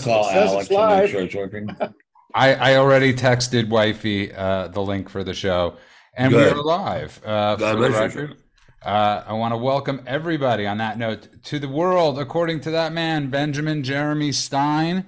Call 0.00 0.24
Says 0.24 0.50
Alex 0.50 0.70
it's 0.70 0.76
to 0.76 0.88
make 0.88 1.10
sure 1.10 1.22
it's 1.22 1.34
working. 1.34 1.76
I, 2.34 2.54
I 2.54 2.76
already 2.76 3.12
texted 3.12 3.68
wifey 3.68 4.32
uh, 4.32 4.68
the 4.68 4.80
link 4.80 5.10
for 5.10 5.22
the 5.22 5.34
show, 5.34 5.76
and 6.16 6.32
Good. 6.32 6.56
we're 6.56 6.62
live. 6.62 7.20
Uh, 7.22 7.56
God 7.56 7.58
for 7.58 7.66
the 7.82 7.88
bless 7.88 8.14
you. 8.14 8.20
record. 8.22 8.38
Uh, 8.82 9.24
I 9.26 9.32
want 9.34 9.52
to 9.52 9.58
welcome 9.58 10.02
everybody 10.06 10.66
on 10.66 10.78
that 10.78 10.96
note 10.96 11.28
to 11.44 11.58
the 11.58 11.68
world, 11.68 12.18
according 12.18 12.60
to 12.62 12.70
that 12.70 12.94
man, 12.94 13.28
Benjamin 13.28 13.82
Jeremy 13.84 14.32
Stein, 14.32 15.04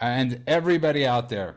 and 0.00 0.42
everybody 0.48 1.06
out 1.06 1.28
there. 1.28 1.54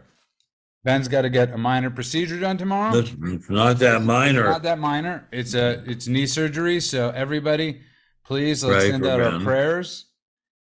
Ben's 0.84 1.08
got 1.08 1.24
to 1.24 1.30
get 1.30 1.52
a 1.52 1.58
minor 1.58 1.90
procedure 1.90 2.40
done 2.40 2.58
tomorrow. 2.60 2.96
It's 2.96 3.12
it's 3.24 3.50
not 3.50 3.80
that 3.80 4.04
minor. 4.04 4.44
Not 4.44 4.64
that 4.64 4.78
minor. 4.78 5.28
It's 5.32 5.56
a 5.56 5.84
it's 5.90 6.08
knee 6.08 6.28
surgery. 6.28 6.80
So 6.80 7.10
everybody, 7.10 7.82
please 8.24 8.64
let's 8.64 8.84
Pray 8.84 8.92
send 8.92 9.04
for 9.04 9.10
out 9.10 9.20
our 9.20 9.32
Ben. 9.32 9.44
prayers, 9.44 10.06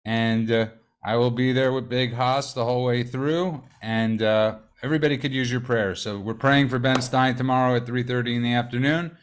and 0.05 0.51
uh, 0.51 0.67
I 1.05 1.17
will 1.17 1.31
be 1.31 1.53
there 1.53 1.73
with 1.73 1.89
Big 1.89 2.15
Haas 2.15 2.55
the 2.55 2.65
whole 2.65 2.85
way 2.85 3.03
through, 3.03 3.63
and 3.83 4.23
uh, 4.23 4.57
everybody 4.83 5.19
could 5.19 5.33
use 5.33 5.51
your 5.53 5.61
prayers. 5.61 6.01
So 6.01 6.19
we're 6.19 6.35
praying 6.35 6.69
for 6.71 6.79
Ben 6.79 7.03
Stein 7.03 7.37
tomorrow 7.37 7.77
at 7.77 7.87
three 7.87 8.03
thirty 8.03 8.35
in 8.37 8.43
the 8.43 8.55
afternoon. 8.55 9.17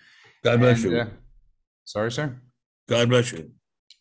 God 0.44 0.59
bless 0.59 0.84
And, 0.84 0.91
you. 0.91 0.99
uh, 0.99 1.08
sorry, 1.86 2.12
sir. 2.12 2.39
God 2.88 3.09
bless 3.09 3.31
you. 3.31 3.52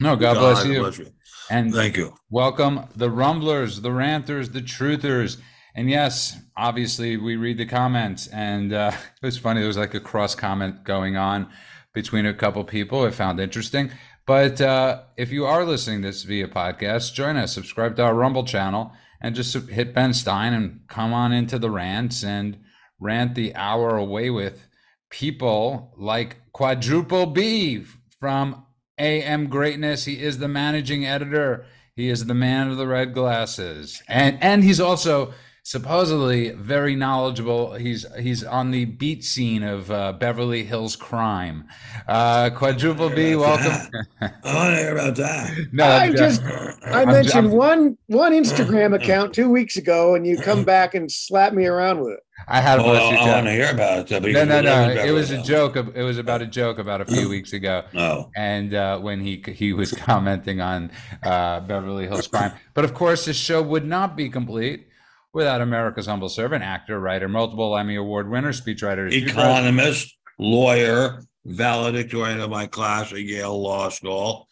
No, 0.00 0.16
God, 0.16 0.34
bless 0.34 0.64
you. 0.66 0.80
bless 0.80 0.98
you. 0.98 1.06
And 1.50 1.74
Thank 1.74 1.96
you. 1.96 2.14
Welcome 2.30 2.84
the 2.94 3.10
rumblers, 3.10 3.80
the 3.80 3.92
ranters, 3.92 4.50
the 4.50 4.60
truthers. 4.62 5.38
And 5.74 5.90
yes, 5.90 6.36
obviously 6.56 7.16
we 7.16 7.36
read 7.36 7.58
the 7.58 7.66
comments 7.66 8.26
and 8.28 8.72
uh, 8.72 8.92
it 9.22 9.26
was 9.26 9.36
funny. 9.38 9.60
There 9.60 9.68
was 9.68 9.76
like 9.76 9.94
a 9.94 10.00
cross 10.00 10.34
comment 10.34 10.84
going 10.84 11.16
on 11.16 11.48
between 11.92 12.24
a 12.24 12.32
couple 12.34 12.62
people. 12.64 13.04
I 13.04 13.10
found 13.10 13.40
interesting. 13.40 13.90
But 14.30 14.60
uh, 14.60 15.00
if 15.16 15.32
you 15.32 15.44
are 15.44 15.64
listening 15.64 16.02
to 16.02 16.06
this 16.06 16.22
via 16.22 16.46
podcast, 16.46 17.14
join 17.14 17.36
us, 17.36 17.52
subscribe 17.52 17.96
to 17.96 18.04
our 18.04 18.14
Rumble 18.14 18.44
channel 18.44 18.92
and 19.20 19.34
just 19.34 19.52
hit 19.70 19.92
Ben 19.92 20.14
Stein 20.14 20.52
and 20.52 20.82
come 20.86 21.12
on 21.12 21.32
into 21.32 21.58
the 21.58 21.68
rants 21.68 22.22
and 22.22 22.56
rant 23.00 23.34
the 23.34 23.52
hour 23.56 23.96
away 23.96 24.30
with 24.30 24.68
people 25.10 25.92
like 25.98 26.36
Quadruple 26.52 27.26
B 27.26 27.82
from 28.20 28.64
AM 28.98 29.48
Greatness. 29.48 30.04
He 30.04 30.22
is 30.22 30.38
the 30.38 30.46
managing 30.46 31.04
editor. 31.04 31.66
He 31.96 32.08
is 32.08 32.26
the 32.26 32.32
man 32.32 32.70
of 32.70 32.76
the 32.76 32.86
red 32.86 33.12
glasses, 33.12 34.00
and 34.06 34.40
and 34.40 34.62
he's 34.62 34.78
also 34.78 35.34
supposedly 35.70 36.50
very 36.50 36.96
knowledgeable. 36.96 37.74
He's 37.74 38.04
he's 38.18 38.42
on 38.42 38.72
the 38.72 38.86
beat 38.86 39.22
scene 39.24 39.62
of 39.62 39.88
uh, 39.88 40.12
Beverly 40.14 40.64
Hills 40.64 40.96
crime. 40.96 41.68
Uh, 42.08 42.50
Quadruple 42.50 43.08
B, 43.10 43.36
welcome. 43.36 43.88
I 44.20 44.54
want 44.54 44.74
to 44.74 44.76
hear 44.82 44.92
about 44.92 45.14
that. 45.16 45.56
no, 45.72 45.84
I 45.84 46.04
I'm 46.06 46.16
just- 46.16 46.42
I 46.84 47.04
mentioned 47.04 47.48
I'm- 47.48 47.56
one 47.56 47.98
one 48.08 48.32
Instagram 48.32 48.94
account 49.00 49.32
two 49.32 49.48
weeks 49.48 49.76
ago, 49.76 50.16
and 50.16 50.26
you 50.26 50.38
come 50.38 50.64
back 50.74 50.94
and 50.96 51.10
slap 51.10 51.52
me 51.52 51.66
around 51.66 52.00
with 52.00 52.14
it. 52.14 52.20
I 52.48 52.60
had 52.60 52.80
a 52.80 52.82
Well, 52.82 52.94
bless 53.10 53.20
I 53.20 53.32
want 53.34 53.46
to 53.46 53.52
hear 53.52 53.70
about 53.70 54.10
it. 54.10 54.22
No, 54.22 54.44
no, 54.44 54.60
no. 54.62 54.88
It 54.90 55.12
was 55.12 55.30
a 55.30 55.34
Hills. 55.36 55.46
joke. 55.46 55.76
It 55.76 56.02
was 56.02 56.18
about 56.18 56.42
a 56.42 56.46
joke 56.46 56.78
about 56.80 57.00
a 57.00 57.04
few 57.04 57.28
weeks 57.36 57.52
ago. 57.52 57.84
No. 57.92 58.30
and 58.34 58.74
uh, 58.74 58.98
when 58.98 59.20
he 59.20 59.40
he 59.46 59.72
was 59.72 59.92
commenting 59.92 60.60
on 60.60 60.90
uh, 61.22 61.60
Beverly 61.60 62.08
Hills 62.08 62.26
Crime. 62.26 62.52
But 62.74 62.84
of 62.84 62.92
course, 62.92 63.26
this 63.26 63.36
show 63.36 63.62
would 63.62 63.84
not 63.86 64.16
be 64.16 64.28
complete 64.30 64.88
without 65.32 65.60
America's 65.60 66.06
humble 66.06 66.28
servant, 66.28 66.64
actor, 66.64 66.98
writer, 66.98 67.28
multiple 67.28 67.76
Emmy 67.76 67.96
Award 67.96 68.28
winner, 68.28 68.52
speechwriter, 68.52 69.12
Economist, 69.12 70.16
lawyer, 70.38 71.22
valedictorian 71.44 72.40
of 72.40 72.50
my 72.50 72.66
class 72.66 73.12
at 73.12 73.20
Yale 73.20 73.60
Law 73.60 73.88
School, 73.88 74.48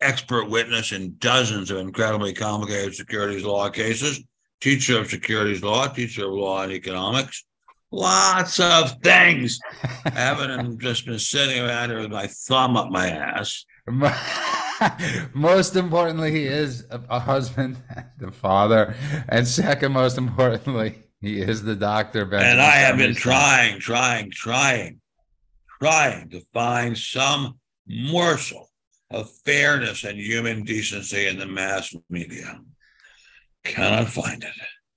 expert 0.00 0.50
witness 0.50 0.92
in 0.92 1.16
dozens 1.18 1.70
of 1.70 1.78
incredibly 1.78 2.32
complicated 2.32 2.94
securities 2.94 3.44
law 3.44 3.68
cases, 3.70 4.22
teacher 4.60 4.98
of 4.98 5.10
securities 5.10 5.62
law, 5.62 5.86
teacher 5.88 6.26
of 6.26 6.32
law 6.32 6.62
and 6.62 6.72
economics. 6.72 7.44
Lots 7.90 8.58
of 8.60 8.96
things. 9.02 9.58
I 10.04 10.10
haven't 10.10 10.80
just 10.80 11.06
been 11.06 11.18
sitting 11.18 11.62
around 11.62 11.90
here 11.90 12.00
with 12.00 12.10
my 12.10 12.26
thumb 12.26 12.76
up 12.76 12.90
my 12.90 13.08
ass. 13.08 13.64
most 15.34 15.76
importantly, 15.76 16.30
he 16.30 16.44
is 16.44 16.86
a, 16.90 17.00
a 17.08 17.20
husband, 17.20 17.76
the 18.18 18.30
father, 18.30 18.94
and 19.28 19.46
second 19.46 19.92
most 19.92 20.18
importantly, 20.18 20.96
he 21.20 21.40
is 21.40 21.62
the 21.62 21.76
doctor. 21.76 22.22
And 22.34 22.60
I 22.60 22.76
have 22.76 22.98
been 22.98 23.14
trying, 23.14 23.80
trying, 23.80 24.30
trying, 24.30 25.00
trying 25.80 26.28
to 26.30 26.40
find 26.52 26.96
some 26.96 27.58
morsel 27.86 28.70
of 29.10 29.30
fairness 29.44 30.04
and 30.04 30.18
human 30.18 30.64
decency 30.64 31.26
in 31.26 31.38
the 31.38 31.46
mass 31.46 31.94
media. 32.10 32.60
Cannot 33.64 34.08
find 34.08 34.42
it. 34.42 34.52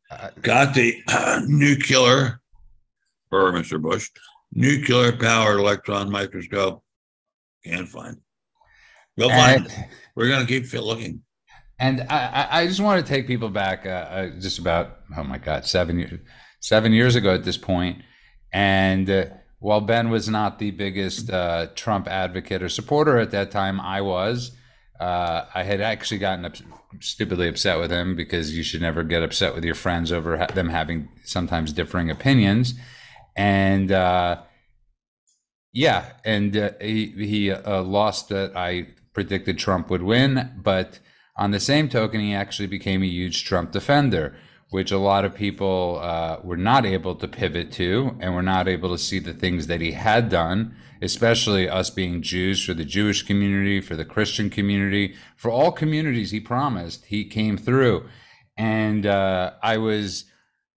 Uh, 0.10 0.30
Got 0.42 0.74
the 0.74 1.02
nuclear, 1.48 2.42
or 3.32 3.52
Mr. 3.54 3.82
Bush, 3.82 4.10
nuclear 4.54 5.12
powered 5.14 5.60
electron 5.60 6.10
microscope. 6.10 6.84
Can't 7.64 7.88
find 7.88 8.18
it. 8.18 8.24
We'll 9.18 9.30
find 9.30 9.66
and-. 9.66 9.86
We're 10.16 10.30
going 10.30 10.46
to 10.46 10.62
keep 10.62 10.72
looking. 10.74 11.22
And 11.80 12.02
I, 12.10 12.48
I- 12.52 12.68
just 12.68 12.80
want 12.80 13.06
to 13.06 13.08
take 13.12 13.28
people 13.28 13.50
back, 13.50 13.86
uh, 13.86 13.90
uh, 13.90 14.30
just 14.40 14.58
about 14.60 14.98
oh 15.16 15.24
my 15.24 15.38
god, 15.38 15.66
seven 15.66 16.00
years, 16.00 16.20
seven 16.60 16.92
years 16.94 17.16
ago 17.16 17.34
at 17.34 17.44
this 17.44 17.58
point. 17.58 18.02
And 18.52 19.10
uh, 19.10 19.26
while 19.60 19.82
Ben 19.82 20.10
was 20.10 20.28
not 20.30 20.58
the 20.60 20.72
biggest 20.72 21.30
uh, 21.30 21.68
Trump 21.76 22.08
advocate 22.08 22.64
or 22.64 22.70
supporter 22.70 23.18
at 23.18 23.32
that 23.32 23.52
time, 23.52 23.80
I 23.80 24.02
was. 24.02 24.52
Uh, 25.00 25.46
I 25.54 25.62
had 25.64 25.80
actually 25.82 26.18
gotten 26.18 26.46
ups- 26.46 26.64
stupidly 27.02 27.48
upset 27.48 27.78
with 27.78 27.92
him 27.92 28.16
because 28.16 28.58
you 28.58 28.64
should 28.64 28.82
never 28.82 29.04
get 29.04 29.22
upset 29.22 29.54
with 29.54 29.64
your 29.64 29.76
friends 29.76 30.12
over 30.12 30.38
ha- 30.38 30.48
them 30.48 30.70
having 30.70 31.10
sometimes 31.24 31.72
differing 31.74 32.10
opinions. 32.10 32.74
And 33.36 33.92
uh, 33.92 34.42
yeah, 35.74 36.14
and 36.26 36.58
uh, 36.58 36.72
he 36.82 37.08
he 37.10 37.52
uh, 37.52 37.84
lost 37.84 38.30
that 38.30 38.58
I 38.58 38.88
predicted 39.18 39.58
Trump 39.58 39.90
would 39.90 40.04
win, 40.04 40.52
but 40.62 41.00
on 41.38 41.50
the 41.50 41.60
same 41.60 41.90
token, 41.90 42.22
he 42.22 42.36
actually 42.36 42.68
became 42.68 43.02
a 43.02 43.08
huge 43.08 43.44
Trump 43.44 43.72
defender, 43.72 44.36
which 44.70 44.92
a 44.92 45.00
lot 45.00 45.26
of 45.26 45.34
people 45.34 46.00
uh, 46.04 46.38
were 46.44 46.56
not 46.56 46.86
able 46.86 47.16
to 47.16 47.28
pivot 47.28 47.72
to, 47.72 48.16
and 48.20 48.36
were 48.36 48.44
not 48.44 48.68
able 48.68 48.92
to 48.92 48.98
see 49.00 49.18
the 49.18 49.34
things 49.34 49.66
that 49.66 49.82
he 49.82 49.94
had 49.94 50.30
done, 50.30 50.76
especially 51.02 51.68
us 51.68 51.90
being 51.90 52.22
Jews 52.22 52.64
for 52.64 52.76
the 52.76 52.86
Jewish 52.86 53.24
community, 53.24 53.82
for 53.82 53.96
the 53.96 54.06
Christian 54.06 54.52
community, 54.52 55.16
for 55.36 55.50
all 55.50 55.72
communities 55.72 56.30
he 56.30 56.40
promised. 56.40 57.06
He 57.06 57.26
came 57.26 57.58
through, 57.58 58.08
and 58.56 59.08
uh, 59.08 59.54
I 59.64 59.78
was. 59.78 60.26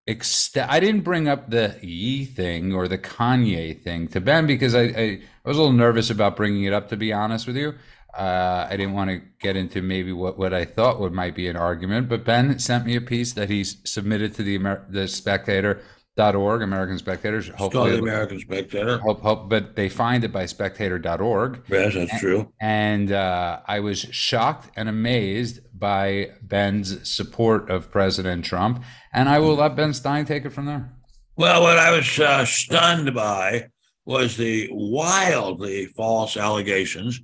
I 0.08 0.80
didn't 0.80 1.02
bring 1.02 1.28
up 1.28 1.52
the 1.52 1.78
Ye 1.84 2.26
thing 2.26 2.74
or 2.74 2.88
the 2.88 2.98
Kanye 2.98 3.80
thing 3.80 4.08
to 4.08 4.20
Ben 4.20 4.48
because 4.48 4.74
I, 4.74 4.82
I, 4.82 5.06
I 5.46 5.46
was 5.46 5.58
a 5.58 5.62
little 5.62 5.72
nervous 5.72 6.10
about 6.10 6.36
bringing 6.36 6.64
it 6.64 6.74
up, 6.74 6.90
to 6.90 6.98
be 6.98 7.14
honest 7.14 7.46
with 7.46 7.56
you. 7.56 7.76
Uh, 8.18 8.68
I 8.70 8.76
didn't 8.76 8.94
want 8.94 9.10
to 9.10 9.22
get 9.40 9.56
into 9.56 9.82
maybe 9.82 10.12
what, 10.12 10.38
what 10.38 10.54
I 10.54 10.66
thought 10.66 11.00
would 11.00 11.14
might 11.14 11.36
be 11.36 11.48
an 11.48 11.56
argument, 11.56 12.10
but 12.10 12.26
Ben 12.26 12.58
sent 12.60 12.86
me 12.86 12.96
a 12.96 13.02
piece 13.02 13.34
that 13.34 13.50
he's 13.50 13.78
submitted 13.84 14.34
to 14.36 14.44
the 14.44 14.56
Amer- 14.56 14.86
the 14.90 15.08
Spectator.org, 15.08 16.62
American 16.62 16.98
Spectators. 16.98 17.50
Called 17.52 17.74
the 17.74 18.00
American 18.00 18.40
Spectator. 18.40 18.98
hope, 18.98 19.22
hope, 19.22 19.50
but 19.50 19.76
they 19.76 19.90
find 19.90 20.24
it 20.24 20.32
by 20.32 20.46
Spectator.org. 20.46 21.64
Yes, 21.68 21.94
that's 21.94 22.20
true. 22.20 22.52
And 22.60 23.12
uh, 23.12 23.60
I 23.68 23.80
was 23.80 24.00
shocked 24.00 24.72
and 24.76 24.90
amazed 24.90 25.60
by 25.78 26.32
Ben's 26.42 27.08
support 27.10 27.70
of 27.70 27.92
President 27.92 28.44
Trump. 28.44 28.84
And 29.14 29.30
I 29.30 29.40
will 29.40 29.56
let 29.56 29.76
Ben 29.76 29.94
Stein 29.94 30.26
take 30.26 30.46
it 30.46 30.50
from 30.50 30.66
there. 30.66 30.94
Well, 31.38 31.62
what 31.62 31.80
I 31.80 31.92
was 31.96 32.20
uh, 32.20 32.44
stunned 32.44 33.14
by 33.14 33.68
was 34.06 34.36
the 34.36 34.68
wildly 34.72 35.86
false 35.86 36.36
allegations, 36.36 37.22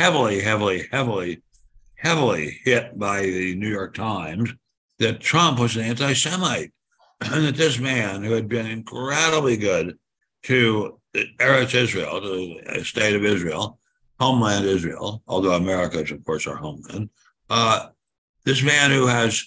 heavily, 0.00 0.40
heavily, 0.40 0.88
heavily, 0.90 1.42
heavily 1.94 2.58
hit 2.64 2.98
by 2.98 3.20
the 3.20 3.54
New 3.54 3.68
York 3.68 3.92
Times 3.92 4.50
that 4.98 5.20
Trump 5.20 5.58
was 5.58 5.76
an 5.76 5.82
anti 5.82 6.14
Semite. 6.14 6.72
And 7.22 7.44
that 7.44 7.56
this 7.56 7.78
man, 7.78 8.24
who 8.24 8.32
had 8.32 8.48
been 8.48 8.64
incredibly 8.64 9.58
good 9.58 9.98
to 10.44 10.98
Eretz 11.14 11.74
Israel, 11.74 12.18
to 12.18 12.60
the 12.78 12.82
state 12.82 13.14
of 13.14 13.26
Israel, 13.26 13.78
homeland 14.18 14.64
Israel, 14.64 15.22
although 15.28 15.52
America 15.52 15.98
is, 16.00 16.10
of 16.12 16.24
course, 16.24 16.46
our 16.46 16.56
homeland, 16.56 17.10
uh, 17.50 17.88
this 18.46 18.62
man 18.62 18.90
who 18.90 19.06
has 19.06 19.44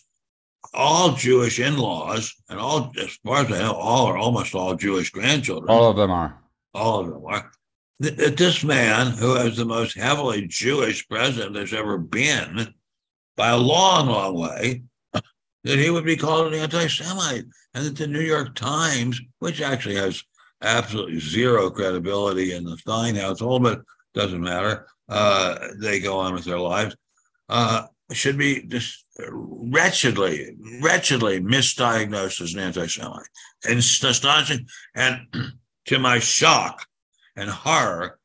all 0.71 1.13
Jewish 1.13 1.59
in-laws 1.59 2.31
and 2.47 2.59
all, 2.59 2.91
as 3.01 3.17
far 3.25 3.37
as 3.37 3.51
I 3.51 3.57
know, 3.57 3.73
all 3.73 4.05
or 4.05 4.19
almost 4.19 4.53
all 4.53 4.75
Jewish 4.75 5.09
grandchildren. 5.09 5.71
All 5.71 5.89
of 5.89 5.97
them 5.97 6.11
are. 6.11 6.37
all 6.75 6.99
of 6.99 7.07
them 7.07 7.25
are. 7.25 7.51
That 7.99 8.37
this 8.37 8.63
man, 8.63 9.11
who 9.11 9.35
is 9.35 9.57
the 9.57 9.65
most 9.65 9.97
heavily 9.97 10.47
Jewish 10.47 11.07
president 11.07 11.53
there's 11.53 11.73
ever 11.73 11.97
been, 11.97 12.73
by 13.37 13.49
a 13.49 13.57
long, 13.57 14.07
long 14.07 14.35
way, 14.35 14.83
that 15.13 15.79
he 15.79 15.89
would 15.89 16.05
be 16.05 16.17
called 16.17 16.53
an 16.53 16.59
anti-Semite, 16.59 17.45
and 17.73 17.85
that 17.85 17.95
the 17.95 18.07
New 18.07 18.21
York 18.21 18.55
Times, 18.55 19.21
which 19.39 19.61
actually 19.61 19.95
has 19.95 20.23
absolutely 20.61 21.19
zero 21.19 21.69
credibility 21.69 22.53
in 22.53 22.63
the 22.63 22.77
Stein 22.77 23.15
household, 23.15 23.63
but 23.63 23.81
doesn't 24.13 24.41
matter, 24.41 24.87
uh, 25.09 25.55
they 25.79 25.99
go 25.99 26.19
on 26.19 26.33
with 26.33 26.45
their 26.45 26.59
lives. 26.59 26.95
Uh, 27.49 27.85
should 28.11 28.37
be 28.37 28.63
just 28.63 29.05
wretchedly, 29.29 30.55
wretchedly 30.81 31.39
misdiagnosed 31.39 32.41
as 32.41 32.53
an 32.53 32.59
anti-Semite. 32.59 33.27
And 33.67 33.79
astonishing. 33.79 34.67
And 34.95 35.27
to 35.87 35.99
my 35.99 36.19
shock 36.19 36.85
and 37.35 37.49
horror, 37.49 38.19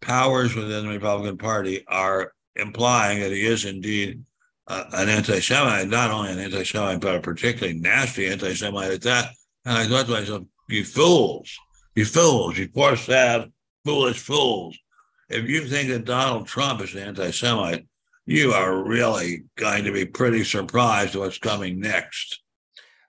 powers 0.00 0.54
within 0.54 0.86
the 0.86 0.92
Republican 0.92 1.38
Party 1.38 1.84
are 1.86 2.32
implying 2.56 3.20
that 3.20 3.32
he 3.32 3.46
is 3.46 3.64
indeed 3.64 4.22
uh, 4.66 4.84
an 4.92 5.08
anti-Semite, 5.08 5.88
not 5.88 6.10
only 6.10 6.30
an 6.32 6.38
anti-Semite, 6.38 7.00
but 7.00 7.16
a 7.16 7.20
particularly 7.20 7.78
nasty 7.78 8.26
anti-Semite 8.26 8.92
at 8.92 9.02
that. 9.02 9.32
And 9.64 9.76
I 9.76 9.86
thought 9.86 10.06
to 10.06 10.12
myself, 10.12 10.42
you 10.68 10.84
fools, 10.84 11.54
you 11.94 12.04
fools, 12.04 12.58
you 12.58 12.68
poor, 12.68 12.96
sad, 12.96 13.50
foolish 13.84 14.18
fools. 14.18 14.78
If 15.28 15.48
you 15.48 15.66
think 15.66 15.88
that 15.90 16.04
Donald 16.04 16.46
Trump 16.46 16.80
is 16.82 16.94
an 16.94 17.02
anti-Semite, 17.02 17.86
you 18.26 18.52
are 18.52 18.84
really 18.84 19.44
going 19.56 19.84
to 19.84 19.92
be 19.92 20.04
pretty 20.04 20.44
surprised 20.44 21.14
at 21.14 21.20
what's 21.20 21.38
coming 21.38 21.80
next. 21.80 22.40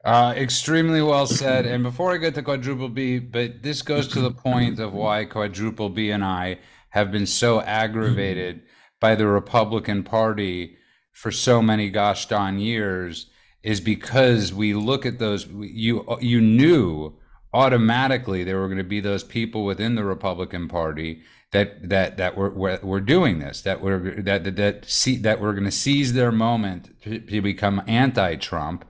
Uh, 0.03 0.33
extremely 0.35 1.01
well 1.01 1.27
said. 1.27 1.65
And 1.65 1.83
before 1.83 2.11
I 2.11 2.17
get 2.17 2.33
to 2.35 2.41
quadruple 2.41 2.89
B, 2.89 3.19
but 3.19 3.61
this 3.61 3.83
goes 3.83 4.07
to 4.09 4.21
the 4.21 4.31
point 4.31 4.79
of 4.79 4.93
why 4.93 5.25
quadruple 5.25 5.89
B 5.89 6.09
and 6.09 6.23
I 6.23 6.57
have 6.89 7.11
been 7.11 7.27
so 7.27 7.61
aggravated 7.61 8.63
by 8.99 9.15
the 9.15 9.27
Republican 9.27 10.03
Party 10.03 10.77
for 11.11 11.31
so 11.31 11.61
many 11.61 11.89
gosh 11.89 12.25
darn 12.27 12.59
years 12.59 13.27
is 13.61 13.79
because 13.79 14.51
we 14.53 14.73
look 14.73 15.05
at 15.05 15.19
those 15.19 15.45
you 15.47 16.03
you 16.19 16.41
knew 16.41 17.13
automatically 17.53 18.43
there 18.43 18.59
were 18.59 18.67
going 18.67 18.77
to 18.77 18.83
be 18.83 18.99
those 18.99 19.23
people 19.23 19.65
within 19.65 19.95
the 19.95 20.03
Republican 20.03 20.67
Party 20.67 21.21
that 21.51 21.89
that 21.89 22.17
that 22.17 22.35
were 22.35 22.49
were, 22.49 22.79
were 22.81 23.01
doing 23.01 23.39
this 23.39 23.61
that 23.61 23.81
were 23.81 24.15
that 24.17 24.43
that 24.43 24.55
that, 24.55 24.85
see, 24.89 25.17
that 25.17 25.39
were 25.39 25.53
going 25.53 25.65
to 25.65 25.71
seize 25.71 26.13
their 26.13 26.31
moment 26.31 26.89
to, 27.03 27.19
to 27.19 27.41
become 27.41 27.83
anti-Trump 27.85 28.85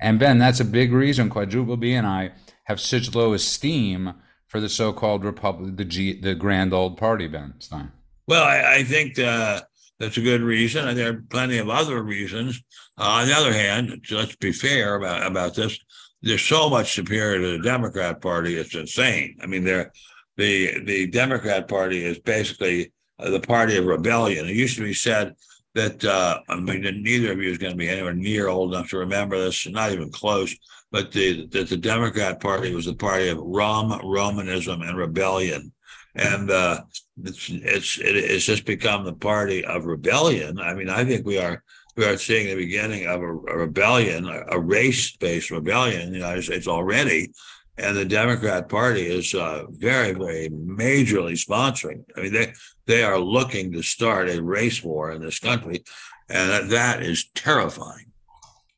and 0.00 0.18
Ben 0.18 0.38
that's 0.38 0.60
a 0.60 0.64
big 0.64 0.92
reason 0.92 1.30
quadruple 1.30 1.76
B 1.76 1.94
and 1.94 2.06
I 2.06 2.32
have 2.64 2.80
such 2.80 3.14
low 3.14 3.32
esteem 3.32 4.14
for 4.46 4.60
the 4.60 4.68
so-called 4.68 5.24
republic 5.24 5.76
the 5.76 5.84
G 5.84 6.20
the 6.20 6.34
grand 6.34 6.72
old 6.72 6.96
party 6.96 7.28
Ben 7.28 7.54
Stein 7.58 7.92
well 8.26 8.44
I, 8.44 8.76
I 8.76 8.84
think 8.84 9.18
uh, 9.18 9.62
that's 9.98 10.16
a 10.16 10.22
good 10.22 10.42
reason 10.42 10.88
and 10.88 10.98
there 10.98 11.10
are 11.10 11.24
plenty 11.30 11.58
of 11.58 11.68
other 11.68 12.02
reasons 12.02 12.62
uh, 12.98 13.02
on 13.02 13.26
the 13.26 13.34
other 13.34 13.52
hand 13.52 14.04
let's 14.10 14.36
be 14.36 14.52
fair 14.52 14.96
about 14.96 15.26
about 15.26 15.54
this 15.54 15.78
they're 16.22 16.38
so 16.38 16.68
much 16.68 16.94
superior 16.94 17.40
to 17.40 17.58
the 17.58 17.62
Democrat 17.62 18.20
Party. 18.20 18.56
It's 18.56 18.74
insane. 18.74 19.36
I 19.40 19.46
mean, 19.46 19.64
they're 19.64 19.92
the 20.36 20.80
the 20.84 21.06
Democrat 21.06 21.68
Party 21.68 22.04
is 22.04 22.18
basically 22.18 22.92
uh, 23.18 23.30
the 23.30 23.40
party 23.40 23.76
of 23.76 23.86
rebellion. 23.86 24.46
It 24.46 24.56
used 24.56 24.76
to 24.76 24.82
be 24.82 24.94
said 24.94 25.34
that 25.76 26.04
uh, 26.04 26.40
I 26.48 26.56
mean 26.56 26.80
neither 27.02 27.32
of 27.32 27.42
you 27.42 27.50
is 27.50 27.58
going 27.58 27.72
to 27.72 27.78
be 27.78 27.88
anywhere 27.88 28.14
near 28.14 28.48
old 28.48 28.72
enough 28.72 28.88
to 28.90 28.98
remember 28.98 29.38
this, 29.38 29.68
not 29.68 29.92
even 29.92 30.10
close. 30.10 30.56
But 30.90 31.12
the 31.12 31.46
that 31.48 31.68
the 31.68 31.76
Democrat 31.76 32.40
Party 32.40 32.74
was 32.74 32.86
the 32.86 32.94
party 32.94 33.28
of 33.28 33.38
Rom, 33.38 34.00
Romanism, 34.02 34.80
and 34.82 34.96
rebellion, 34.96 35.72
and 36.14 36.50
uh, 36.50 36.80
it's 37.22 37.50
it's 37.50 37.98
it, 37.98 38.16
it's 38.16 38.46
just 38.46 38.64
become 38.64 39.04
the 39.04 39.12
party 39.12 39.64
of 39.64 39.84
rebellion. 39.84 40.58
I 40.58 40.74
mean, 40.74 40.88
I 40.88 41.04
think 41.04 41.26
we 41.26 41.38
are 41.38 41.62
we 41.96 42.04
are 42.06 42.16
seeing 42.16 42.46
the 42.46 42.64
beginning 42.64 43.06
of 43.06 43.20
a, 43.20 43.26
a 43.26 43.58
rebellion, 43.58 44.26
a, 44.26 44.44
a 44.52 44.58
race-based 44.58 45.50
rebellion 45.50 46.00
in 46.02 46.10
the 46.10 46.18
United 46.18 46.44
States 46.44 46.68
already, 46.68 47.32
and 47.76 47.96
the 47.96 48.04
Democrat 48.04 48.68
Party 48.68 49.06
is 49.06 49.34
uh, 49.34 49.64
very, 49.70 50.12
very 50.12 50.48
majorly 50.48 51.36
sponsoring. 51.36 52.04
I 52.16 52.22
mean, 52.22 52.32
they 52.32 52.52
they 52.86 53.02
are 53.02 53.18
looking 53.18 53.72
to 53.72 53.82
start 53.82 54.28
a 54.28 54.42
race 54.42 54.82
war 54.82 55.10
in 55.10 55.22
this 55.22 55.38
country, 55.38 55.84
and 56.28 56.70
that 56.70 57.02
is 57.02 57.28
terrifying. 57.34 58.06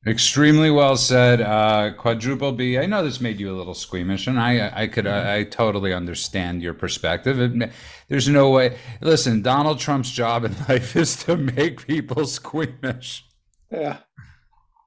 Extremely 0.06 0.70
well 0.70 0.96
said, 0.96 1.40
uh, 1.40 1.92
quadruple 1.98 2.52
B. 2.52 2.78
I 2.78 2.86
know 2.86 3.02
this 3.02 3.20
made 3.20 3.40
you 3.40 3.54
a 3.54 3.58
little 3.58 3.74
squeamish, 3.74 4.26
and 4.26 4.38
I, 4.38 4.70
I 4.74 4.86
could, 4.86 5.06
I, 5.06 5.38
I 5.38 5.42
totally 5.44 5.92
understand 5.92 6.62
your 6.62 6.72
perspective. 6.72 7.40
It, 7.40 7.72
there's 8.08 8.28
no 8.28 8.50
way. 8.50 8.78
Listen, 9.00 9.42
Donald 9.42 9.80
Trump's 9.80 10.10
job 10.10 10.44
in 10.44 10.54
life 10.68 10.96
is 10.96 11.16
to 11.24 11.36
make 11.36 11.86
people 11.86 12.26
squeamish. 12.26 13.26
Yeah. 13.70 13.98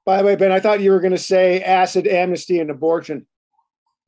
By 0.06 0.17
the 0.17 0.24
way, 0.24 0.35
Ben, 0.35 0.51
I 0.51 0.59
thought 0.59 0.79
you 0.79 0.91
were 0.91 1.01
going 1.01 1.12
to 1.12 1.17
say 1.17 1.62
acid 1.62 2.07
amnesty 2.07 2.59
and 2.59 2.71
abortion. 2.71 3.27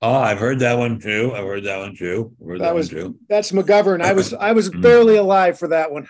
Oh, 0.03 0.15
I've 0.15 0.37
heard 0.37 0.59
that 0.59 0.77
one 0.77 0.99
too. 0.99 1.31
I've 1.33 1.45
heard 1.45 1.63
that 1.63 1.79
one 1.79 1.95
too. 1.95 2.35
that, 2.41 2.59
that 2.59 2.75
was 2.75 2.89
too. 2.89 3.17
That's 3.29 3.53
McGovern. 3.53 4.03
I 4.03 4.11
was 4.11 4.33
I 4.33 4.51
was 4.51 4.69
mm. 4.71 4.81
barely 4.81 5.15
alive 5.15 5.57
for 5.57 5.69
that 5.69 5.93
one. 5.93 6.09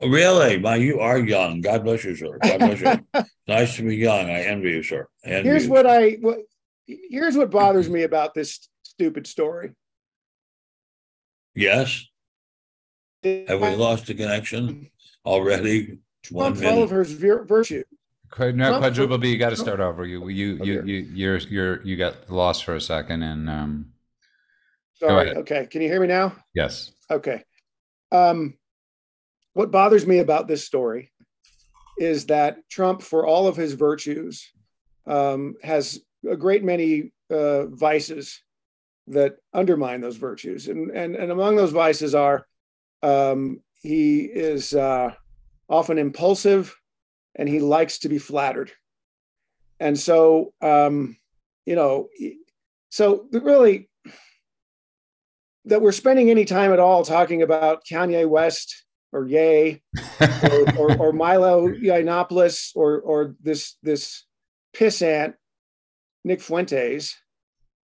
Oh, 0.00 0.08
really? 0.08 0.58
My, 0.58 0.74
you 0.74 0.98
are 0.98 1.20
young. 1.20 1.60
God 1.60 1.84
bless 1.84 2.02
you, 2.02 2.16
sir. 2.16 2.36
God 2.42 2.58
bless 2.58 2.80
you. 2.80 3.24
nice 3.46 3.76
to 3.76 3.84
be 3.84 3.94
young. 3.94 4.28
I 4.28 4.40
envy 4.40 4.70
you, 4.70 4.82
sir. 4.82 5.06
Envy 5.24 5.48
here's 5.48 5.66
you. 5.66 5.70
what 5.70 5.86
I 5.86 6.18
what, 6.20 6.38
here's 6.86 7.36
what 7.36 7.52
bothers 7.52 7.88
me 7.88 8.02
about 8.02 8.34
this 8.34 8.68
stupid 8.82 9.28
story. 9.28 9.70
Yes. 11.54 12.04
Have 13.22 13.60
we 13.60 13.76
lost 13.76 14.06
the 14.06 14.14
connection 14.14 14.90
already? 15.24 15.98
One 16.30 16.66
all 16.66 16.82
of 16.82 16.90
her 16.90 17.04
virtue. 17.44 17.84
No, 18.38 18.78
quadruple 18.78 19.18
B. 19.18 19.30
You 19.30 19.38
got 19.38 19.50
to 19.50 19.56
start 19.56 19.80
over. 19.80 20.06
You, 20.06 20.28
you, 20.28 20.58
you, 20.62 20.82
you, 20.84 20.96
you're, 21.12 21.38
you're, 21.38 21.82
you 21.82 21.96
got 21.96 22.30
lost 22.30 22.64
for 22.64 22.74
a 22.74 22.80
second, 22.80 23.22
and 23.22 23.48
um. 23.48 23.92
Sorry. 24.94 25.30
Okay. 25.36 25.66
Can 25.66 25.82
you 25.82 25.88
hear 25.88 26.00
me 26.00 26.06
now? 26.06 26.34
Yes. 26.54 26.92
Okay. 27.10 27.42
Um, 28.12 28.54
what 29.52 29.70
bothers 29.70 30.06
me 30.06 30.18
about 30.18 30.48
this 30.48 30.64
story 30.64 31.10
is 31.98 32.26
that 32.26 32.58
Trump, 32.68 33.02
for 33.02 33.26
all 33.26 33.46
of 33.46 33.56
his 33.56 33.74
virtues, 33.74 34.50
um, 35.06 35.54
has 35.62 36.00
a 36.28 36.36
great 36.36 36.64
many 36.64 37.12
uh, 37.30 37.66
vices 37.66 38.42
that 39.08 39.36
undermine 39.52 40.00
those 40.00 40.16
virtues, 40.16 40.68
and 40.68 40.90
and 40.90 41.14
and 41.14 41.30
among 41.30 41.56
those 41.56 41.72
vices 41.72 42.14
are 42.14 42.46
um, 43.02 43.60
he 43.82 44.20
is 44.20 44.74
uh, 44.74 45.12
often 45.68 45.98
impulsive 45.98 46.74
and 47.34 47.48
he 47.48 47.60
likes 47.60 47.98
to 47.98 48.08
be 48.08 48.18
flattered. 48.18 48.72
And 49.80 49.98
so, 49.98 50.52
um, 50.62 51.16
you 51.66 51.74
know, 51.74 52.08
so 52.90 53.26
really, 53.32 53.88
that 55.66 55.80
we're 55.80 55.92
spending 55.92 56.30
any 56.30 56.44
time 56.44 56.72
at 56.72 56.78
all 56.78 57.04
talking 57.04 57.42
about 57.42 57.84
Kanye 57.90 58.28
West 58.28 58.84
or 59.12 59.26
Ye 59.26 59.82
or, 60.20 60.78
or, 60.78 60.96
or, 60.98 61.12
Milo 61.12 61.68
Yiannopoulos 61.68 62.72
or 62.74 63.00
or 63.00 63.34
this 63.40 63.76
this 63.82 64.24
pissant 64.74 65.34
Nick 66.24 66.40
Fuentes. 66.40 67.16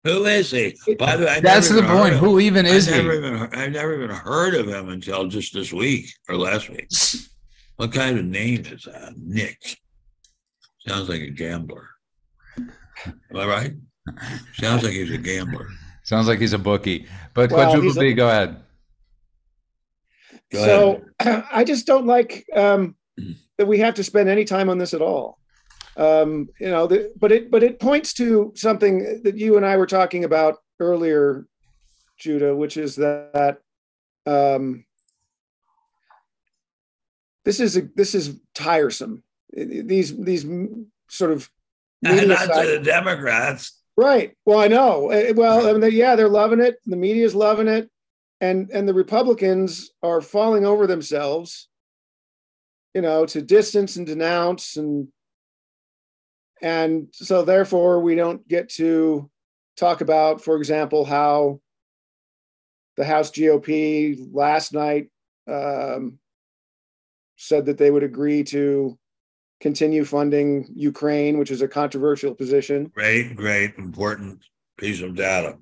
Who 0.05 0.25
is 0.25 0.51
he? 0.51 0.75
By 0.97 1.17
the 1.17 1.25
way, 1.25 1.31
I 1.31 1.39
that's 1.39 1.69
the 1.69 1.83
point. 1.83 2.15
Who 2.15 2.39
even 2.39 2.65
is 2.65 2.87
I 2.87 2.97
never 2.97 3.11
he? 3.11 3.17
Even, 3.17 3.49
I've 3.53 3.71
never 3.71 3.95
even 3.95 4.09
heard 4.09 4.55
of 4.55 4.67
him 4.67 4.89
until 4.89 5.27
just 5.27 5.53
this 5.53 5.73
week 5.73 6.09
or 6.27 6.37
last 6.37 6.69
week. 6.69 6.89
What 7.79 7.93
kind 7.93 8.19
of 8.19 8.25
name 8.25 8.65
is 8.65 8.83
that? 8.83 9.13
Nick. 9.15 9.77
Sounds 10.85 11.07
like 11.07 11.21
a 11.21 11.29
gambler. 11.29 11.87
Am 12.57 12.73
I 13.33 13.45
right? 13.45 13.73
Sounds 14.55 14.83
like 14.83 14.91
he's 14.91 15.11
a 15.11 15.17
gambler. 15.17 15.65
Sounds 16.03 16.27
like 16.27 16.39
he's 16.39 16.51
a 16.51 16.57
bookie. 16.57 17.07
But 17.33 17.49
well, 17.49 17.71
quadruple 17.71 17.97
B, 18.01 18.13
go 18.13 18.27
ahead. 18.27 18.57
Go 20.51 20.65
so 20.65 21.01
ahead. 21.21 21.45
I 21.53 21.63
just 21.63 21.87
don't 21.87 22.05
like 22.05 22.45
um, 22.53 22.97
that 23.57 23.67
we 23.69 23.79
have 23.79 23.93
to 23.93 24.03
spend 24.03 24.27
any 24.27 24.43
time 24.43 24.69
on 24.69 24.77
this 24.77 24.93
at 24.93 25.01
all. 25.01 25.39
Um, 25.95 26.49
you 26.59 26.67
know, 26.67 26.85
the, 26.85 27.13
but 27.17 27.31
it 27.31 27.49
but 27.49 27.63
it 27.63 27.79
points 27.79 28.11
to 28.15 28.51
something 28.57 29.21
that 29.23 29.37
you 29.37 29.55
and 29.55 29.65
I 29.65 29.77
were 29.77 29.87
talking 29.87 30.25
about 30.25 30.57
earlier, 30.81 31.47
Judah, 32.17 32.53
which 32.53 32.75
is 32.75 32.97
that 32.97 33.59
um, 34.25 34.83
this 37.45 37.59
is 37.59 37.77
a, 37.77 37.81
this 37.95 38.15
is 38.15 38.39
tiresome. 38.53 39.23
These 39.53 40.17
these 40.17 40.45
sort 41.09 41.31
of 41.31 41.49
not 42.01 42.21
to 42.21 42.67
the 42.67 42.81
Democrats, 42.83 43.79
right? 43.97 44.35
Well, 44.45 44.59
I 44.59 44.67
know. 44.67 45.09
Eh, 45.09 45.33
well, 45.35 45.67
I 45.67 45.73
mean, 45.77 45.91
yeah, 45.93 46.15
they're 46.15 46.29
loving 46.29 46.59
it. 46.59 46.77
The 46.85 46.95
media 46.95 47.25
is 47.25 47.35
loving 47.35 47.67
it, 47.67 47.89
and 48.41 48.69
and 48.71 48.87
the 48.87 48.93
Republicans 48.93 49.91
are 50.03 50.21
falling 50.21 50.65
over 50.65 50.87
themselves. 50.87 51.67
You 52.93 53.01
know, 53.01 53.25
to 53.27 53.41
distance 53.41 53.97
and 53.97 54.07
denounce 54.07 54.75
and 54.75 55.09
and 56.61 57.07
so 57.13 57.43
therefore 57.43 58.01
we 58.01 58.15
don't 58.15 58.45
get 58.47 58.69
to 58.69 59.29
talk 59.77 60.01
about, 60.01 60.43
for 60.43 60.57
example, 60.57 61.05
how 61.05 61.61
the 62.97 63.05
House 63.05 63.31
GOP 63.31 64.27
last 64.33 64.73
night 64.73 65.09
um, 65.47 66.19
said 67.39 67.65
that 67.65 67.77
they 67.77 67.89
would 67.89 68.03
agree 68.03 68.43
to 68.43 68.99
continue 69.61 70.03
funding 70.03 70.67
Ukraine, 70.75 71.39
which 71.39 71.51
is 71.51 71.61
a 71.61 71.67
controversial 71.67 72.35
position. 72.35 72.91
Great, 72.93 73.35
great, 73.35 73.73
important 73.77 74.43
piece 74.77 75.01
of 75.01 75.15
data. 75.15 75.57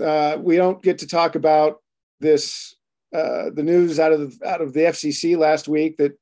Uh, 0.00 0.36
we 0.38 0.56
don't 0.56 0.82
get 0.82 0.98
to 0.98 1.06
talk 1.06 1.34
about 1.34 1.82
this. 2.20 2.76
Uh, 3.14 3.50
the 3.54 3.62
news 3.62 3.98
out 3.98 4.12
of 4.12 4.38
the, 4.38 4.48
out 4.48 4.60
of 4.60 4.74
the 4.74 4.80
FCC 4.80 5.38
last 5.38 5.68
week 5.68 5.96
that 5.96 6.12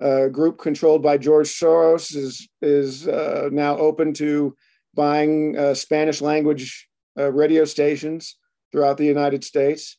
a 0.00 0.28
group 0.28 0.58
controlled 0.58 1.02
by 1.02 1.16
George 1.16 1.48
Soros 1.48 2.14
is 2.16 2.48
is 2.60 3.06
uh, 3.06 3.48
now 3.52 3.76
open 3.76 4.12
to 4.14 4.56
buying 4.94 5.56
uh, 5.56 5.74
Spanish 5.74 6.20
language 6.20 6.88
uh, 7.16 7.30
radio 7.30 7.64
stations 7.64 8.36
throughout 8.72 8.96
the 8.96 9.04
United 9.04 9.44
States. 9.44 9.96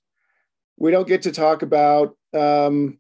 We 0.78 0.92
don't 0.92 1.08
get 1.08 1.22
to 1.24 1.32
talk 1.32 1.62
about 1.62 2.18
um, 2.34 3.00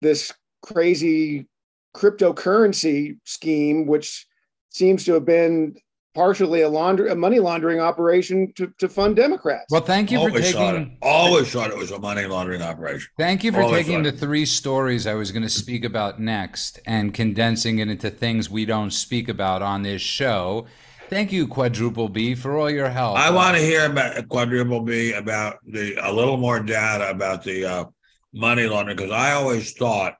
this 0.00 0.32
crazy 0.64 1.46
cryptocurrency 1.94 3.18
scheme, 3.24 3.86
which 3.86 4.26
seems 4.70 5.04
to 5.04 5.12
have 5.14 5.24
been 5.24 5.76
partially 6.14 6.62
a 6.62 6.68
launder 6.68 7.08
a 7.08 7.14
money 7.14 7.40
laundering 7.40 7.80
operation 7.80 8.52
to, 8.54 8.72
to 8.78 8.88
fund 8.88 9.16
Democrats. 9.16 9.66
Well, 9.70 9.80
thank 9.80 10.10
you 10.12 10.18
always 10.18 10.46
for 10.52 10.56
thought 10.56 10.72
taking 10.72 10.92
it, 10.92 10.98
always 11.02 11.52
thought 11.52 11.70
it 11.70 11.76
was 11.76 11.90
a 11.90 11.98
money 11.98 12.24
laundering 12.24 12.62
operation. 12.62 13.08
Thank 13.18 13.42
you 13.44 13.52
for 13.52 13.62
Always 13.62 13.84
taking 13.84 14.04
thought- 14.04 14.12
the 14.12 14.18
three 14.18 14.46
stories 14.46 15.06
I 15.06 15.14
was 15.14 15.32
going 15.32 15.42
to 15.42 15.48
speak 15.48 15.84
about 15.84 16.20
next 16.20 16.78
and 16.86 17.12
condensing 17.12 17.78
it 17.80 17.88
into 17.88 18.10
things 18.10 18.48
we 18.48 18.64
don't 18.64 18.92
speak 18.92 19.28
about 19.28 19.60
on 19.60 19.82
this 19.82 20.02
show. 20.02 20.66
Thank 21.10 21.32
you, 21.32 21.46
Quadruple 21.46 22.08
B, 22.08 22.34
for 22.34 22.56
all 22.56 22.70
your 22.70 22.88
help. 22.88 23.18
I 23.18 23.30
want 23.30 23.56
to 23.56 23.62
hear 23.62 23.86
about 23.86 24.28
quadruple 24.28 24.80
B 24.80 25.12
about 25.12 25.58
the 25.66 25.96
a 26.02 26.10
little 26.12 26.38
more 26.38 26.60
data 26.60 27.10
about 27.10 27.42
the 27.44 27.64
uh, 27.64 27.84
money 28.32 28.66
laundering 28.66 28.96
because 28.96 29.12
I 29.12 29.32
always 29.32 29.72
thought 29.74 30.14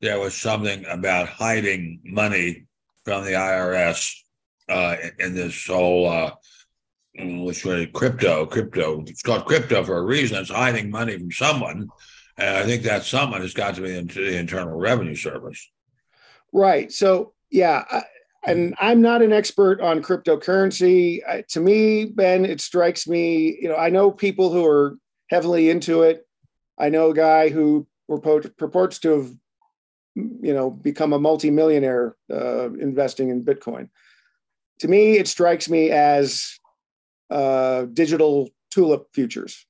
there 0.00 0.20
was 0.20 0.34
something 0.34 0.84
about 0.86 1.28
hiding 1.28 2.00
money 2.04 2.66
from 3.04 3.24
the 3.24 3.32
IRS 3.32 4.14
uh, 4.68 4.96
in 5.18 5.34
this 5.34 5.66
whole 5.66 6.08
uh, 6.08 6.32
which 7.18 7.64
was 7.64 7.86
crypto. 7.92 8.46
Crypto. 8.46 9.02
It's 9.06 9.22
called 9.22 9.46
crypto 9.46 9.82
for 9.84 9.98
a 9.98 10.02
reason. 10.02 10.38
It's 10.38 10.50
hiding 10.50 10.90
money 10.90 11.18
from 11.18 11.32
someone, 11.32 11.88
and 12.36 12.56
I 12.56 12.64
think 12.64 12.82
that 12.82 13.04
someone 13.04 13.40
has 13.40 13.54
got 13.54 13.74
to 13.76 13.82
be 13.82 13.96
into 13.96 14.20
the 14.20 14.36
Internal 14.36 14.76
Revenue 14.76 15.14
Service. 15.14 15.70
Right. 16.52 16.92
So, 16.92 17.32
yeah, 17.50 17.84
I, 17.90 18.02
and 18.46 18.74
I'm 18.78 19.00
not 19.00 19.22
an 19.22 19.32
expert 19.32 19.80
on 19.80 20.02
cryptocurrency. 20.02 21.20
I, 21.28 21.42
to 21.48 21.60
me, 21.60 22.06
Ben, 22.06 22.44
it 22.44 22.60
strikes 22.60 23.08
me, 23.08 23.58
you 23.60 23.68
know, 23.68 23.76
I 23.76 23.90
know 23.90 24.10
people 24.10 24.52
who 24.52 24.64
are 24.64 24.96
heavily 25.30 25.68
into 25.68 26.02
it. 26.02 26.26
I 26.78 26.88
know 26.88 27.10
a 27.10 27.14
guy 27.14 27.48
who 27.48 27.86
purports 28.08 29.00
to 29.00 29.10
have, 29.10 29.30
you 30.16 30.54
know, 30.54 30.70
become 30.70 31.12
a 31.12 31.18
multimillionaire 31.18 32.16
uh, 32.32 32.72
investing 32.72 33.28
in 33.28 33.44
Bitcoin. 33.44 33.88
To 34.80 34.88
me, 34.88 35.18
it 35.18 35.28
strikes 35.28 35.68
me 35.68 35.90
as 35.90 36.58
uh, 37.30 37.84
digital 37.92 38.50
tulip 38.70 39.08
futures. 39.12 39.66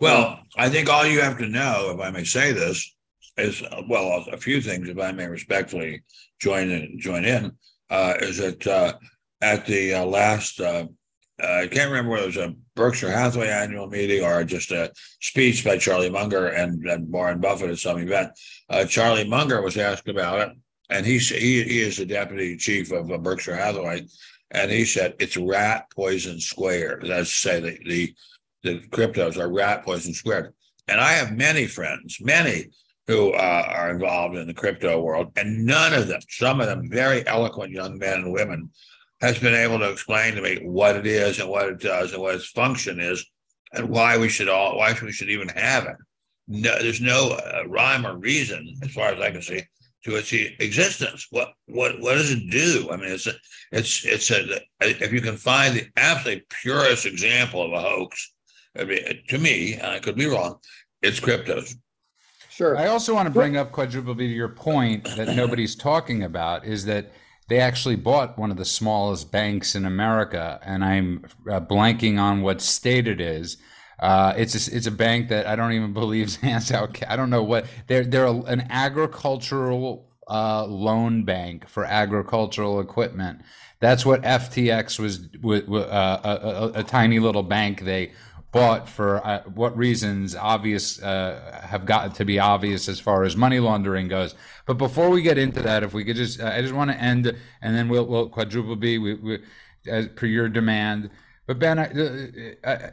Well, 0.00 0.40
I 0.56 0.68
think 0.68 0.90
all 0.90 1.06
you 1.06 1.20
have 1.20 1.38
to 1.38 1.46
know, 1.46 1.92
if 1.94 2.00
I 2.00 2.10
may 2.10 2.24
say 2.24 2.52
this, 2.52 2.92
is 3.38 3.62
well, 3.88 4.24
a 4.32 4.36
few 4.36 4.60
things, 4.60 4.88
if 4.88 4.98
I 4.98 5.12
may 5.12 5.26
respectfully 5.26 6.02
join 6.40 6.70
in, 6.70 6.98
join 6.98 7.24
in, 7.24 7.52
uh, 7.90 8.14
is 8.20 8.38
that 8.38 8.66
uh, 8.66 8.94
at 9.40 9.66
the 9.66 9.94
uh, 9.94 10.04
last, 10.04 10.60
uh, 10.60 10.86
I 11.38 11.66
can't 11.66 11.90
remember 11.90 12.12
whether 12.12 12.24
it 12.24 12.26
was 12.28 12.36
a 12.38 12.54
Berkshire 12.74 13.10
Hathaway 13.10 13.48
annual 13.48 13.88
meeting 13.88 14.24
or 14.24 14.42
just 14.44 14.70
a 14.70 14.90
speech 15.20 15.64
by 15.64 15.76
Charlie 15.76 16.10
Munger 16.10 16.48
and, 16.48 16.82
and 16.88 17.10
Warren 17.10 17.40
Buffett 17.40 17.70
at 17.70 17.78
some 17.78 17.98
event. 17.98 18.30
Uh, 18.70 18.84
Charlie 18.86 19.28
Munger 19.28 19.60
was 19.60 19.76
asked 19.76 20.08
about 20.08 20.40
it, 20.40 20.56
and 20.88 21.04
he 21.04 21.18
he, 21.18 21.62
he 21.62 21.80
is 21.80 21.98
the 21.98 22.06
deputy 22.06 22.56
chief 22.56 22.90
of 22.90 23.10
uh, 23.10 23.18
Berkshire 23.18 23.56
Hathaway, 23.56 24.06
and 24.50 24.70
he 24.70 24.84
said 24.84 25.14
it's 25.18 25.36
rat 25.36 25.90
poison 25.94 26.40
squared. 26.40 27.04
That's 27.06 27.30
to 27.30 27.48
say 27.48 27.60
the 27.60 27.78
the 27.84 28.14
the 28.62 28.78
cryptos 28.88 29.36
are 29.36 29.52
rat 29.52 29.84
poison 29.84 30.14
squared. 30.14 30.54
And 30.88 31.00
I 31.00 31.12
have 31.12 31.36
many 31.36 31.66
friends, 31.66 32.18
many 32.20 32.66
who 33.06 33.32
uh, 33.32 33.64
are 33.68 33.90
involved 33.90 34.36
in 34.36 34.46
the 34.46 34.54
crypto 34.54 35.00
world, 35.00 35.32
and 35.36 35.64
none 35.64 35.92
of 35.92 36.08
them, 36.08 36.20
some 36.28 36.60
of 36.60 36.66
them 36.66 36.88
very 36.90 37.26
eloquent 37.26 37.72
young 37.72 37.98
men 37.98 38.20
and 38.20 38.32
women, 38.32 38.70
has 39.20 39.38
been 39.38 39.54
able 39.54 39.78
to 39.78 39.90
explain 39.90 40.34
to 40.34 40.42
me 40.42 40.60
what 40.62 40.96
it 40.96 41.06
is 41.06 41.40
and 41.40 41.48
what 41.48 41.68
it 41.68 41.80
does 41.80 42.12
and 42.12 42.20
what 42.20 42.34
its 42.34 42.48
function 42.48 43.00
is 43.00 43.24
and 43.72 43.88
why 43.88 44.18
we 44.18 44.28
should 44.28 44.48
all 44.48 44.76
why 44.76 44.94
we 45.02 45.12
should 45.12 45.30
even 45.30 45.48
have 45.48 45.84
it. 45.84 45.96
No, 46.48 46.78
there's 46.80 47.00
no 47.00 47.30
uh, 47.30 47.62
rhyme 47.66 48.06
or 48.06 48.16
reason, 48.16 48.74
as 48.82 48.92
far 48.92 49.08
as 49.08 49.20
I 49.20 49.30
can 49.30 49.42
see, 49.42 49.62
to 50.04 50.16
its 50.16 50.32
existence. 50.32 51.26
What 51.30 51.52
what 51.66 52.00
what 52.00 52.14
does 52.14 52.30
it 52.30 52.50
do? 52.50 52.88
I 52.90 52.96
mean, 52.96 53.10
it's 53.10 53.26
a, 53.26 53.32
it's 53.72 54.04
it's 54.04 54.30
a 54.30 54.60
if 54.80 55.12
you 55.12 55.20
can 55.20 55.36
find 55.36 55.74
the 55.74 55.88
absolutely 55.96 56.44
purest 56.62 57.06
example 57.06 57.62
of 57.62 57.72
a 57.72 57.80
hoax, 57.80 58.32
I 58.78 58.84
mean, 58.84 59.02
to 59.28 59.38
me, 59.38 59.74
and 59.74 59.86
I 59.86 59.98
could 59.98 60.16
be 60.16 60.26
wrong, 60.26 60.58
it's 61.02 61.20
cryptos. 61.20 61.74
Sure. 62.50 62.78
I 62.78 62.86
also 62.86 63.12
want 63.12 63.26
to 63.26 63.30
bring 63.30 63.58
up 63.58 63.70
quadruple 63.70 64.14
B 64.14 64.28
to 64.28 64.32
your 64.32 64.48
point 64.48 65.04
that 65.16 65.36
nobody's 65.36 65.76
talking 65.76 66.22
about 66.22 66.64
is 66.64 66.86
that 66.86 67.12
they 67.48 67.58
actually 67.60 67.96
bought 67.96 68.38
one 68.38 68.50
of 68.50 68.56
the 68.56 68.64
smallest 68.64 69.30
banks 69.30 69.74
in 69.74 69.84
America, 69.84 70.60
and 70.64 70.84
I'm 70.84 71.24
uh, 71.50 71.60
blanking 71.60 72.18
on 72.20 72.42
what 72.42 72.60
state 72.60 73.06
it 73.06 73.20
is. 73.20 73.56
Uh, 73.98 74.34
it's 74.36 74.54
a, 74.68 74.76
it's 74.76 74.86
a 74.86 74.90
bank 74.90 75.28
that 75.28 75.46
I 75.46 75.56
don't 75.56 75.72
even 75.72 75.92
believe 76.02 76.36
hands 76.36 76.70
out. 76.72 77.00
I 77.08 77.16
don't 77.16 77.30
know 77.30 77.42
what 77.42 77.66
they're 77.86 78.04
they're 78.04 78.26
an 78.26 78.66
agricultural 78.70 80.08
uh, 80.28 80.66
loan 80.66 81.24
bank 81.24 81.68
for 81.68 81.84
agricultural 81.84 82.80
equipment. 82.80 83.42
That's 83.80 84.04
what 84.06 84.22
FTX 84.22 84.98
was. 84.98 85.28
wa- 85.42 85.60
wa- 85.68 85.78
Uh, 85.80 86.20
a, 86.74 86.78
a, 86.78 86.80
a 86.80 86.82
tiny 86.82 87.18
little 87.20 87.42
bank 87.42 87.82
they 87.82 88.12
bought 88.52 88.88
for 88.88 89.24
uh, 89.26 89.42
what 89.54 89.76
reasons 89.76 90.34
obvious 90.34 91.02
uh, 91.02 91.60
have 91.64 91.84
got 91.84 92.14
to 92.14 92.24
be 92.24 92.38
obvious 92.38 92.88
as 92.88 93.00
far 93.00 93.24
as 93.24 93.36
money 93.36 93.60
laundering 93.60 94.08
goes. 94.08 94.34
But 94.66 94.78
before 94.78 95.10
we 95.10 95.22
get 95.22 95.38
into 95.38 95.60
that, 95.62 95.82
if 95.82 95.92
we 95.92 96.04
could 96.04 96.16
just, 96.16 96.40
I 96.40 96.60
just 96.62 96.74
want 96.74 96.90
to 96.90 96.96
end, 97.00 97.36
and 97.60 97.76
then 97.76 97.88
we'll, 97.88 98.06
we'll 98.06 98.28
quadruple 98.28 98.76
B 98.76 98.98
we, 98.98 99.14
we, 99.14 99.38
as 99.86 100.08
per 100.08 100.26
your 100.26 100.48
demand. 100.48 101.10
But 101.46 101.58
Ben, 101.58 101.78
I, 101.78 101.86
uh, 101.86 102.68
uh, 102.68 102.90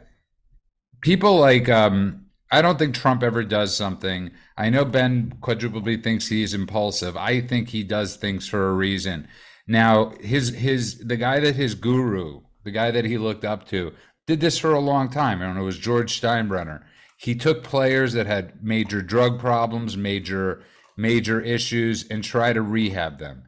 people 1.00 1.38
like 1.38 1.68
um, 1.68 2.26
I 2.50 2.62
don't 2.62 2.78
think 2.78 2.94
Trump 2.94 3.22
ever 3.22 3.42
does 3.42 3.76
something. 3.76 4.30
I 4.56 4.70
know 4.70 4.84
Ben 4.84 5.34
quadruple 5.40 5.80
B 5.80 5.96
thinks 5.96 6.28
he's 6.28 6.54
impulsive. 6.54 7.16
I 7.16 7.40
think 7.40 7.70
he 7.70 7.82
does 7.82 8.16
things 8.16 8.46
for 8.46 8.68
a 8.68 8.74
reason. 8.74 9.26
Now, 9.66 10.12
his 10.20 10.50
his 10.50 10.98
the 10.98 11.16
guy 11.16 11.40
that 11.40 11.56
his 11.56 11.74
guru, 11.74 12.42
the 12.62 12.70
guy 12.70 12.90
that 12.90 13.04
he 13.06 13.18
looked 13.18 13.44
up 13.44 13.66
to, 13.68 13.92
did 14.26 14.40
this 14.40 14.58
for 14.58 14.72
a 14.72 14.80
long 14.80 15.10
time. 15.10 15.40
Know, 15.40 15.60
it 15.60 15.64
was 15.64 15.78
George 15.78 16.20
Steinbrenner. 16.20 16.82
He 17.16 17.34
took 17.34 17.62
players 17.62 18.12
that 18.14 18.26
had 18.26 18.64
major 18.64 19.02
drug 19.02 19.38
problems, 19.38 19.96
major 19.96 20.62
major 20.96 21.40
issues, 21.40 22.06
and 22.08 22.22
try 22.22 22.52
to 22.52 22.62
rehab 22.62 23.18
them. 23.18 23.42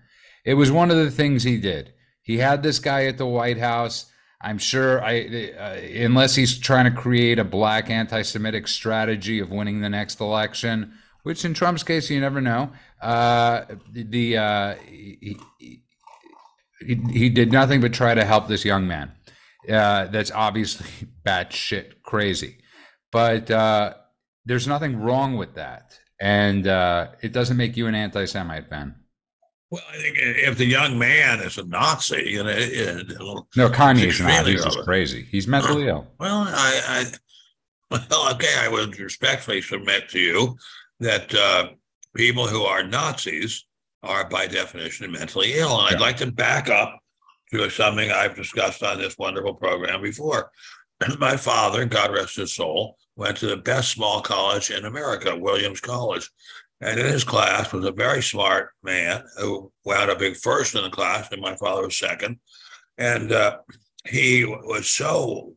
It 0.44 0.54
was 0.54 0.70
one 0.70 0.90
of 0.90 0.96
the 0.96 1.10
things 1.10 1.42
he 1.42 1.58
did. 1.58 1.92
He 2.22 2.38
had 2.38 2.62
this 2.62 2.78
guy 2.78 3.06
at 3.06 3.18
the 3.18 3.26
White 3.26 3.58
House. 3.58 4.06
I'm 4.40 4.58
sure, 4.58 5.02
I 5.02 5.52
uh, 5.58 6.04
unless 6.04 6.34
he's 6.34 6.58
trying 6.58 6.84
to 6.84 6.90
create 6.90 7.38
a 7.38 7.44
black 7.44 7.88
anti-Semitic 7.88 8.68
strategy 8.68 9.38
of 9.38 9.50
winning 9.50 9.80
the 9.80 9.88
next 9.88 10.20
election, 10.20 10.92
which 11.22 11.44
in 11.44 11.54
Trump's 11.54 11.82
case 11.82 12.10
you 12.10 12.20
never 12.20 12.40
know. 12.40 12.70
Uh, 13.00 13.64
the 13.92 14.36
uh, 14.36 14.74
he, 14.86 15.36
he, 16.80 17.00
he 17.12 17.28
did 17.28 17.50
nothing 17.52 17.80
but 17.80 17.92
try 17.92 18.14
to 18.14 18.24
help 18.24 18.48
this 18.48 18.64
young 18.64 18.86
man. 18.86 19.12
Uh, 19.68 20.06
that's 20.06 20.30
obviously 20.30 21.08
batshit 21.26 22.02
crazy, 22.02 22.58
but 23.12 23.50
uh, 23.50 23.94
there's 24.44 24.66
nothing 24.66 25.00
wrong 25.00 25.36
with 25.36 25.54
that, 25.54 25.98
and 26.20 26.66
uh, 26.66 27.08
it 27.22 27.32
doesn't 27.32 27.56
make 27.56 27.76
you 27.76 27.86
an 27.86 27.94
anti-Semite, 27.94 28.70
Ben. 28.70 28.94
Well, 29.70 29.82
I 29.92 29.96
think 29.96 30.16
if 30.18 30.58
the 30.58 30.64
young 30.64 30.96
man 30.98 31.40
is 31.40 31.58
a 31.58 31.64
Nazi, 31.64 32.22
you 32.30 32.44
know, 32.44 32.50
it, 32.50 33.08
it, 33.10 33.18
No, 33.56 33.68
Kanye's 33.68 34.20
not. 34.20 34.46
He's 34.46 34.62
just 34.62 34.78
crazy. 34.84 35.26
He's 35.30 35.48
mentally 35.48 35.88
ill. 35.88 36.06
Well, 36.20 36.46
I, 36.48 36.80
I, 36.88 37.04
well, 37.90 38.30
okay, 38.34 38.54
I 38.58 38.68
would 38.68 38.98
respectfully 38.98 39.60
submit 39.60 40.08
to 40.10 40.20
you 40.20 40.56
that 41.00 41.34
uh, 41.34 41.70
people 42.14 42.46
who 42.46 42.62
are 42.62 42.84
Nazis 42.84 43.64
are, 44.02 44.28
by 44.28 44.46
definition, 44.46 45.10
mentally 45.10 45.54
ill. 45.54 45.80
And 45.80 45.94
I'd 45.94 46.00
like 46.00 46.16
to 46.18 46.30
back 46.30 46.70
up 46.70 47.00
to 47.58 47.70
something 47.70 48.10
I've 48.10 48.36
discussed 48.36 48.82
on 48.82 48.98
this 48.98 49.18
wonderful 49.18 49.54
program 49.54 50.02
before. 50.02 50.50
My 51.18 51.36
father, 51.36 51.84
God 51.84 52.12
rest 52.12 52.36
his 52.36 52.54
soul, 52.54 52.96
went 53.16 53.36
to 53.38 53.46
the 53.46 53.56
best 53.56 53.90
small 53.90 54.20
college 54.20 54.70
in 54.70 54.84
America, 54.84 55.36
Williams 55.36 55.80
College. 55.80 56.30
And 56.80 57.00
in 57.00 57.06
his 57.06 57.24
class 57.24 57.72
was 57.72 57.84
a 57.84 57.92
very 57.92 58.22
smart 58.22 58.70
man 58.82 59.22
who 59.38 59.72
wound 59.84 60.10
up 60.10 60.18
being 60.18 60.34
first 60.34 60.74
in 60.74 60.82
the 60.82 60.90
class, 60.90 61.28
and 61.32 61.40
my 61.40 61.56
father 61.56 61.82
was 61.82 61.98
second. 61.98 62.38
And 62.98 63.32
uh, 63.32 63.58
he 64.06 64.44
was 64.44 64.90
so 64.90 65.54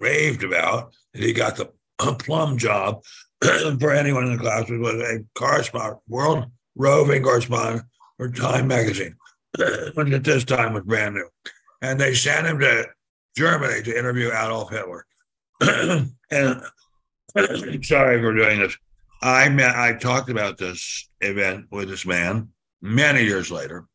raved 0.00 0.44
about 0.44 0.94
that 1.12 1.22
he 1.22 1.32
got 1.32 1.56
the 1.56 1.70
plum 2.18 2.56
job 2.56 3.02
for 3.42 3.92
anyone 3.92 4.24
in 4.24 4.32
the 4.32 4.42
class 4.42 4.68
which 4.68 4.80
was 4.80 4.94
a 4.94 5.24
correspondent, 5.34 6.00
world 6.08 6.46
roving 6.74 7.22
correspondent 7.22 7.84
for 8.16 8.30
Time 8.30 8.68
magazine, 8.68 9.16
which 9.94 10.12
at 10.12 10.24
this 10.24 10.44
time 10.44 10.72
was 10.72 10.84
brand 10.84 11.14
new. 11.14 11.28
And 11.80 12.00
they 12.00 12.14
sent 12.14 12.46
him 12.46 12.58
to 12.60 12.86
Germany 13.36 13.82
to 13.82 13.98
interview 13.98 14.28
Adolf 14.28 14.70
Hitler. 14.70 15.06
and 16.30 16.62
sorry 17.84 18.20
for 18.20 18.34
doing 18.34 18.60
this. 18.60 18.76
I 19.22 19.48
met, 19.48 19.76
I 19.76 19.94
talked 19.94 20.30
about 20.30 20.58
this 20.58 21.08
event 21.20 21.66
with 21.70 21.88
this 21.88 22.04
man, 22.04 22.48
many 22.80 23.22
years 23.22 23.50
later. 23.50 23.86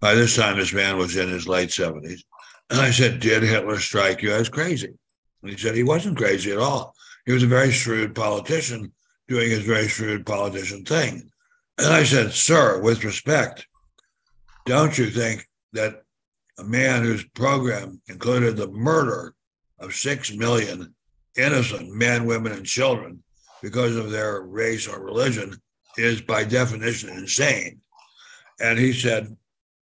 By 0.00 0.14
this 0.14 0.34
time, 0.34 0.56
this 0.56 0.72
man 0.72 0.96
was 0.96 1.16
in 1.16 1.28
his 1.28 1.46
late 1.46 1.68
70s. 1.68 2.22
And 2.70 2.80
I 2.80 2.90
said, 2.90 3.20
Did 3.20 3.42
Hitler 3.42 3.78
strike 3.78 4.22
you 4.22 4.32
as 4.32 4.48
crazy? 4.48 4.94
And 5.42 5.50
he 5.50 5.56
said 5.56 5.74
he 5.74 5.82
wasn't 5.82 6.16
crazy 6.16 6.52
at 6.52 6.58
all. 6.58 6.94
He 7.26 7.32
was 7.32 7.42
a 7.42 7.48
very 7.48 7.70
shrewd 7.70 8.14
politician 8.14 8.92
doing 9.28 9.50
his 9.50 9.64
very 9.64 9.88
shrewd 9.88 10.26
politician 10.26 10.84
thing. 10.84 11.30
And 11.78 11.92
I 11.92 12.04
said, 12.04 12.32
Sir, 12.32 12.80
with 12.80 13.04
respect, 13.04 13.66
don't 14.64 14.96
you 14.96 15.10
think 15.10 15.46
that 15.72 16.02
a 16.58 16.64
man 16.64 17.02
whose 17.02 17.24
program 17.24 18.00
included 18.08 18.56
the 18.56 18.68
murder 18.68 19.34
of 19.78 19.94
six 19.94 20.32
million 20.32 20.94
innocent 21.36 21.92
men, 21.92 22.26
women, 22.26 22.52
and 22.52 22.66
children 22.66 23.22
because 23.62 23.96
of 23.96 24.10
their 24.10 24.42
race 24.42 24.86
or 24.86 25.02
religion 25.02 25.54
is 25.96 26.20
by 26.20 26.44
definition 26.44 27.10
insane. 27.10 27.80
And 28.60 28.78
he 28.78 28.92
said, 28.92 29.36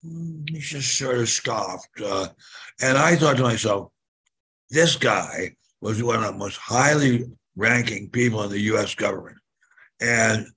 mm, 0.05 0.49
he 0.49 0.59
just 0.59 0.97
sort 0.97 1.17
of 1.17 1.29
scoffed. 1.29 2.01
Uh, 2.01 2.27
and 2.81 2.97
I 2.97 3.15
thought 3.15 3.37
to 3.37 3.43
myself, 3.43 3.91
this 4.69 4.95
guy 4.95 5.55
was 5.81 6.01
one 6.01 6.23
of 6.23 6.31
the 6.31 6.37
most 6.37 6.57
highly 6.57 7.25
ranking 7.55 8.09
people 8.09 8.43
in 8.43 8.49
the 8.49 8.61
US 8.61 8.95
government. 8.95 9.37
And 10.01 10.47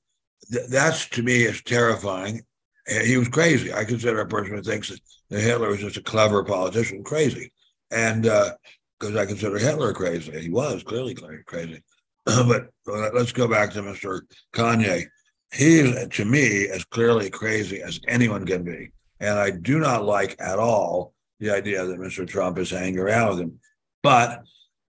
th- 0.50 0.68
that's 0.68 1.08
to 1.10 1.22
me 1.22 1.42
is 1.42 1.62
terrifying. 1.62 2.42
He 2.86 3.16
was 3.16 3.28
crazy. 3.28 3.72
I 3.72 3.84
consider 3.84 4.20
a 4.20 4.28
person 4.28 4.54
who 4.54 4.62
thinks 4.62 4.90
that, 4.90 5.00
that 5.30 5.40
Hitler 5.40 5.68
was 5.68 5.80
just 5.80 5.96
a 5.96 6.02
clever 6.02 6.44
politician 6.44 7.02
crazy. 7.02 7.52
And 7.90 8.22
because 8.22 9.14
uh, 9.14 9.20
I 9.20 9.26
consider 9.26 9.58
Hitler 9.58 9.92
crazy, 9.92 10.40
he 10.40 10.50
was 10.50 10.82
clearly 10.84 11.14
crazy. 11.46 11.82
but 12.24 12.68
let's 12.86 13.32
go 13.32 13.48
back 13.48 13.72
to 13.72 13.82
Mr. 13.82 14.20
Kanye. 14.52 15.06
He's 15.52 16.08
to 16.08 16.24
me, 16.24 16.68
as 16.68 16.84
clearly 16.84 17.30
crazy 17.30 17.82
as 17.82 18.00
anyone 18.08 18.46
can 18.46 18.62
be. 18.62 18.90
And 19.20 19.38
I 19.38 19.50
do 19.50 19.78
not 19.78 20.04
like 20.04 20.36
at 20.40 20.58
all 20.58 21.14
the 21.40 21.50
idea 21.50 21.84
that 21.84 21.98
Mr. 21.98 22.26
Trump 22.26 22.58
is 22.58 22.70
hanging 22.70 22.98
around 22.98 23.30
with 23.30 23.40
him. 23.40 23.60
But 24.02 24.42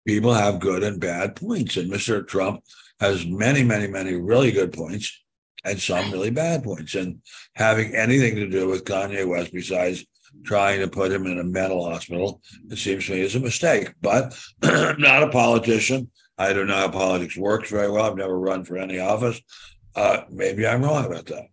people 0.06 0.34
have 0.34 0.60
good 0.60 0.84
and 0.84 1.00
bad 1.00 1.36
points. 1.36 1.78
And 1.78 1.92
Mr. 1.92 2.26
Trump 2.28 2.64
has 3.00 3.26
many, 3.26 3.64
many, 3.64 3.88
many 3.88 4.14
really 4.14 4.52
good 4.52 4.74
points 4.74 5.23
and 5.66 5.80
some 5.80 6.12
really 6.12 6.30
bad 6.30 6.64
points. 6.64 6.96
And 6.96 7.22
having 7.56 7.96
anything 7.96 8.36
to 8.36 8.50
do 8.50 8.68
with 8.68 8.86
Kanye 8.86 9.28
West 9.28 9.54
besides 9.54 10.06
trying 10.44 10.80
to 10.80 10.88
put 10.88 11.12
him 11.12 11.26
in 11.26 11.40
a 11.40 11.44
mental 11.44 11.90
hospital, 11.90 12.42
it 12.70 12.78
seems 12.78 13.06
to 13.06 13.14
me 13.14 13.22
is 13.22 13.36
a 13.36 13.40
mistake. 13.40 13.94
But 14.02 14.38
I'm 14.64 15.00
not 15.02 15.24
a 15.24 15.30
politician. 15.30 16.10
I 16.38 16.54
don't 16.54 16.68
know 16.68 16.76
how 16.76 16.90
politics 16.90 17.38
works 17.38 17.70
very 17.70 17.90
well. 17.90 18.06
I've 18.06 18.18
never 18.18 18.40
run 18.40 18.66
for 18.66 18.78
any 18.78 19.00
office. 19.00 19.40
Uh, 19.96 20.22
maybe 20.30 20.66
I'm 20.66 20.84
wrong 20.84 21.06
about 21.06 21.28
that. 21.28 21.46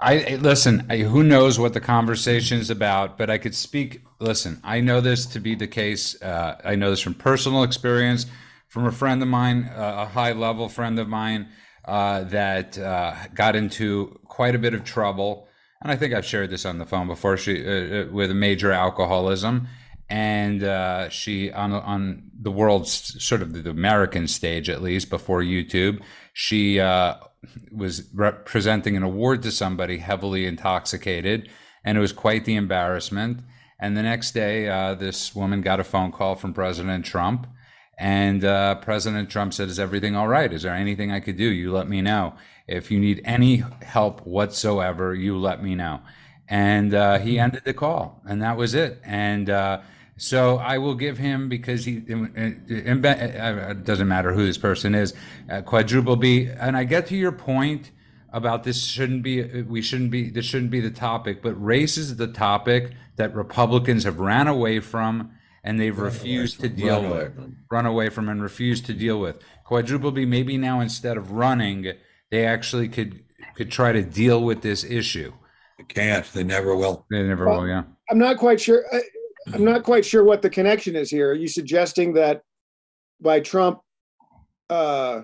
I 0.00 0.36
listen. 0.36 0.86
I, 0.88 0.98
who 0.98 1.24
knows 1.24 1.58
what 1.58 1.74
the 1.74 1.80
conversation 1.80 2.58
is 2.58 2.70
about? 2.70 3.18
But 3.18 3.30
I 3.30 3.38
could 3.38 3.54
speak. 3.54 4.02
Listen, 4.20 4.60
I 4.62 4.80
know 4.80 5.00
this 5.00 5.26
to 5.26 5.40
be 5.40 5.56
the 5.56 5.66
case. 5.66 6.20
Uh, 6.22 6.56
I 6.64 6.76
know 6.76 6.90
this 6.90 7.00
from 7.00 7.14
personal 7.14 7.64
experience, 7.64 8.26
from 8.68 8.86
a 8.86 8.92
friend 8.92 9.20
of 9.22 9.28
mine, 9.28 9.64
uh, 9.74 10.06
a 10.06 10.06
high 10.06 10.32
level 10.32 10.68
friend 10.68 11.00
of 11.00 11.08
mine 11.08 11.48
uh, 11.88 12.24
that 12.24 12.78
uh, 12.78 13.14
got 13.34 13.56
into 13.56 14.20
quite 14.26 14.54
a 14.54 14.58
bit 14.58 14.74
of 14.74 14.84
trouble. 14.84 15.48
And 15.82 15.90
I 15.90 15.96
think 15.96 16.12
I've 16.12 16.26
shared 16.26 16.50
this 16.50 16.66
on 16.66 16.78
the 16.78 16.86
phone 16.86 17.06
before. 17.06 17.36
She 17.36 17.62
uh, 17.62 18.06
with 18.10 18.30
a 18.30 18.34
major 18.34 18.72
alcoholism, 18.72 19.68
and 20.08 20.62
uh, 20.62 21.08
she 21.08 21.50
on 21.52 21.72
on 21.72 22.30
the 22.38 22.50
world's 22.50 23.24
sort 23.24 23.42
of 23.42 23.52
the 23.52 23.70
American 23.70 24.26
stage 24.28 24.68
at 24.68 24.82
least 24.82 25.08
before 25.08 25.40
YouTube, 25.40 26.02
she 26.32 26.78
uh, 26.78 27.14
was 27.72 28.12
representing 28.12 28.96
an 28.96 29.02
award 29.02 29.42
to 29.44 29.50
somebody 29.50 29.98
heavily 29.98 30.46
intoxicated, 30.46 31.48
and 31.84 31.96
it 31.96 32.00
was 32.00 32.12
quite 32.12 32.44
the 32.44 32.56
embarrassment. 32.56 33.40
And 33.80 33.96
the 33.96 34.02
next 34.02 34.32
day, 34.32 34.68
uh, 34.68 34.94
this 34.94 35.34
woman 35.34 35.60
got 35.60 35.78
a 35.80 35.84
phone 35.84 36.10
call 36.10 36.34
from 36.34 36.52
President 36.52 37.04
Trump, 37.04 37.46
and 37.98 38.44
uh, 38.44 38.76
President 38.76 39.28
Trump 39.28 39.52
said, 39.52 39.68
"Is 39.68 39.80
everything 39.80 40.14
all 40.14 40.28
right? 40.28 40.52
Is 40.52 40.62
there 40.62 40.74
anything 40.74 41.10
I 41.10 41.18
could 41.18 41.36
do? 41.36 41.44
You 41.44 41.72
let 41.72 41.88
me 41.88 42.00
know. 42.00 42.34
If 42.68 42.90
you 42.90 43.00
need 43.00 43.20
any 43.24 43.64
help 43.82 44.24
whatsoever, 44.24 45.14
you 45.14 45.36
let 45.36 45.62
me 45.62 45.74
know." 45.74 46.00
And 46.48 46.94
uh, 46.94 47.18
he 47.18 47.38
ended 47.38 47.64
the 47.64 47.74
call, 47.74 48.22
and 48.24 48.40
that 48.40 48.56
was 48.56 48.74
it. 48.74 49.00
And 49.02 49.50
uh, 49.50 49.80
so 50.16 50.58
I 50.58 50.78
will 50.78 50.94
give 50.94 51.18
him 51.18 51.48
because 51.48 51.84
he 51.84 52.04
it 52.06 53.84
doesn't 53.84 54.08
matter 54.08 54.32
who 54.32 54.46
this 54.46 54.58
person 54.58 54.94
is, 54.94 55.12
uh, 55.50 55.62
quadruple 55.62 56.16
B. 56.16 56.46
And 56.46 56.76
I 56.76 56.84
get 56.84 57.08
to 57.08 57.16
your 57.16 57.32
point 57.32 57.90
about 58.32 58.62
this 58.62 58.84
shouldn't 58.84 59.24
be 59.24 59.62
we 59.62 59.82
shouldn't 59.82 60.12
be 60.12 60.30
this 60.30 60.44
shouldn't 60.44 60.70
be 60.70 60.80
the 60.80 60.90
topic, 60.90 61.42
but 61.42 61.52
race 61.54 61.98
is 61.98 62.16
the 62.16 62.28
topic 62.28 62.92
that 63.16 63.34
Republicans 63.34 64.04
have 64.04 64.20
ran 64.20 64.46
away 64.46 64.78
from 64.78 65.32
and 65.68 65.78
they've 65.78 65.98
run 65.98 66.06
refused 66.06 66.60
to 66.60 66.68
deal 66.70 67.02
run 67.02 67.10
with, 67.10 67.36
away 67.38 67.46
run 67.70 67.86
away 67.86 68.08
from 68.08 68.30
and 68.30 68.42
refused 68.42 68.86
to 68.86 68.94
deal 68.94 69.20
with. 69.20 69.38
Quadruple 69.64 70.10
B 70.10 70.24
maybe 70.24 70.56
now 70.56 70.80
instead 70.80 71.18
of 71.18 71.32
running, 71.32 71.92
they 72.30 72.46
actually 72.46 72.88
could 72.88 73.22
could 73.54 73.70
try 73.70 73.92
to 73.92 74.02
deal 74.02 74.42
with 74.42 74.62
this 74.62 74.82
issue. 74.82 75.30
They 75.76 75.84
can't. 75.84 76.24
They 76.32 76.42
never 76.42 76.74
will. 76.74 77.04
They 77.10 77.22
never 77.22 77.46
well, 77.46 77.60
will. 77.60 77.68
Yeah. 77.68 77.82
I'm 78.10 78.18
not 78.18 78.38
quite 78.38 78.58
sure. 78.58 78.82
I'm 79.52 79.64
not 79.64 79.82
quite 79.82 80.06
sure 80.06 80.24
what 80.24 80.40
the 80.40 80.48
connection 80.48 80.96
is 80.96 81.10
here. 81.10 81.30
Are 81.30 81.34
you 81.34 81.48
suggesting 81.48 82.14
that 82.14 82.40
by 83.20 83.40
Trump 83.40 83.80
uh, 84.70 85.22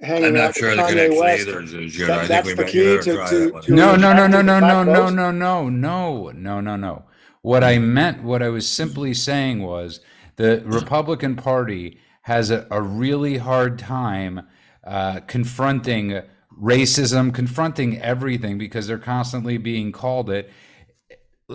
hanging 0.00 0.24
I'm 0.28 0.32
not 0.32 0.56
sure 0.56 0.74
the 0.74 0.82
connection 0.82 1.20
West, 1.20 1.46
either. 1.46 2.06
That, 2.06 2.18
I 2.20 2.26
that's 2.26 2.54
the 2.54 2.64
key 2.64 2.96
to, 2.96 3.02
to, 3.02 3.60
to, 3.60 3.74
no, 3.74 3.96
no, 3.96 4.14
no, 4.14 4.26
no, 4.26 4.40
no, 4.40 4.60
no, 4.60 4.82
no, 4.82 5.10
no, 5.10 5.30
no, 5.30 5.68
no, 5.68 6.30
no, 6.32 6.60
no, 6.60 6.76
no. 6.76 7.07
What 7.48 7.64
I 7.64 7.78
meant, 7.78 8.22
what 8.22 8.42
I 8.42 8.50
was 8.50 8.68
simply 8.68 9.14
saying 9.14 9.62
was 9.62 10.00
the 10.36 10.62
Republican 10.66 11.34
Party 11.34 11.98
has 12.24 12.50
a, 12.50 12.66
a 12.70 12.82
really 12.82 13.38
hard 13.38 13.78
time 13.78 14.42
uh, 14.84 15.20
confronting 15.20 16.20
racism, 16.60 17.32
confronting 17.32 18.02
everything 18.02 18.58
because 18.58 18.86
they're 18.86 18.98
constantly 18.98 19.56
being 19.56 19.92
called 19.92 20.28
it. 20.28 20.50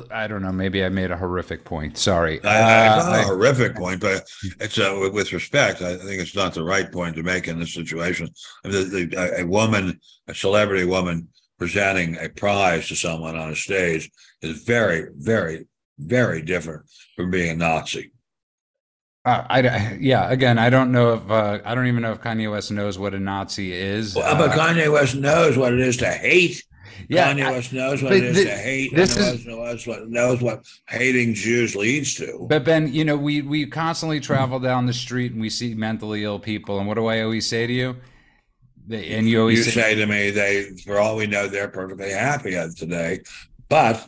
I 0.09 0.25
don't 0.25 0.41
know. 0.41 0.51
Maybe 0.51 0.83
I 0.83 0.89
made 0.89 1.11
a 1.11 1.17
horrific 1.17 1.63
point. 1.63 1.95
Sorry. 1.99 2.43
I, 2.43 2.87
uh, 2.87 3.21
a 3.21 3.23
horrific 3.25 3.75
point, 3.75 4.01
but 4.01 4.27
it's 4.59 4.79
uh, 4.79 5.09
with 5.13 5.31
respect. 5.31 5.83
I 5.83 5.95
think 5.97 6.19
it's 6.19 6.35
not 6.35 6.55
the 6.55 6.63
right 6.63 6.91
point 6.91 7.15
to 7.17 7.21
make 7.21 7.47
in 7.47 7.59
this 7.59 7.75
situation. 7.75 8.29
The, 8.63 8.83
the, 9.11 9.41
a 9.41 9.45
woman, 9.45 9.99
a 10.27 10.33
celebrity 10.33 10.85
woman, 10.85 11.27
presenting 11.59 12.17
a 12.17 12.29
prize 12.29 12.87
to 12.87 12.95
someone 12.95 13.37
on 13.37 13.51
a 13.51 13.55
stage 13.55 14.09
is 14.41 14.63
very, 14.63 15.09
very, 15.17 15.67
very 15.97 16.41
different 16.41 16.85
from 17.15 17.31
being 17.31 17.51
a 17.51 17.55
Nazi. 17.55 18.11
Uh, 19.25 19.45
I, 19.49 19.97
yeah. 20.01 20.29
Again, 20.29 20.59
I 20.59 20.69
don't 20.69 20.91
know 20.91 21.13
if 21.13 21.31
uh, 21.31 21.59
I 21.63 21.75
don't 21.75 21.87
even 21.87 22.01
know 22.01 22.11
if 22.11 22.21
Kanye 22.21 22.51
West 22.51 22.71
knows 22.71 22.99
what 22.99 23.13
a 23.13 23.19
Nazi 23.19 23.71
is. 23.71 24.15
Well, 24.15 24.35
but 24.35 24.49
uh, 24.49 24.57
Kanye 24.57 24.91
West 24.91 25.15
knows 25.15 25.57
what 25.57 25.71
it 25.73 25.79
is 25.79 25.95
to 25.97 26.11
hate 26.11 26.61
yeah, 27.07 27.33
Kanye 27.33 27.51
West 27.51 27.73
knows 27.73 28.01
what 28.01 28.13
it 28.13 28.23
is 28.23 28.43
to 28.45 28.55
hate. 28.55 28.95
This 28.95 29.17
is 29.17 29.45
knows 29.45 29.87
what 29.87 30.09
knows 30.09 30.41
what 30.41 30.65
hating 30.89 31.33
Jews 31.33 31.75
leads 31.75 32.15
to. 32.15 32.45
But 32.49 32.63
Ben, 32.65 32.93
you 32.93 33.05
know, 33.05 33.17
we 33.17 33.41
we 33.41 33.65
constantly 33.65 34.19
travel 34.19 34.59
down 34.59 34.85
the 34.85 34.93
street 34.93 35.31
and 35.31 35.41
we 35.41 35.49
see 35.49 35.73
mentally 35.73 36.23
ill 36.23 36.39
people, 36.39 36.79
and 36.79 36.87
what 36.87 36.95
do 36.95 37.07
I 37.07 37.21
always 37.21 37.47
say 37.47 37.67
to 37.67 37.73
you? 37.73 37.95
They, 38.85 39.09
and 39.09 39.27
you 39.27 39.39
always 39.39 39.59
you 39.59 39.71
say, 39.71 39.81
say 39.81 39.95
to 39.95 40.05
me, 40.05 40.29
they 40.29 40.71
for 40.85 40.99
all 40.99 41.15
we 41.15 41.27
know, 41.27 41.47
they're 41.47 41.69
perfectly 41.69 42.11
happy 42.11 42.51
today, 42.75 43.21
but 43.69 44.07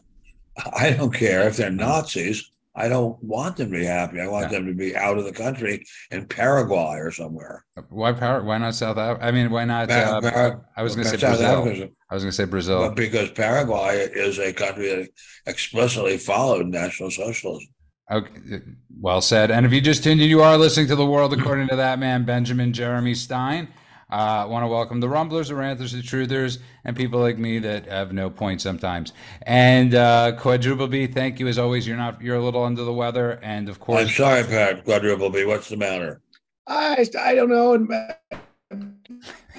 I 0.78 0.92
don't 0.92 1.14
care 1.14 1.48
if 1.48 1.58
they're 1.58 1.72
Nazis. 1.72 2.50
I 2.78 2.90
don't 2.90 3.22
want 3.24 3.56
them 3.56 3.72
to 3.72 3.78
be 3.78 3.86
happy. 3.86 4.20
I 4.20 4.28
want 4.28 4.52
yeah. 4.52 4.58
them 4.58 4.68
to 4.68 4.74
be 4.74 4.96
out 4.98 5.18
of 5.18 5.24
the 5.24 5.32
country 5.32 5.86
in 6.12 6.28
Paraguay 6.28 6.98
or 6.98 7.10
somewhere. 7.10 7.64
Why 7.90 8.12
Paraguay? 8.12 8.48
Why 8.50 8.58
not 8.58 8.76
South 8.76 8.98
Africa? 8.98 9.26
I 9.26 9.32
mean, 9.32 9.50
why 9.50 9.64
not? 9.64 9.90
Uh, 9.90 10.20
Par- 10.20 10.66
I 10.76 10.84
was 10.84 10.94
going 10.94 11.06
to 11.06 11.12
say 11.12 11.18
South 11.18 11.40
Brazil. 11.40 11.62
Africa. 11.62 11.90
I 12.10 12.14
was 12.14 12.24
going 12.24 12.32
to 12.32 12.36
say 12.36 12.46
Brazil. 12.46 12.80
But 12.80 12.96
because 12.96 13.32
Paraguay 13.32 14.10
is 14.14 14.40
a 14.40 14.52
country 14.52 14.90
that 14.90 15.10
explicitly 15.46 16.18
followed 16.18 16.68
National 16.68 17.10
Socialism. 17.10 17.66
Okay, 18.12 18.62
well 19.00 19.22
said. 19.22 19.52
And 19.52 19.66
if 19.66 19.72
you 19.72 19.82
just 19.82 20.04
tuned 20.04 20.22
in, 20.22 20.30
you 20.30 20.42
are 20.42 20.58
listening 20.58 20.88
to 20.88 20.96
the 20.96 21.06
world 21.06 21.34
according 21.34 21.70
to 21.70 21.78
that 21.78 21.98
man, 21.98 22.26
Benjamin 22.26 22.74
Jeremy 22.74 23.16
Stein. 23.16 23.70
I 24.10 24.44
uh, 24.44 24.48
want 24.48 24.64
to 24.64 24.68
welcome 24.68 25.00
the 25.00 25.10
rumblers, 25.10 25.48
the 25.48 25.56
ranters, 25.56 25.92
the 25.92 26.02
truthers, 26.02 26.60
and 26.84 26.96
people 26.96 27.20
like 27.20 27.40
me 27.40 27.58
that 27.60 27.88
have 27.88 28.14
no 28.14 28.30
point 28.30 28.62
sometimes. 28.62 29.14
And 29.44 29.96
uh, 29.96 30.34
Quadruple 30.38 30.88
B, 30.88 31.08
thank 31.08 31.40
you 31.40 31.48
as 31.48 31.58
always. 31.58 31.88
You're 31.88 31.98
not 31.98 32.22
you're 32.22 32.36
a 32.36 32.44
little 32.44 32.64
under 32.64 32.84
the 32.84 32.94
weather, 32.94 33.40
and 33.42 33.68
of 33.68 33.80
course, 33.80 34.02
I'm 34.02 34.10
sorry, 34.10 34.44
Pat. 34.44 34.86
Quadruple 34.86 35.32
B, 35.32 35.44
what's 35.46 35.70
the 35.70 35.78
matter? 35.78 36.22
I 36.68 37.08
I 37.20 37.34
don't 37.34 37.50
know. 37.50 38.14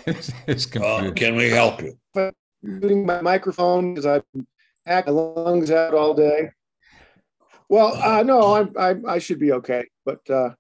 it's, 0.07 0.33
it's 0.47 0.75
well, 0.75 1.11
can 1.11 1.35
we 1.35 1.51
help 1.51 1.83
you? 1.83 1.99
Using 2.63 3.05
my 3.05 3.21
microphone 3.21 3.95
because 3.95 4.07
I've 4.07 4.25
hacked 4.87 5.09
my 5.09 5.13
lungs 5.13 5.73
out 5.73 5.93
all 5.93 6.15
day. 6.15 6.51
Well, 7.69 7.97
uh, 7.97 8.23
no, 8.23 8.55
I'm, 8.55 8.73
I 8.79 9.15
I 9.15 9.19
should 9.19 9.41
be 9.41 9.51
okay, 9.53 9.89
but 10.05 10.21
uh, 10.31 10.51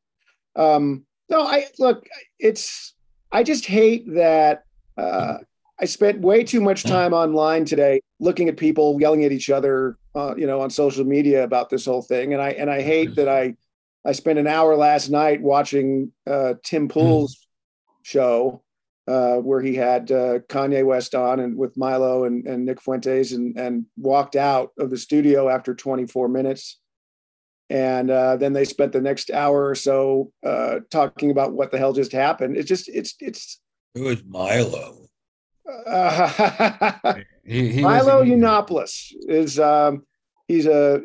um, 0.57 1.07
no, 1.29 1.42
I 1.42 1.66
look. 1.79 2.05
It's 2.40 2.95
I 3.33 3.43
just 3.43 3.67
hate 3.67 4.15
that 4.15 4.65
uh, 4.97 5.39
I 5.79 5.85
spent 5.85 6.21
way 6.21 6.43
too 6.43 6.61
much 6.61 6.85
time 6.85 7.12
online 7.12 7.65
today 7.65 8.01
looking 8.19 8.49
at 8.49 8.57
people 8.57 8.99
yelling 8.99 9.25
at 9.25 9.33
each 9.33 9.51
other, 9.51 9.99
uh, 10.15 10.35
you 10.37 10.47
know, 10.47 10.61
on 10.61 10.71
social 10.71 11.05
media 11.05 11.45
about 11.45 11.69
this 11.69 11.85
whole 11.85 12.03
thing. 12.03 12.33
And 12.33 12.41
I 12.41 12.51
and 12.51 12.71
I 12.71 12.81
hate 12.81 13.15
that 13.17 13.29
I 13.29 13.55
I 14.05 14.12
spent 14.12 14.39
an 14.39 14.47
hour 14.47 14.77
last 14.77 15.11
night 15.11 15.43
watching 15.43 16.12
uh, 16.27 16.55
Tim 16.65 16.89
Pool's 16.89 17.47
show 18.03 18.62
uh, 19.07 19.37
where 19.37 19.61
he 19.61 19.75
had 19.75 20.11
uh, 20.11 20.39
Kanye 20.49 20.85
West 20.85 21.15
on 21.15 21.41
and 21.41 21.57
with 21.57 21.77
Milo 21.77 22.25
and, 22.25 22.47
and 22.47 22.65
Nick 22.65 22.81
Fuentes 22.81 23.33
and 23.33 23.59
and 23.59 23.85
walked 23.97 24.37
out 24.37 24.71
of 24.79 24.91
the 24.91 24.99
studio 24.99 25.49
after 25.49 25.75
24 25.75 26.29
minutes. 26.29 26.79
And 27.68 28.11
uh, 28.11 28.37
then 28.37 28.52
they 28.52 28.64
spent 28.64 28.92
the 28.92 29.00
next 29.00 29.31
hour 29.31 29.66
or 29.66 29.74
so 29.74 30.31
uh, 30.44 30.81
talking 30.90 31.31
about 31.31 31.52
what 31.52 31.72
the 31.72 31.79
hell 31.79 31.92
just 31.92 32.12
happened. 32.12 32.57
It's 32.57 32.68
just 32.68 32.88
it's 32.88 33.14
it's. 33.20 33.61
It 33.94 34.02
was 34.02 34.24
Milo. 34.24 35.09
Uh, 35.87 37.14
he, 37.44 37.72
he 37.72 37.83
Milo 37.83 38.20
was, 38.20 38.29
Yiannopoulos 38.29 39.12
is 39.29 39.59
um, 39.59 40.07
he's 40.46 40.66
a, 40.66 41.02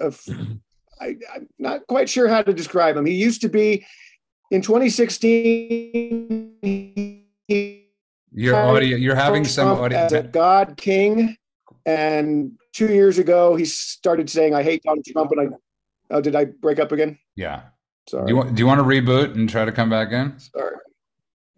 a 0.00 0.12
I, 1.00 1.16
I'm 1.34 1.48
not 1.58 1.86
quite 1.86 2.08
sure 2.08 2.28
how 2.28 2.42
to 2.42 2.52
describe 2.52 2.96
him. 2.96 3.06
He 3.06 3.14
used 3.14 3.40
to 3.42 3.48
be 3.48 3.86
in 4.50 4.62
2016. 4.62 7.24
Your 8.32 8.56
audio, 8.56 8.96
you're 8.96 9.14
having 9.14 9.44
some 9.44 9.68
audio. 9.68 9.98
As 9.98 10.12
a 10.12 10.22
God 10.22 10.76
King, 10.76 11.36
and 11.86 12.52
two 12.72 12.92
years 12.92 13.18
ago 13.18 13.56
he 13.56 13.64
started 13.64 14.28
saying, 14.28 14.54
"I 14.54 14.62
hate 14.62 14.82
Donald 14.82 15.06
Trump," 15.06 15.30
and 15.32 15.40
I, 15.40 15.46
oh, 16.10 16.20
did 16.20 16.36
I 16.36 16.46
break 16.46 16.78
up 16.78 16.92
again? 16.92 17.18
Yeah. 17.36 17.62
Sorry. 18.08 18.26
Do 18.26 18.32
you 18.32 18.36
want, 18.36 18.54
do 18.54 18.60
you 18.60 18.66
want 18.66 18.78
to 18.80 18.84
reboot 18.84 19.34
and 19.34 19.48
try 19.48 19.64
to 19.64 19.72
come 19.72 19.90
back 19.90 20.12
in? 20.12 20.38
Sorry. 20.38 20.76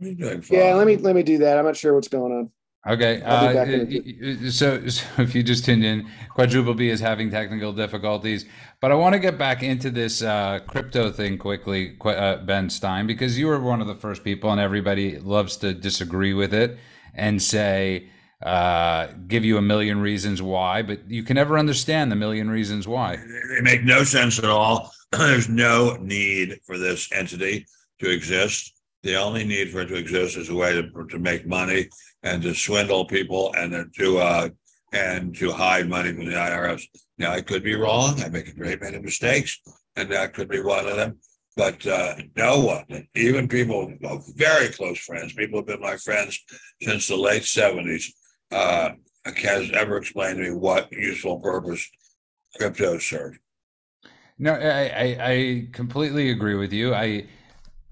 Yeah, 0.01 0.75
let 0.75 0.87
me 0.87 0.97
let 0.97 1.15
me 1.15 1.23
do 1.23 1.39
that. 1.39 1.59
I'm 1.59 1.65
not 1.65 1.77
sure 1.77 1.95
what's 1.95 2.09
going 2.09 2.33
on. 2.33 2.51
Okay. 2.87 3.21
Uh, 3.23 4.51
so, 4.51 4.89
so, 4.89 5.05
if 5.19 5.35
you 5.35 5.43
just 5.43 5.65
tuned 5.65 5.85
in, 5.85 6.09
Quadruple 6.31 6.75
B 6.75 6.89
is 6.89 7.01
having 7.01 7.31
technical 7.31 7.73
difficulties. 7.73 8.47
But 8.81 8.91
I 8.91 8.95
want 8.95 9.13
to 9.13 9.19
get 9.19 9.37
back 9.37 9.63
into 9.63 9.91
this 9.91 10.23
uh, 10.23 10.61
crypto 10.67 11.11
thing 11.11 11.37
quickly, 11.37 11.97
uh, 12.03 12.37
Ben 12.39 12.71
Stein, 12.71 13.07
because 13.07 13.39
you 13.39 13.47
were 13.49 13.61
one 13.61 13.83
of 13.83 13.87
the 13.87 13.95
first 13.95 14.25
people, 14.25 14.51
and 14.51 14.61
everybody 14.61 15.19
loves 15.19 15.59
to 15.59 15.75
disagree 15.75 16.33
with 16.33 16.55
it 16.55 16.79
and 17.15 17.43
say, 17.43 18.09
uh, 18.43 19.09
give 19.27 19.45
you 19.45 19.59
a 19.59 19.63
million 19.63 20.01
reasons 20.01 20.41
why, 20.41 20.83
but 20.83 21.11
you 21.11 21.23
can 21.23 21.35
never 21.35 21.59
understand 21.59 22.11
the 22.11 22.17
million 22.17 22.51
reasons 22.51 22.89
why. 22.89 23.17
They 23.17 23.61
make 23.61 23.85
no 23.85 24.05
sense 24.05 24.39
at 24.39 24.47
all. 24.47 24.93
There's 25.13 25.49
no 25.49 25.97
need 26.01 26.61
for 26.65 26.79
this 26.79 27.11
entity 27.13 27.67
to 27.99 28.11
exist. 28.11 28.75
The 29.03 29.17
only 29.17 29.45
need 29.45 29.71
for 29.71 29.81
it 29.81 29.87
to 29.87 29.97
exist 29.97 30.37
is 30.37 30.49
a 30.49 30.55
way 30.55 30.73
to, 30.73 31.07
to 31.07 31.19
make 31.19 31.47
money 31.47 31.89
and 32.23 32.43
to 32.43 32.55
swindle 32.55 33.07
people 33.07 33.53
and 33.57 33.93
to 33.97 34.19
uh, 34.19 34.49
and 34.93 35.37
to 35.37 35.53
hide 35.53 35.89
money 35.89 36.13
from 36.13 36.25
the 36.25 36.33
IRS. 36.33 36.83
Now, 37.19 37.33
I 37.33 37.43
could 37.43 37.63
be 37.63 37.77
wrong. 37.77 38.21
I 38.23 38.29
make 38.29 38.49
a 38.49 38.55
great 38.55 38.81
many 38.81 38.99
mistakes, 38.99 39.61
and 39.97 40.11
that 40.11 40.35
could 40.35 40.49
be 40.49 40.61
one 40.61 40.87
of 40.87 40.97
them. 40.97 41.19
But 41.57 41.87
uh, 41.87 42.15
no 42.37 42.61
one, 42.61 43.09
even 43.15 43.49
people, 43.49 43.93
very 44.35 44.69
close 44.69 44.99
friends, 44.99 45.33
people 45.35 45.59
have 45.59 45.67
been 45.67 45.81
my 45.81 45.97
friends 45.97 46.43
since 46.81 47.09
the 47.09 47.17
late 47.17 47.43
70s, 47.43 48.07
uh, 48.51 48.91
has 49.25 49.71
ever 49.73 49.97
explained 49.97 50.39
to 50.39 50.45
me 50.45 50.51
what 50.51 50.91
useful 50.93 51.39
purpose 51.41 51.89
crypto 52.57 52.99
serve. 52.99 53.39
No, 54.39 54.55
I, 54.55 54.87
I, 54.89 55.19
I 55.21 55.69
completely 55.73 56.31
agree 56.31 56.55
with 56.55 56.73
you. 56.73 56.95
I 56.95 57.27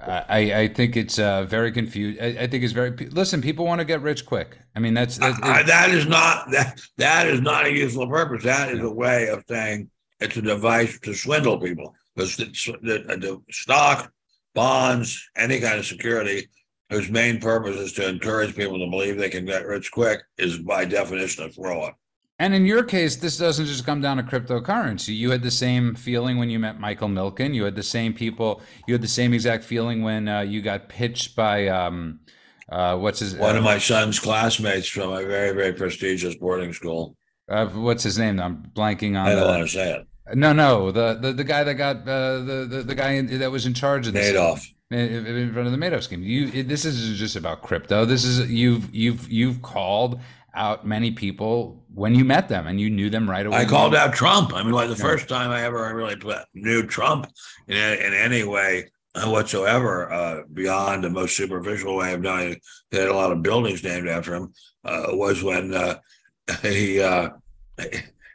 I, 0.01 0.39
I 0.61 0.69
think 0.69 0.97
it's 0.97 1.19
uh, 1.19 1.43
very 1.45 1.73
confused. 1.73 2.21
I, 2.21 2.27
I, 2.27 2.47
think 2.47 2.63
it's 2.63 2.73
very. 2.73 2.91
Listen, 2.91 3.43
people 3.43 3.67
want 3.67 3.81
to 3.81 3.85
get 3.85 4.01
rich 4.01 4.25
quick. 4.25 4.57
I 4.77 4.79
mean, 4.79 4.95
that's, 4.95 5.19
that's 5.19 5.37
uh, 5.43 5.63
that 5.65 5.91
is 5.91 6.07
not 6.07 6.51
that 6.53 6.81
that 6.99 7.27
is 7.27 7.41
not 7.41 7.67
a 7.67 7.73
useful 7.73 8.07
purpose. 8.07 8.45
That 8.45 8.73
is 8.73 8.79
a 8.79 8.91
way 8.91 9.29
of 9.29 9.43
saying 9.49 9.91
it's 10.21 10.37
a 10.37 10.43
device 10.43 11.01
to 11.01 11.15
swindle 11.15 11.59
people. 11.59 11.95
Because 12.15 12.37
the, 12.37 12.79
the, 12.83 13.17
the 13.17 13.43
stock, 13.51 14.13
bonds, 14.55 15.29
any 15.37 15.61
kind 15.61 15.79
of 15.79 15.87
security 15.87 16.49
whose 16.91 17.11
main 17.11 17.41
purpose 17.41 17.77
is 17.77 17.93
to 17.95 18.09
encourage 18.09 18.57
people 18.57 18.79
to 18.79 18.91
believe 18.91 19.19
they 19.19 19.29
can 19.29 19.45
get 19.45 19.67
rich 19.67 19.91
quick 19.91 20.23
is 20.39 20.59
by 20.59 20.85
definition 20.85 21.45
a 21.45 21.51
fraud. 21.51 21.93
And 22.41 22.55
in 22.55 22.67
your 22.67 22.85
case, 22.85 23.17
this 23.17 23.37
doesn't 23.37 23.67
just 23.67 23.85
come 23.85 24.01
down 24.01 24.19
to 24.19 24.23
cryptocurrency. 24.23 25.17
You 25.17 25.31
had 25.31 25.43
the 25.43 25.51
same 25.51 25.97
feeling 25.97 26.39
when 26.39 26.51
you 26.51 26.61
met 26.61 26.79
Michael 26.79 27.09
Milken. 27.09 27.53
You 27.53 27.65
had 27.65 27.75
the 27.75 27.83
same 27.83 28.15
people. 28.15 28.63
You 28.87 28.95
had 28.95 29.03
the 29.03 29.09
same 29.09 29.35
exact 29.35 29.65
feeling 29.65 30.03
when 30.03 30.29
uh, 30.29 30.43
you 30.43 30.63
got 30.63 30.89
pitched 30.89 31.35
by 31.35 31.67
um, 31.67 32.21
uh, 32.69 32.97
what's 32.97 33.19
his 33.19 33.35
one 33.35 33.57
uh, 33.57 33.59
of 33.59 33.65
my 33.65 33.79
son's 33.79 34.21
classmates 34.21 34.87
from 34.87 35.13
a 35.13 35.25
very 35.25 35.53
very 35.53 35.73
prestigious 35.73 36.37
boarding 36.37 36.73
school. 36.73 37.17
Uh, 37.49 37.67
what's 37.67 38.05
his 38.05 38.19
name? 38.19 38.39
I'm 38.39 38.71
blanking 38.73 39.19
on. 39.19 39.27
I 39.27 39.31
don't 39.31 39.41
the, 39.41 39.47
want 39.47 39.63
to 39.65 39.69
say 39.69 39.93
it. 39.95 40.37
No, 40.37 40.53
no, 40.53 40.93
the 40.93 41.15
the, 41.15 41.33
the 41.33 41.45
guy 41.45 41.65
that 41.65 41.75
got 41.75 41.97
uh, 42.09 42.39
the, 42.39 42.67
the 42.71 42.83
the 42.85 42.95
guy 42.95 43.21
that 43.21 43.51
was 43.51 43.67
in 43.67 43.75
charge 43.75 44.07
of 44.07 44.13
this. 44.13 44.33
Madoff. 44.33 44.65
In, 44.91 45.53
front 45.53 45.67
of 45.67 45.73
the 45.73 45.79
Madoff 45.79 46.03
scheme. 46.03 46.23
You. 46.23 46.63
This 46.63 46.87
is 46.87 47.19
just 47.19 47.37
about 47.37 47.61
crypto. 47.61 48.07
This 48.07 48.25
is 48.25 48.51
you've 48.51 48.95
you've 48.95 49.31
you've 49.31 49.61
called 49.61 50.19
out 50.55 50.87
many 50.87 51.11
people 51.11 51.85
when 51.95 52.15
you 52.15 52.25
met 52.25 52.49
them 52.49 52.67
and 52.67 52.81
you 52.81 52.89
knew 52.89 53.11
them 53.11 53.29
right 53.29 53.45
away. 53.45 53.59
I 53.59 53.65
called 53.67 53.95
out 53.95 54.15
Trump. 54.15 54.55
I 54.55 54.63
mean, 54.63 54.73
like 54.73 54.89
the 54.89 54.97
yeah. 54.97 55.03
first 55.03 55.29
time 55.29 55.51
I 55.51 55.63
ever 55.65 55.95
really 55.95 56.17
knew 56.55 56.87
Trump 56.87 57.31
in, 57.67 57.77
in 57.77 58.15
any 58.15 58.45
way 58.45 58.91
whatsoever, 59.27 60.11
uh, 60.11 60.43
beyond 60.55 61.05
the 61.05 61.11
most 61.11 61.37
superficial 61.37 61.97
way 61.97 62.15
of 62.15 62.23
knowing 62.23 62.59
they 62.91 63.01
had 63.01 63.09
a 63.09 63.15
lot 63.15 63.33
of 63.33 63.43
buildings 63.43 63.85
named 63.85 64.09
after 64.09 64.35
him, 64.35 64.53
uh, 64.85 65.07
was 65.11 65.43
when 65.43 65.75
uh, 65.75 65.97
he, 66.63 67.01
uh, 67.01 67.31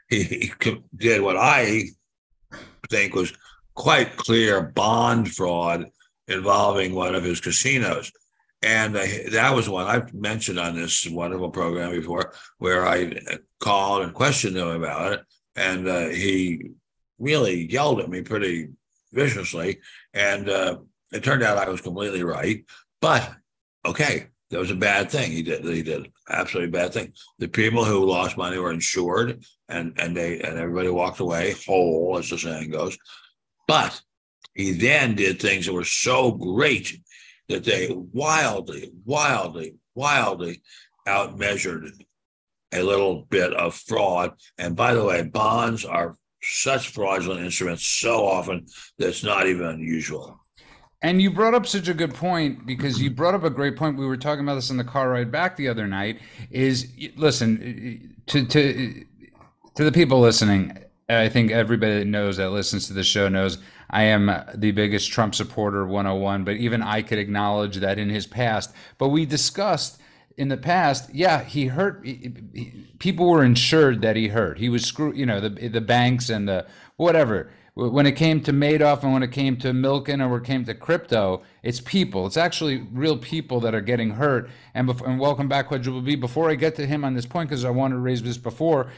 he, 0.10 0.24
he 0.24 0.52
did 0.96 1.22
what 1.22 1.38
I 1.38 1.86
think 2.89 3.16
was 3.16 3.34
quite 3.74 4.18
clear 4.18 4.62
bond 4.62 5.34
fraud 5.34 5.89
involving 6.34 6.93
one 6.93 7.15
of 7.15 7.24
his 7.24 7.39
casinos. 7.39 8.12
And 8.62 8.96
that 8.96 9.54
was 9.54 9.67
one 9.67 9.88
I've 9.88 10.13
mentioned 10.13 10.60
on 10.60 10.76
this 10.76 11.06
wonderful 11.10 11.50
program 11.50 11.91
before, 11.91 12.34
where 12.60 12.88
I 12.88 13.13
called 13.60 14.04
and 14.04 14.13
questioned 14.13 14.56
him 14.56 14.69
about 14.69 15.13
it. 15.13 15.22
And 15.56 15.88
uh, 15.88 16.08
he 16.08 16.72
really 17.19 17.69
yelled 17.69 18.00
at 18.00 18.10
me 18.10 18.22
pretty 18.22 18.69
viciously. 19.12 19.80
And 20.13 20.50
uh, 20.50 20.78
it 21.12 21.24
turned 21.24 21.43
out 21.43 21.58
I 21.58 21.69
was 21.69 21.82
completely 21.82 22.24
right. 22.24 22.65
But 23.02 23.30
okay, 23.86 24.28
that 24.50 24.60
was 24.60 24.72
a 24.72 24.76
bad 24.76 25.10
thing 25.10 25.32
he 25.32 25.41
did. 25.41 25.65
He 25.65 25.84
did 25.84 26.12
absolutely 26.30 26.72
bad 26.72 26.93
thing. 26.93 27.13
The 27.39 27.48
people 27.48 27.84
who 27.84 28.06
lost 28.06 28.38
money 28.38 28.58
were 28.58 28.72
insured, 28.72 29.43
and 29.67 29.93
and 29.98 30.15
they 30.15 30.39
and 30.41 30.58
everybody 30.60 30.89
walked 30.89 31.19
away 31.19 31.56
whole, 31.65 32.17
as 32.17 32.30
the 32.30 32.38
saying 32.38 32.72
goes. 32.72 32.98
But 33.67 34.00
he 34.56 34.72
then 34.72 35.16
did 35.16 35.39
things 35.39 35.66
that 35.66 35.74
were 35.74 35.84
so 35.84 36.32
great 36.32 37.00
that 37.50 37.63
they 37.63 37.89
wildly, 37.92 38.92
wildly, 39.06 39.76
wildly 39.96 40.62
outmeasured 41.08 41.89
a 42.72 42.82
little 42.82 43.26
bit 43.30 43.54
of 43.54 43.76
fraud. 43.76 44.34
And 44.58 44.76
by 44.76 44.94
the 44.94 45.04
way, 45.04 45.24
bonds 45.24 45.86
are 45.86 46.16
such 46.42 46.89
fraudulent 46.89 47.44
instruments 47.46 47.86
so 47.86 48.26
often 48.26 48.66
that 48.98 49.10
it's 49.10 49.24
not 49.24 49.48
even 49.48 49.66
unusual. 49.66 50.39
And 51.02 51.22
you 51.22 51.32
brought 51.32 51.54
up 51.54 51.68
such 51.68 51.89
a 51.89 51.94
good 51.94 52.13
point 52.13 52.66
because 52.66 53.02
you 53.02 53.12
brought 53.12 53.34
up 53.34 53.44
a 53.44 53.50
great 53.50 53.76
point. 53.76 53.98
We 53.98 54.06
were 54.06 54.18
talking 54.18 54.44
about 54.44 54.56
this 54.56 54.70
in 54.70 54.78
the 54.78 54.86
car 54.86 55.10
ride 55.10 55.32
back 55.32 55.58
the 55.58 55.68
other 55.68 55.86
night. 55.86 56.20
Is 56.50 56.88
listen 57.18 58.16
to 58.28 58.46
to 58.46 59.06
to 59.76 59.84
the 59.84 59.92
people 59.92 60.22
listening. 60.22 60.78
I 61.10 61.28
think 61.28 61.52
everybody 61.52 62.00
that 62.00 62.08
knows 62.08 62.38
that 62.38 62.52
listens 62.52 62.88
to 62.88 62.94
the 62.94 63.04
show 63.04 63.28
knows 63.28 63.58
I 63.89 64.04
am 64.04 64.32
the 64.54 64.72
biggest 64.72 65.12
Trump 65.12 65.36
supporter 65.36 65.86
101, 65.86 66.43
but 66.43 66.56
even 66.56 66.82
I 66.82 67.02
could 67.02 67.19
acknowledge 67.19 67.78
that 67.78 68.00
in 68.00 68.10
his 68.10 68.28
past. 68.28 68.74
But 68.98 69.10
we 69.10 69.26
discussed 69.26 70.00
in 70.38 70.48
the 70.48 70.58
past, 70.58 71.13
yeah, 71.13 71.43
he 71.43 71.67
hurt. 71.67 72.02
He, 72.04 72.34
he, 72.54 72.72
people 73.00 73.30
were 73.30 73.43
insured 73.43 74.02
that 74.02 74.15
he 74.15 74.30
hurt. 74.30 74.58
He 74.58 74.69
was 74.69 74.84
screw, 74.84 75.13
you 75.13 75.26
know, 75.26 75.39
the 75.39 75.50
the 75.67 75.82
banks 75.82 76.30
and 76.30 76.48
the 76.48 76.65
whatever. 76.98 77.52
When 77.76 78.06
it 78.06 78.12
came 78.12 78.39
to 78.41 78.54
Madoff 78.54 79.02
and 79.02 79.13
when 79.13 79.24
it 79.24 79.32
came 79.32 79.58
to 79.58 79.72
Milken 79.72 80.22
or 80.22 80.30
when 80.30 80.41
it 80.41 80.46
came 80.46 80.63
to 80.65 80.76
crypto, 80.76 81.41
it's 81.63 81.82
people. 81.82 82.28
It's 82.28 82.38
actually 82.38 82.86
real 82.91 83.17
people 83.17 83.60
that 83.62 83.74
are 83.74 83.82
getting 83.82 84.12
hurt. 84.12 84.48
And, 84.76 84.86
before, 84.86 85.08
and 85.08 85.19
welcome 85.19 85.48
back, 85.48 85.69
Quadruple 85.69 86.02
B. 86.02 86.15
Before 86.15 86.52
I 86.52 86.56
get 86.56 86.76
to 86.76 86.86
him 86.86 87.04
on 87.04 87.15
this 87.15 87.26
point, 87.26 87.50
because 87.50 87.65
I 87.65 87.72
wanted 87.72 87.96
to 87.96 88.02
raise 88.02 88.22
this 88.22 88.38
before, 88.38 88.91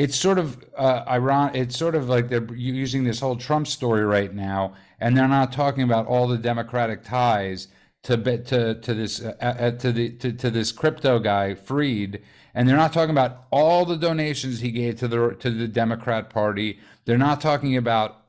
it's 0.00 0.16
sort 0.16 0.38
of 0.38 0.64
uh, 0.78 1.04
ironic. 1.06 1.56
It's 1.56 1.76
sort 1.76 1.94
of 1.94 2.08
like 2.08 2.28
they're 2.28 2.54
using 2.54 3.04
this 3.04 3.20
whole 3.20 3.36
Trump 3.36 3.66
story 3.66 4.02
right 4.02 4.32
now, 4.32 4.72
and 4.98 5.14
they're 5.14 5.28
not 5.28 5.52
talking 5.52 5.82
about 5.82 6.06
all 6.06 6.26
the 6.26 6.38
Democratic 6.38 7.04
ties 7.04 7.68
to 8.04 8.16
to 8.16 8.80
to 8.80 8.94
this 8.94 9.20
uh, 9.20 9.34
uh, 9.42 9.70
to 9.72 9.92
the 9.92 10.08
to, 10.12 10.32
to 10.32 10.50
this 10.50 10.72
crypto 10.72 11.18
guy 11.18 11.54
Fried, 11.54 12.22
and 12.54 12.66
they're 12.66 12.78
not 12.78 12.94
talking 12.94 13.10
about 13.10 13.44
all 13.50 13.84
the 13.84 13.98
donations 13.98 14.60
he 14.60 14.70
gave 14.70 14.98
to 15.00 15.06
the 15.06 15.36
to 15.38 15.50
the 15.50 15.68
Democrat 15.68 16.30
Party. 16.30 16.78
They're 17.04 17.18
not 17.18 17.42
talking 17.42 17.76
about 17.76 18.22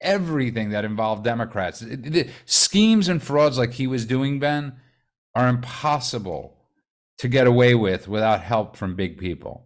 everything 0.00 0.70
that 0.70 0.84
involved 0.84 1.24
Democrats. 1.24 1.84
Schemes 2.44 3.08
and 3.08 3.20
frauds 3.20 3.58
like 3.58 3.72
he 3.72 3.88
was 3.88 4.06
doing, 4.06 4.38
Ben, 4.38 4.74
are 5.34 5.48
impossible 5.48 6.56
to 7.18 7.26
get 7.26 7.48
away 7.48 7.74
with 7.74 8.06
without 8.06 8.42
help 8.42 8.76
from 8.76 8.94
big 8.94 9.18
people. 9.18 9.65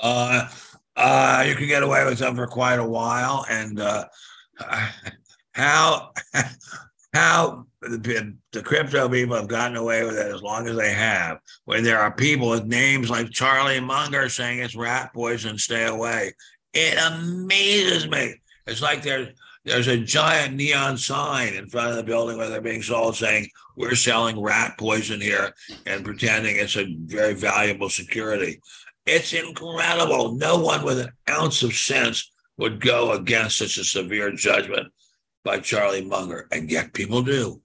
Uh, 0.00 0.48
uh, 0.96 1.44
you 1.46 1.54
can 1.54 1.66
get 1.66 1.82
away 1.82 2.04
with 2.04 2.18
them 2.18 2.36
for 2.36 2.46
quite 2.46 2.78
a 2.78 2.86
while, 2.86 3.44
and 3.50 3.80
uh, 3.80 4.04
how 5.52 6.12
how 7.12 7.66
the, 7.80 8.36
the 8.52 8.62
crypto 8.62 9.08
people 9.08 9.36
have 9.36 9.48
gotten 9.48 9.76
away 9.76 10.04
with 10.04 10.16
it 10.16 10.34
as 10.34 10.42
long 10.42 10.66
as 10.66 10.76
they 10.76 10.92
have, 10.92 11.38
when 11.64 11.84
there 11.84 11.98
are 11.98 12.12
people 12.12 12.50
with 12.50 12.64
names 12.64 13.10
like 13.10 13.30
Charlie 13.30 13.80
Munger 13.80 14.28
saying 14.28 14.58
it's 14.58 14.74
rat 14.74 15.12
poison, 15.14 15.58
stay 15.58 15.86
away. 15.86 16.32
It 16.72 16.98
amazes 16.98 18.08
me. 18.08 18.34
It's 18.66 18.82
like 18.82 19.02
there's 19.02 19.28
there's 19.64 19.88
a 19.88 19.96
giant 19.96 20.56
neon 20.56 20.96
sign 20.98 21.54
in 21.54 21.68
front 21.68 21.90
of 21.90 21.96
the 21.96 22.02
building 22.02 22.36
where 22.36 22.50
they're 22.50 22.60
being 22.60 22.82
sold 22.82 23.16
saying 23.16 23.48
we're 23.76 23.94
selling 23.94 24.40
rat 24.40 24.76
poison 24.78 25.20
here 25.20 25.54
and 25.86 26.04
pretending 26.04 26.56
it's 26.56 26.76
a 26.76 26.94
very 27.06 27.34
valuable 27.34 27.88
security. 27.88 28.60
It's 29.06 29.32
incredible. 29.32 30.32
No 30.32 30.58
one 30.58 30.84
with 30.84 30.98
an 30.98 31.12
ounce 31.28 31.62
of 31.62 31.74
sense 31.74 32.30
would 32.56 32.80
go 32.80 33.12
against 33.12 33.58
such 33.58 33.76
a 33.78 33.84
severe 33.84 34.32
judgment 34.32 34.92
by 35.44 35.60
Charlie 35.60 36.04
Munger, 36.04 36.48
and 36.50 36.70
yet 36.70 36.94
people 36.94 37.22
do. 37.22 37.60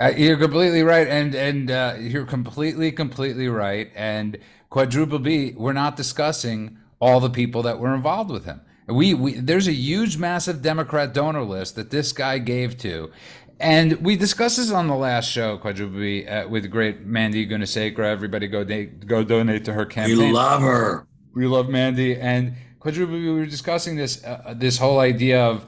Uh, 0.00 0.12
you're 0.16 0.38
completely 0.38 0.82
right, 0.82 1.08
and 1.08 1.34
and 1.34 1.70
uh, 1.70 1.96
you're 1.98 2.24
completely 2.24 2.92
completely 2.92 3.48
right. 3.48 3.90
And 3.94 4.38
quadruple 4.70 5.18
B, 5.18 5.54
we're 5.56 5.72
not 5.72 5.96
discussing 5.96 6.78
all 7.00 7.20
the 7.20 7.30
people 7.30 7.62
that 7.62 7.78
were 7.78 7.94
involved 7.94 8.30
with 8.30 8.44
him. 8.44 8.60
We, 8.86 9.12
we 9.12 9.34
there's 9.34 9.68
a 9.68 9.72
huge, 9.72 10.16
massive 10.16 10.62
Democrat 10.62 11.12
donor 11.12 11.42
list 11.42 11.74
that 11.76 11.90
this 11.90 12.12
guy 12.12 12.38
gave 12.38 12.78
to, 12.78 13.10
and 13.60 13.92
we 14.04 14.16
discussed 14.16 14.56
this 14.56 14.70
on 14.70 14.86
the 14.86 14.94
last 14.94 15.30
show, 15.30 15.58
Quadruple 15.58 15.98
B, 15.98 16.26
uh, 16.26 16.48
with 16.48 16.70
great 16.70 17.02
Mandy 17.02 17.46
Gunasekara. 17.46 18.06
Everybody 18.06 18.46
go 18.46 18.64
go 18.64 19.24
donate 19.24 19.64
to 19.66 19.72
her 19.72 19.86
campaign. 19.86 20.18
We 20.18 20.32
love 20.32 20.62
her. 20.62 21.06
We 21.34 21.46
love 21.46 21.68
Mandy 21.68 22.16
and 22.16 22.54
Quadruple 22.80 23.16
B. 23.16 23.24
We 23.24 23.32
were 23.32 23.46
discussing 23.46 23.96
this 23.96 24.22
uh, 24.24 24.54
this 24.56 24.78
whole 24.78 25.00
idea 25.00 25.42
of 25.44 25.64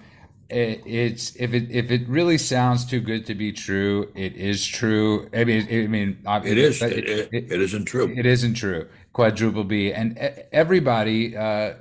it, 0.50 0.82
it's 0.84 1.36
if 1.36 1.54
it 1.54 1.70
if 1.70 1.90
it 1.90 2.08
really 2.08 2.38
sounds 2.38 2.84
too 2.84 3.00
good 3.00 3.24
to 3.26 3.34
be 3.34 3.52
true, 3.52 4.10
it 4.14 4.34
is 4.34 4.66
true. 4.66 5.28
I 5.32 5.44
mean, 5.44 5.66
it, 5.68 5.84
I 5.84 5.86
mean, 5.86 6.18
it 6.44 6.58
is. 6.58 6.82
It, 6.82 7.08
it, 7.08 7.28
it 7.32 7.62
isn't 7.62 7.84
true. 7.84 8.12
It 8.16 8.26
isn't 8.26 8.54
true. 8.54 8.88
Quadruple 9.12 9.64
B 9.64 9.92
and 9.92 10.18
everybody. 10.52 11.36
Uh, 11.36 11.74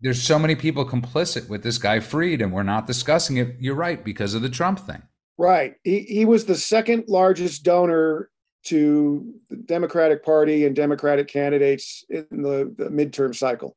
there's 0.00 0.22
so 0.22 0.38
many 0.38 0.54
people 0.54 0.84
complicit 0.84 1.48
with 1.48 1.64
this 1.64 1.76
guy 1.76 1.98
Fried, 1.98 2.40
and 2.40 2.52
we're 2.52 2.62
not 2.62 2.86
discussing 2.86 3.36
it. 3.36 3.56
You're 3.58 3.74
right 3.74 4.04
because 4.04 4.32
of 4.34 4.42
the 4.42 4.48
Trump 4.48 4.78
thing. 4.78 5.02
Right. 5.38 5.76
He 5.84 6.00
he 6.00 6.24
was 6.24 6.44
the 6.44 6.56
second 6.56 7.04
largest 7.08 7.62
donor 7.62 8.28
to 8.64 9.34
the 9.48 9.56
Democratic 9.56 10.24
Party 10.24 10.66
and 10.66 10.74
Democratic 10.74 11.28
candidates 11.28 12.04
in 12.10 12.26
the, 12.30 12.74
the 12.76 12.90
midterm 12.90 13.34
cycle. 13.34 13.76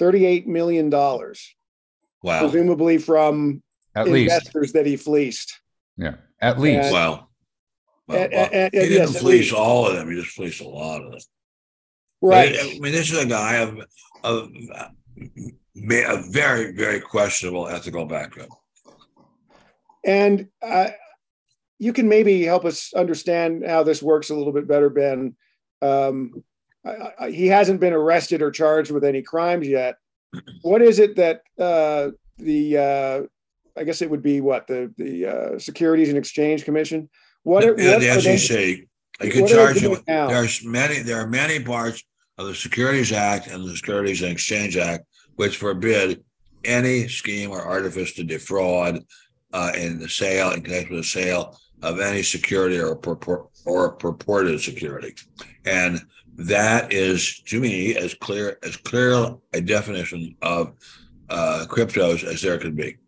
$38 0.00 0.46
million. 0.46 0.90
Wow. 0.90 1.34
Presumably 2.22 2.98
from 2.98 3.62
at 3.94 4.08
investors 4.08 4.54
least. 4.62 4.74
that 4.74 4.86
he 4.86 4.96
fleeced. 4.96 5.60
Yeah. 5.96 6.16
At 6.40 6.58
least. 6.58 6.86
And, 6.86 6.92
wow. 6.92 7.28
Well, 8.08 8.24
and, 8.24 8.32
and, 8.32 8.54
and, 8.54 8.74
he 8.74 8.80
didn't 8.80 9.12
yes, 9.12 9.20
fleece 9.20 9.52
all 9.52 9.86
of 9.86 9.94
them. 9.94 10.10
He 10.10 10.20
just 10.20 10.34
fleeced 10.34 10.60
a 10.60 10.68
lot 10.68 11.02
of 11.02 11.12
them. 11.12 11.20
Right. 12.22 12.56
I 12.58 12.78
mean, 12.80 12.92
this 12.92 13.12
is 13.12 13.22
a 13.22 13.26
guy 13.26 13.56
of, 13.56 13.78
of 14.24 14.48
a 15.16 16.22
very, 16.30 16.72
very 16.72 17.00
questionable 17.00 17.68
ethical 17.68 18.06
background. 18.06 18.50
And 20.06 20.48
uh, 20.62 20.88
you 21.78 21.92
can 21.92 22.08
maybe 22.08 22.42
help 22.44 22.64
us 22.64 22.94
understand 22.94 23.66
how 23.66 23.82
this 23.82 24.02
works 24.02 24.30
a 24.30 24.34
little 24.34 24.52
bit 24.52 24.66
better, 24.66 24.88
Ben. 24.88 25.36
Um, 25.82 26.42
I, 26.84 27.10
I, 27.18 27.30
he 27.30 27.48
hasn't 27.48 27.80
been 27.80 27.92
arrested 27.92 28.40
or 28.40 28.50
charged 28.50 28.90
with 28.90 29.04
any 29.04 29.20
crimes 29.20 29.68
yet. 29.68 29.96
What 30.62 30.80
is 30.80 30.98
it 30.98 31.16
that 31.16 31.42
uh, 31.58 32.10
the 32.38 32.78
uh, 32.78 33.22
I 33.78 33.84
guess 33.84 34.02
it 34.02 34.10
would 34.10 34.22
be 34.22 34.40
what 34.40 34.66
the 34.66 34.92
the 34.96 35.26
uh, 35.26 35.58
Securities 35.58 36.08
and 36.08 36.18
Exchange 36.18 36.64
Commission? 36.64 37.08
What, 37.42 37.62
the, 37.62 37.68
what 37.68 38.00
the 38.00 38.36
SEC? 38.38 38.56
They, 38.56 38.86
you 39.26 39.30
can 39.30 39.46
charge 39.46 39.82
you. 39.82 39.96
There's 40.06 40.64
many. 40.64 41.00
There 41.00 41.20
are 41.20 41.26
many 41.26 41.62
parts 41.62 42.02
of 42.38 42.46
the 42.46 42.54
Securities 42.54 43.12
Act 43.12 43.46
and 43.48 43.64
the 43.64 43.74
Securities 43.74 44.22
and 44.22 44.30
Exchange 44.30 44.76
Act 44.76 45.04
which 45.36 45.58
forbid 45.58 46.24
any 46.64 47.08
scheme 47.08 47.50
or 47.50 47.62
artifice 47.62 48.14
to 48.14 48.24
defraud 48.24 49.04
uh, 49.56 49.72
in 49.74 49.98
the 49.98 50.08
sale, 50.08 50.50
in 50.50 50.60
connection 50.60 50.94
with 50.94 51.04
the 51.04 51.08
sale 51.08 51.58
of 51.82 51.98
any 51.98 52.22
security 52.22 52.78
or 52.78 52.94
purport, 52.94 53.48
or 53.64 53.92
purported 53.92 54.60
security, 54.60 55.14
and 55.64 56.02
that 56.36 56.92
is 56.92 57.40
to 57.40 57.58
me 57.58 57.96
as 57.96 58.12
clear 58.12 58.58
as 58.62 58.76
clear 58.76 59.34
a 59.54 59.60
definition 59.62 60.36
of 60.42 60.74
uh, 61.30 61.64
cryptos 61.68 62.22
as 62.22 62.42
there 62.42 62.58
could 62.58 62.76
be. 62.76 62.98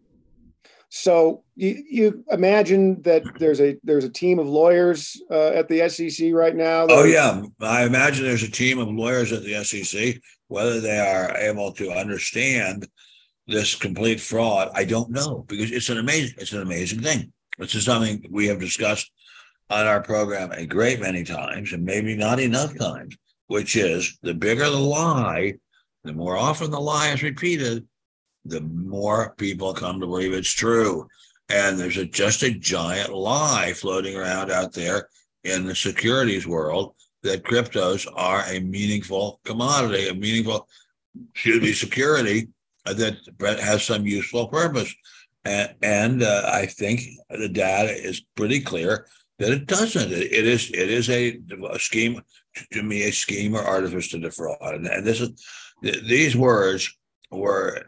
So 0.89 1.45
you, 1.55 1.85
you 1.91 2.25
imagine 2.31 3.03
that 3.03 3.25
there's 3.39 3.61
a 3.61 3.77
there's 3.85 4.05
a 4.05 4.11
team 4.11 4.39
of 4.39 4.47
lawyers 4.47 5.21
uh, 5.31 5.49
at 5.49 5.69
the 5.69 5.87
SEC 5.91 6.33
right 6.33 6.57
now. 6.57 6.87
Oh 6.89 7.05
yeah, 7.05 7.43
I 7.61 7.85
imagine 7.85 8.25
there's 8.25 8.43
a 8.43 8.51
team 8.51 8.79
of 8.79 8.89
lawyers 8.89 9.33
at 9.33 9.43
the 9.43 9.63
SEC. 9.65 10.17
Whether 10.47 10.81
they 10.81 10.99
are 10.99 11.37
able 11.37 11.73
to 11.73 11.91
understand 11.91 12.89
this 13.49 13.75
complete 13.75 14.21
fraud, 14.21 14.71
I 14.75 14.85
don't 14.85 15.11
know 15.11 15.45
because 15.49 15.73
it's 15.73 15.89
an 15.89 15.99
amazing 15.99 16.37
it's 16.39 16.53
an 16.53 16.63
amazing 16.63 17.01
thing. 17.01 17.33
This 17.59 17.75
is 17.75 17.85
something 17.85 18.25
we 18.31 18.47
have 18.47 18.61
discussed 18.61 19.11
on 19.71 19.87
our 19.87 20.03
program 20.03 20.53
a 20.53 20.67
great 20.67 21.01
many 21.01 21.25
times, 21.25 21.73
and 21.73 21.85
maybe 21.85 22.15
not 22.15 22.39
enough 22.39 22.79
times. 22.79 23.17
Which 23.49 23.77
is 23.77 24.19
the 24.23 24.35
bigger 24.35 24.69
the 24.69 24.77
lie, 24.77 25.55
the 26.05 26.13
more 26.13 26.37
often 26.37 26.71
the 26.71 26.79
lie 26.79 27.09
is 27.09 27.23
repeated, 27.23 27.89
the 28.45 28.61
more 28.61 29.35
people 29.39 29.73
come 29.73 30.01
to 30.01 30.07
believe 30.07 30.35
it's 30.35 30.53
true. 30.53 31.09
And 31.49 31.79
there's 31.79 31.97
a, 31.97 32.05
just 32.05 32.43
a 32.43 32.51
giant 32.51 33.11
lie 33.11 33.73
floating 33.73 34.17
around 34.17 34.51
out 34.51 34.75
there 34.75 35.09
in 35.45 35.65
the 35.65 35.75
securities 35.75 36.47
world 36.47 36.95
that 37.23 37.43
cryptos 37.43 38.07
are 38.15 38.45
a 38.47 38.61
meaningful 38.61 39.41
commodity, 39.45 40.09
a 40.09 40.15
meaningful, 40.15 40.69
security 41.35 42.49
that 42.95 43.39
Brett 43.39 43.61
has 43.61 43.85
some 43.85 44.07
useful 44.07 44.49
purpose. 44.49 44.95
And, 45.45 45.75
and 45.83 46.23
uh, 46.23 46.51
I 46.53 46.67
think 46.67 47.03
the 47.31 47.49
data 47.49 47.91
is 47.91 48.23
pretty 48.37 48.61
clear 48.61 49.07
that 49.39 49.53
it 49.53 49.67
doesn't. 49.67 50.13
it, 50.13 50.33
it 50.33 50.47
is 50.47 50.71
it 50.71 50.91
is 50.91 51.09
a, 51.11 51.41
a, 51.71 51.79
scheme 51.79 52.21
to 52.73 52.83
me 52.83 53.05
a 53.05 53.13
scheme 53.13 53.55
or 53.55 53.63
artifice 53.63 54.09
to 54.09 54.19
defraud. 54.19 54.59
And, 54.61 54.87
and 54.87 55.07
this 55.07 55.21
is 55.21 55.31
these 55.83 56.37
words 56.37 56.93
were 57.31 57.83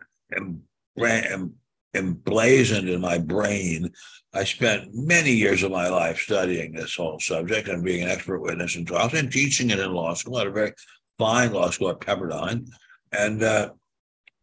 emblazoned 1.95 2.89
in 2.89 3.01
my 3.01 3.19
brain. 3.19 3.91
I 4.33 4.45
spent 4.45 4.95
many 4.95 5.33
years 5.33 5.65
of 5.65 5.73
my 5.73 5.89
life 5.89 6.21
studying 6.21 6.73
this 6.73 6.95
whole 6.95 7.19
subject 7.19 7.69
and 7.69 7.85
being 7.85 8.05
an 8.05 8.11
expert 8.11 8.41
witness 8.41 8.77
in 8.77 8.85
trials 8.85 9.15
and 9.15 9.33
teaching 9.33 9.71
it 9.71 9.81
in 9.81 9.93
law 9.93 10.15
school 10.15 10.39
at 10.39 10.47
a 10.47 10.53
very 10.53 10.73
fine 11.19 11.53
law 11.53 11.71
school 11.71 11.91
at 11.91 12.01
Pepperdine. 12.01 12.69
And 13.13 13.43
uh, 13.43 13.71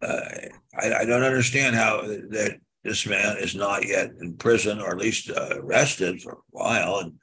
uh, 0.01 0.21
I, 0.79 0.93
I, 0.93 1.05
don't 1.05 1.23
understand 1.23 1.75
how 1.75 2.01
that 2.01 2.59
this 2.83 3.05
man 3.05 3.37
is 3.37 3.55
not 3.55 3.87
yet 3.87 4.11
in 4.21 4.35
prison 4.37 4.79
or 4.79 4.91
at 4.91 4.97
least 4.97 5.29
uh, 5.29 5.55
arrested 5.55 6.21
for 6.21 6.33
a 6.33 6.37
while. 6.51 6.99
And 6.99 7.13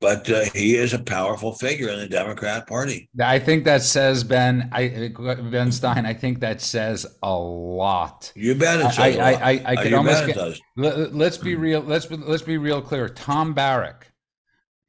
but 0.00 0.30
uh, 0.30 0.44
he 0.54 0.76
is 0.76 0.94
a 0.94 0.98
powerful 0.98 1.52
figure 1.52 1.90
in 1.90 1.98
the 1.98 2.08
Democrat 2.08 2.66
Party. 2.66 3.10
I 3.20 3.38
think 3.38 3.64
that 3.64 3.82
says 3.82 4.24
Ben. 4.24 4.70
I 4.72 5.12
Ben 5.50 5.70
Stein. 5.70 6.06
I 6.06 6.14
think 6.14 6.40
that 6.40 6.62
says 6.62 7.06
a 7.22 7.36
lot. 7.36 8.32
You 8.34 8.54
bet 8.54 8.80
it 8.80 8.94
says 8.94 8.98
I, 8.98 9.08
I, 9.08 9.32
I, 9.32 9.62
I, 9.66 9.76
could 9.76 9.92
almost 9.92 10.26
get, 10.26 10.60
let, 10.76 11.32
us 11.32 11.36
be 11.36 11.54
real. 11.54 11.80
Let's 11.80 12.10
let's 12.10 12.42
be 12.42 12.56
real 12.56 12.80
clear. 12.80 13.10
Tom 13.10 13.52
Barrack, 13.52 14.10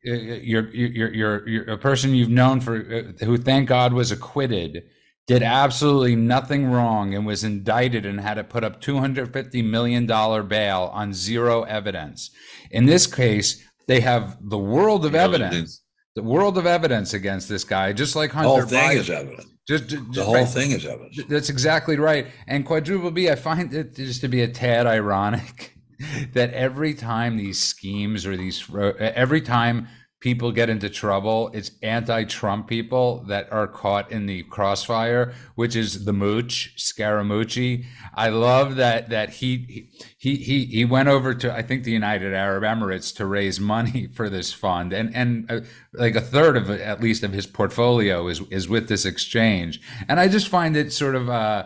you're 0.02 0.70
you're 0.70 1.14
you're 1.14 1.50
you're 1.50 1.70
a 1.72 1.78
person 1.78 2.16
you've 2.16 2.30
known 2.30 2.62
for 2.62 2.78
uh, 2.78 3.26
who, 3.26 3.38
thank 3.38 3.68
God, 3.68 3.92
was 3.92 4.12
acquitted. 4.12 4.84
Did 5.28 5.44
absolutely 5.44 6.16
nothing 6.16 6.66
wrong 6.66 7.14
and 7.14 7.26
was 7.26 7.44
indicted 7.44 8.06
and 8.06 8.20
had 8.20 8.34
to 8.34 8.44
put 8.44 8.64
up 8.64 8.82
$250 8.82 9.64
million 9.64 10.06
bail 10.06 10.90
on 10.94 11.14
zero 11.14 11.64
evidence. 11.64 12.32
In 12.70 12.86
this 12.86 13.08
case, 13.08 13.64
they 13.88 14.02
have 14.02 14.38
the 14.42 14.58
world 14.58 15.06
of 15.06 15.16
evidence, 15.16 15.84
the 16.16 16.24
world 16.24 16.58
of 16.58 16.66
evidence 16.66 17.14
against 17.14 17.48
this 17.50 17.64
guy, 17.64 17.94
just 17.94 18.16
like 18.16 18.32
Hunter. 18.32 18.48
The 18.48 18.50
whole 18.50 18.66
thing 18.66 18.80
Biden. 18.80 19.00
is 19.00 19.10
evidence. 19.10 19.46
Just, 19.68 19.88
just, 19.88 20.12
the 20.14 20.24
whole 20.24 20.36
right. 20.36 20.48
thing 20.48 20.72
is 20.72 20.86
evidence. 20.86 21.20
That's 21.30 21.50
exactly 21.50 21.98
right. 21.98 22.28
And 22.48 22.66
quadruple 22.66 23.12
B, 23.12 23.30
I 23.30 23.36
find 23.36 23.74
it 23.74 23.96
just 23.96 24.22
to 24.22 24.28
be 24.28 24.42
a 24.42 24.48
tad 24.48 24.88
ironic 24.88 25.76
that 26.34 26.54
every 26.54 26.94
time 26.94 27.38
these 27.38 27.60
schemes 27.62 28.26
or 28.26 28.36
these, 28.36 28.68
every 29.00 29.42
time 29.42 29.88
people 30.22 30.52
get 30.52 30.70
into 30.70 30.88
trouble, 30.88 31.50
it's 31.52 31.72
anti-Trump 31.82 32.68
people 32.68 33.26
that 33.28 33.52
are 33.52 33.68
caught 33.68 34.12
in 34.12 34.28
the 34.28 34.44
crossfire, 34.44 35.34
which 35.56 35.76
is 35.76 36.06
the 36.06 36.14
mooch, 36.14 36.74
Scaramucci. 36.78 37.86
I 38.14 38.30
love 38.30 38.76
that 38.76 39.10
that 39.10 39.32
he 39.32 39.90
he 40.18 40.36
he 40.36 40.66
he 40.66 40.86
went 40.86 41.10
over 41.10 41.34
to 41.34 41.54
I 41.54 41.64
think 41.64 41.84
the 41.84 41.92
United 41.92 42.34
Arab 42.34 42.64
Emirates 42.64 43.14
to 43.16 43.26
raise 43.26 43.60
money 43.60 44.08
for 44.14 44.30
this 44.30 44.54
fund, 44.54 44.94
and 44.94 45.14
and 45.16 45.52
uh, 45.52 45.62
like 45.94 46.16
a 46.16 46.22
third 46.22 46.56
of 46.56 46.70
at 46.70 47.02
least 47.02 47.24
of 47.24 47.34
his 47.34 47.48
portfolio 47.48 48.28
is 48.28 48.42
is 48.52 48.70
with 48.70 48.88
this 48.88 49.06
exchange, 49.06 49.82
and 50.08 50.20
I 50.20 50.28
just 50.28 50.48
find 50.48 50.78
it 50.78 50.94
sort 50.94 51.16
of 51.16 51.30
uh 51.30 51.66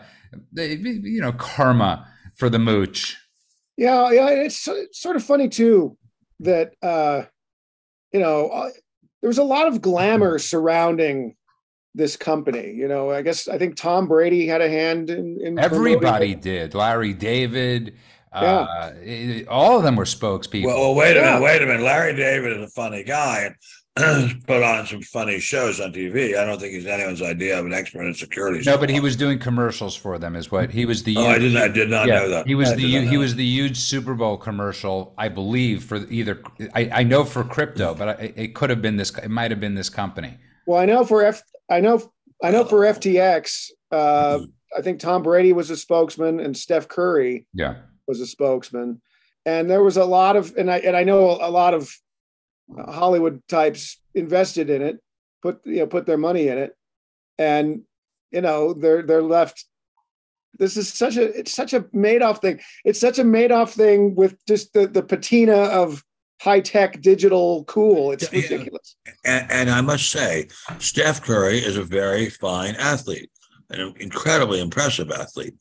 you 0.53 1.21
know 1.21 1.33
karma 1.33 2.07
for 2.35 2.49
the 2.49 2.59
mooch. 2.59 3.17
Yeah, 3.77 4.09
yeah, 4.11 4.29
it's, 4.29 4.65
it's 4.69 5.01
sort 5.01 5.17
of 5.17 5.23
funny 5.23 5.49
too 5.49 5.97
that 6.39 6.73
uh 6.81 7.23
you 8.15 8.21
know, 8.21 8.47
uh, 8.47 8.69
there 9.19 9.27
was 9.27 9.39
a 9.39 9.43
lot 9.43 9.67
of 9.67 9.81
glamour 9.81 10.39
surrounding 10.39 11.35
this 11.93 12.15
company. 12.15 12.71
You 12.71 12.87
know, 12.87 13.11
I 13.11 13.21
guess 13.23 13.49
I 13.49 13.57
think 13.57 13.75
Tom 13.75 14.07
Brady 14.07 14.47
had 14.47 14.61
a 14.61 14.69
hand 14.69 15.09
in. 15.09 15.37
in 15.41 15.59
Everybody 15.59 16.33
did. 16.33 16.73
Larry 16.73 17.13
David. 17.13 17.97
Uh, 18.31 18.93
yeah. 19.03 19.41
Uh, 19.41 19.49
all 19.49 19.75
of 19.77 19.83
them 19.83 19.97
were 19.97 20.05
spokespeople. 20.05 20.67
Well, 20.67 20.79
well 20.79 20.95
wait 20.95 21.17
a 21.17 21.19
yeah. 21.19 21.33
minute. 21.33 21.43
Wait 21.43 21.61
a 21.61 21.65
minute. 21.65 21.81
Larry 21.81 22.15
David 22.15 22.57
is 22.57 22.63
a 22.63 22.71
funny 22.71 23.03
guy. 23.03 23.53
put 24.45 24.61
on 24.61 24.85
some 24.85 25.01
funny 25.01 25.39
shows 25.39 25.79
on 25.79 25.93
TV. 25.93 26.37
I 26.37 26.43
don't 26.43 26.59
think 26.59 26.73
he's 26.73 26.85
anyone's 26.85 27.21
idea 27.21 27.57
of 27.57 27.65
an 27.65 27.71
expert 27.71 28.03
in 28.03 28.13
security. 28.13 28.61
No, 28.65 28.77
but 28.77 28.89
he 28.89 28.99
was 28.99 29.15
doing 29.15 29.39
commercials 29.39 29.95
for 29.95 30.19
them. 30.19 30.35
Is 30.35 30.51
what 30.51 30.69
he 30.69 30.85
was 30.85 31.03
the. 31.03 31.15
Oh, 31.15 31.27
I 31.27 31.39
did 31.39 31.53
not. 31.53 31.63
I 31.63 31.67
did 31.69 31.89
not 31.89 32.07
yeah, 32.07 32.15
know 32.15 32.29
that. 32.29 32.47
He 32.47 32.55
was 32.55 32.71
I 32.71 32.75
the 32.75 33.05
he 33.05 33.17
was 33.17 33.35
the 33.35 33.45
huge 33.45 33.77
Super 33.77 34.13
Bowl 34.13 34.35
commercial, 34.35 35.13
I 35.17 35.29
believe, 35.29 35.85
for 35.85 36.05
either. 36.09 36.43
I, 36.73 36.89
I 36.91 37.03
know 37.03 37.23
for 37.23 37.45
crypto, 37.45 37.95
but 37.95 38.09
I, 38.09 38.33
it 38.35 38.53
could 38.53 38.69
have 38.69 38.81
been 38.81 38.97
this. 38.97 39.17
It 39.17 39.29
might 39.29 39.49
have 39.51 39.61
been 39.61 39.75
this 39.75 39.89
company. 39.89 40.37
Well, 40.67 40.79
I 40.79 40.85
know 40.85 41.05
for 41.05 41.23
F. 41.23 41.41
I 41.69 41.79
know. 41.79 42.11
I 42.43 42.51
know 42.51 42.65
for 42.65 42.79
FTX. 42.79 43.69
Uh, 43.91 44.39
I 44.77 44.81
think 44.81 44.99
Tom 44.99 45.23
Brady 45.23 45.53
was 45.53 45.69
a 45.69 45.77
spokesman, 45.77 46.41
and 46.41 46.57
Steph 46.57 46.89
Curry. 46.89 47.47
Yeah. 47.53 47.75
Was 48.09 48.19
a 48.19 48.27
spokesman, 48.27 49.01
and 49.45 49.69
there 49.69 49.81
was 49.81 49.95
a 49.95 50.05
lot 50.05 50.35
of, 50.35 50.53
and 50.57 50.69
I 50.69 50.79
and 50.79 50.97
I 50.97 51.05
know 51.05 51.29
a 51.29 51.49
lot 51.49 51.73
of 51.73 51.89
Hollywood 52.73 53.41
types 53.47 53.99
invested 54.13 54.69
in 54.69 54.81
it, 54.81 54.99
put 55.41 55.61
you 55.65 55.79
know 55.79 55.87
put 55.87 56.05
their 56.05 56.17
money 56.17 56.47
in 56.47 56.57
it, 56.57 56.75
and 57.37 57.81
you 58.31 58.41
know 58.41 58.73
they're 58.73 59.03
they're 59.03 59.21
left. 59.21 59.65
This 60.57 60.77
is 60.77 60.91
such 60.91 61.17
a 61.17 61.37
it's 61.37 61.53
such 61.53 61.73
a 61.73 61.81
Madoff 61.81 62.41
thing. 62.41 62.59
It's 62.83 62.99
such 62.99 63.19
a 63.19 63.23
Madoff 63.23 63.71
thing 63.71 64.15
with 64.15 64.37
just 64.47 64.73
the 64.73 64.87
the 64.87 65.03
patina 65.03 65.53
of 65.53 66.03
high 66.41 66.61
tech 66.61 67.01
digital 67.01 67.63
cool. 67.65 68.11
It's 68.11 68.31
ridiculous. 68.31 68.95
And, 69.23 69.51
and, 69.51 69.69
I 69.69 69.81
must 69.81 70.09
say, 70.09 70.47
Steph 70.79 71.23
Curry 71.23 71.59
is 71.59 71.77
a 71.77 71.83
very 71.83 72.29
fine 72.29 72.75
athlete, 72.75 73.31
an 73.69 73.93
incredibly 73.99 74.59
impressive 74.59 75.11
athlete, 75.11 75.55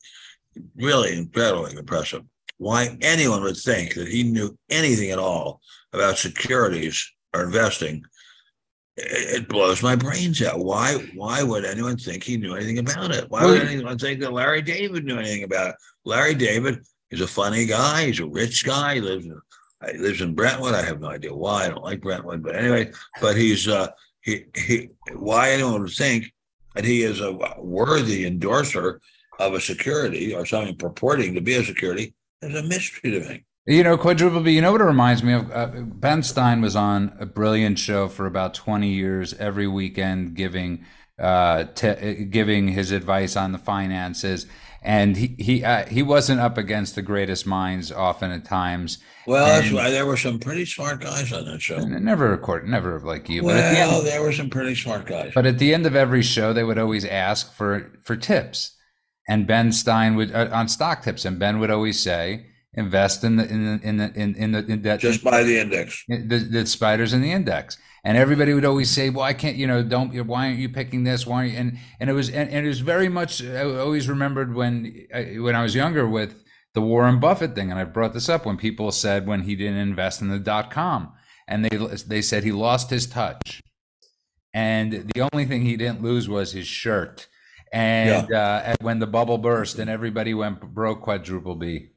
really 0.75 1.17
incredibly 1.17 1.75
impressive. 1.75 2.23
Why 2.57 2.97
anyone 3.01 3.43
would 3.43 3.57
think 3.57 3.95
that 3.95 4.07
he 4.07 4.23
knew 4.23 4.57
anything 4.69 5.11
at 5.11 5.19
all 5.19 5.61
about 5.93 6.17
securities 6.17 7.11
or 7.33 7.43
investing, 7.43 8.03
it 8.97 9.49
blows 9.49 9.83
my 9.83 9.95
brains 9.95 10.41
out. 10.41 10.59
Why? 10.59 10.93
Why 11.15 11.43
would 11.43 11.65
anyone 11.65 11.97
think 11.97 12.23
he 12.23 12.37
knew 12.37 12.55
anything 12.55 12.79
about 12.79 13.11
it? 13.11 13.29
Why 13.29 13.45
would 13.45 13.61
anyone 13.61 13.97
think 13.97 14.21
that 14.21 14.31
Larry 14.31 14.61
David 14.61 15.03
knew 15.03 15.17
anything 15.17 15.43
about 15.43 15.71
it? 15.71 15.75
Larry 16.05 16.33
David 16.33 16.79
is 17.11 17.21
a 17.21 17.27
funny 17.27 17.65
guy. 17.65 18.05
He's 18.05 18.21
a 18.21 18.25
rich 18.25 18.63
guy. 18.63 18.95
He 18.95 19.01
lives 19.01 19.25
in 19.25 19.39
he 19.91 19.97
lives 19.97 20.21
in 20.21 20.33
Brentwood. 20.33 20.73
I 20.73 20.81
have 20.81 21.01
no 21.01 21.09
idea 21.09 21.35
why. 21.35 21.65
I 21.65 21.69
don't 21.69 21.83
like 21.83 22.01
Brentwood, 22.01 22.41
but 22.41 22.55
anyway, 22.55 22.91
but 23.21 23.35
he's 23.35 23.67
uh, 23.67 23.89
he 24.21 24.45
he. 24.55 24.89
Why 25.13 25.51
anyone 25.51 25.81
would 25.81 25.91
think 25.91 26.33
that 26.73 26.85
he 26.85 27.03
is 27.03 27.19
a 27.19 27.37
worthy 27.57 28.25
endorser 28.25 29.01
of 29.39 29.53
a 29.53 29.61
security 29.61 30.33
or 30.33 30.45
something 30.45 30.75
purporting 30.77 31.33
to 31.33 31.41
be 31.41 31.55
a 31.55 31.63
security 31.63 32.13
is 32.41 32.55
a 32.55 32.63
mystery 32.63 33.11
to 33.11 33.19
me. 33.21 33.45
You 33.67 33.83
know, 33.83 33.97
quadruple 33.97 34.41
B. 34.41 34.51
You 34.51 34.61
know 34.61 34.71
what 34.71 34.81
it 34.81 34.85
reminds 34.85 35.23
me 35.23 35.33
of? 35.33 35.51
Uh, 35.51 35.67
ben 35.67 36.21
Stein 36.21 36.61
was 36.61 36.75
on 36.75 37.15
a 37.19 37.25
brilliant 37.25 37.79
show 37.79 38.07
for 38.07 38.27
about 38.27 38.53
twenty 38.53 38.93
years, 38.93 39.33
every 39.35 39.67
weekend, 39.67 40.35
giving 40.35 40.85
uh, 41.17 41.63
t- 41.73 42.25
giving 42.25 42.67
his 42.67 42.91
advice 42.91 43.35
on 43.35 43.51
the 43.53 43.57
finances. 43.57 44.45
And 44.83 45.17
he 45.17 45.35
he 45.39 45.63
uh, 45.63 45.87
he 45.87 46.03
wasn't 46.03 46.41
up 46.41 46.59
against 46.59 46.93
the 46.93 47.01
greatest 47.01 47.47
minds 47.47 47.91
often 47.91 48.29
at 48.29 48.45
times. 48.45 48.99
Well, 49.25 49.47
and, 49.47 49.63
that's 49.63 49.73
why 49.73 49.89
there 49.89 50.05
were 50.05 50.17
some 50.17 50.37
pretty 50.37 50.65
smart 50.65 51.01
guys 51.01 51.33
on 51.33 51.45
that 51.45 51.59
show. 51.59 51.79
Never 51.79 52.29
record, 52.29 52.67
never 52.67 52.99
like 52.99 53.27
you. 53.27 53.43
Well, 53.43 53.55
but 53.55 53.71
the 53.71 53.79
end, 53.79 54.05
there 54.05 54.21
were 54.21 54.31
some 54.31 54.51
pretty 54.51 54.75
smart 54.75 55.07
guys. 55.07 55.31
But 55.33 55.47
at 55.47 55.57
the 55.57 55.73
end 55.73 55.87
of 55.87 55.95
every 55.95 56.21
show, 56.21 56.53
they 56.53 56.63
would 56.63 56.77
always 56.77 57.03
ask 57.03 57.51
for 57.51 57.97
for 58.03 58.15
tips, 58.15 58.74
and 59.27 59.47
Ben 59.47 59.71
Stein 59.71 60.15
would 60.15 60.33
uh, 60.33 60.49
on 60.51 60.67
stock 60.67 61.03
tips, 61.03 61.25
and 61.25 61.39
Ben 61.39 61.59
would 61.59 61.71
always 61.71 61.99
say 61.99 62.47
invest 62.73 63.23
in 63.23 63.37
the 63.37 63.47
in 63.47 63.65
the 63.65 63.87
in 63.87 63.97
the 63.97 64.13
in, 64.13 64.35
in 64.35 64.51
the 64.51 64.65
in 64.65 64.81
that 64.83 64.99
just 64.99 65.23
buy 65.23 65.43
the 65.43 65.59
index. 65.59 66.03
The, 66.07 66.47
the 66.49 66.65
spiders 66.65 67.13
in 67.13 67.21
the 67.21 67.31
index. 67.31 67.77
And 68.03 68.17
everybody 68.17 68.53
would 68.53 68.65
always 68.65 68.91
say 68.91 69.09
well 69.09 69.23
i 69.23 69.33
can't 69.33 69.55
you 69.55 69.65
know 69.65 69.81
don't 69.81 70.13
why 70.27 70.45
aren't 70.45 70.59
you 70.59 70.69
picking 70.69 71.05
this? 71.05 71.25
Why 71.25 71.45
you? 71.45 71.57
and 71.57 71.79
and 71.99 72.07
it 72.07 72.13
was 72.13 72.29
and, 72.29 72.51
and, 72.51 72.63
it 72.63 72.67
was 72.67 72.81
very 72.81 73.09
much 73.09 73.43
i 73.43 73.63
always 73.63 74.07
remembered 74.07 74.53
when 74.53 75.07
when 75.11 75.55
i 75.55 75.63
was 75.63 75.73
younger 75.73 76.07
with 76.07 76.43
the 76.75 76.81
warren 76.81 77.19
buffett 77.19 77.55
thing 77.55 77.71
and 77.71 77.79
i 77.79 77.83
brought 77.83 78.13
this 78.13 78.29
up 78.29 78.45
when 78.45 78.57
people 78.57 78.91
said 78.91 79.25
when 79.25 79.41
he 79.41 79.55
didn't 79.55 79.79
invest 79.79 80.21
in 80.21 80.27
the 80.27 80.37
dot 80.37 80.69
com 80.69 81.13
and 81.47 81.65
they 81.65 81.77
they 82.07 82.21
said 82.21 82.43
he 82.43 82.51
lost 82.51 82.89
his 82.89 83.07
touch. 83.07 83.61
And 84.53 85.11
the 85.13 85.27
only 85.33 85.45
thing 85.45 85.63
he 85.63 85.75
didn't 85.75 86.01
lose 86.01 86.29
was 86.29 86.53
his 86.53 86.67
shirt 86.67 87.27
and 87.75 88.29
yeah. 88.29 88.39
uh, 88.39 88.75
when 88.81 88.99
the 88.99 89.07
bubble 89.07 89.37
burst 89.37 89.79
and 89.79 89.89
everybody 89.89 90.33
went 90.33 90.61
broke 90.61 91.01
quadruple 91.01 91.55
b 91.55 91.89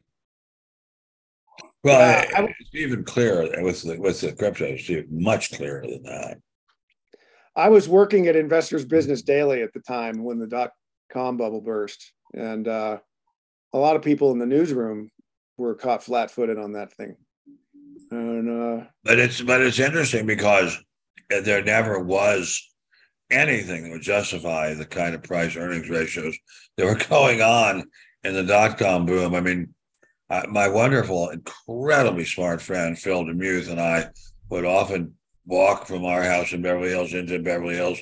well, 1.84 2.18
uh, 2.36 2.46
it's 2.58 2.74
even 2.74 3.04
clearer 3.04 3.48
with 3.62 3.82
the, 3.82 3.98
with 4.00 4.20
the 4.20 4.32
crypto. 4.32 4.64
It's 4.64 4.90
much 5.10 5.52
clearer 5.52 5.86
than 5.86 6.02
that. 6.02 6.38
I 7.54 7.68
was 7.68 7.88
working 7.88 8.26
at 8.26 8.34
Investors 8.34 8.84
Business 8.84 9.22
Daily 9.22 9.62
at 9.62 9.72
the 9.72 9.80
time 9.80 10.24
when 10.24 10.40
the 10.40 10.48
dot 10.48 10.72
com 11.12 11.36
bubble 11.36 11.60
burst, 11.60 12.12
and 12.34 12.66
uh, 12.66 12.98
a 13.72 13.78
lot 13.78 13.94
of 13.94 14.02
people 14.02 14.32
in 14.32 14.38
the 14.38 14.46
newsroom 14.46 15.10
were 15.56 15.76
caught 15.76 16.02
flat-footed 16.02 16.58
on 16.58 16.72
that 16.72 16.92
thing. 16.94 17.16
And 18.10 18.50
uh, 18.50 18.84
but 19.04 19.20
it's 19.20 19.40
but 19.40 19.60
it's 19.60 19.78
interesting 19.78 20.26
because 20.26 20.76
there 21.30 21.62
never 21.62 22.00
was 22.00 22.67
anything 23.30 23.84
that 23.84 23.92
would 23.92 24.02
justify 24.02 24.74
the 24.74 24.86
kind 24.86 25.14
of 25.14 25.22
price 25.22 25.56
earnings 25.56 25.88
ratios 25.88 26.36
that 26.76 26.86
were 26.86 27.04
going 27.08 27.42
on 27.42 27.84
in 28.24 28.34
the 28.34 28.42
dot 28.42 28.78
com 28.78 29.06
boom. 29.06 29.34
I 29.34 29.40
mean, 29.40 29.74
uh, 30.30 30.44
my 30.48 30.68
wonderful, 30.68 31.30
incredibly 31.30 32.24
smart 32.24 32.60
friend 32.60 32.98
Phil 32.98 33.24
DeMuth 33.24 33.70
and 33.70 33.80
I 33.80 34.10
would 34.50 34.64
often 34.64 35.14
walk 35.46 35.86
from 35.86 36.04
our 36.04 36.22
house 36.22 36.52
in 36.52 36.62
Beverly 36.62 36.90
Hills 36.90 37.14
into 37.14 37.38
Beverly 37.38 37.76
Hills, 37.76 37.98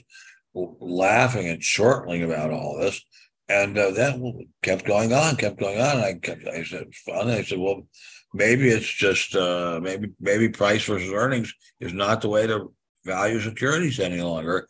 laughing 0.54 1.48
and 1.48 1.62
chortling 1.62 2.22
about 2.22 2.50
all 2.50 2.78
this. 2.78 3.04
And 3.48 3.78
uh, 3.78 3.92
that 3.92 4.46
kept 4.62 4.84
going 4.84 5.12
on, 5.12 5.36
kept 5.36 5.60
going 5.60 5.80
on. 5.80 5.96
And 5.96 6.04
I 6.04 6.14
kept, 6.14 6.48
I 6.48 6.64
said, 6.64 6.92
fun. 6.94 7.30
I 7.30 7.42
said, 7.42 7.58
well, 7.58 7.86
maybe 8.34 8.68
it's 8.68 8.92
just, 8.92 9.36
uh, 9.36 9.78
maybe, 9.80 10.10
maybe 10.18 10.48
price 10.48 10.84
versus 10.84 11.12
earnings 11.12 11.54
is 11.78 11.92
not 11.92 12.22
the 12.22 12.28
way 12.28 12.48
to 12.48 12.72
value 13.04 13.38
securities 13.38 14.00
any 14.00 14.20
longer. 14.20 14.66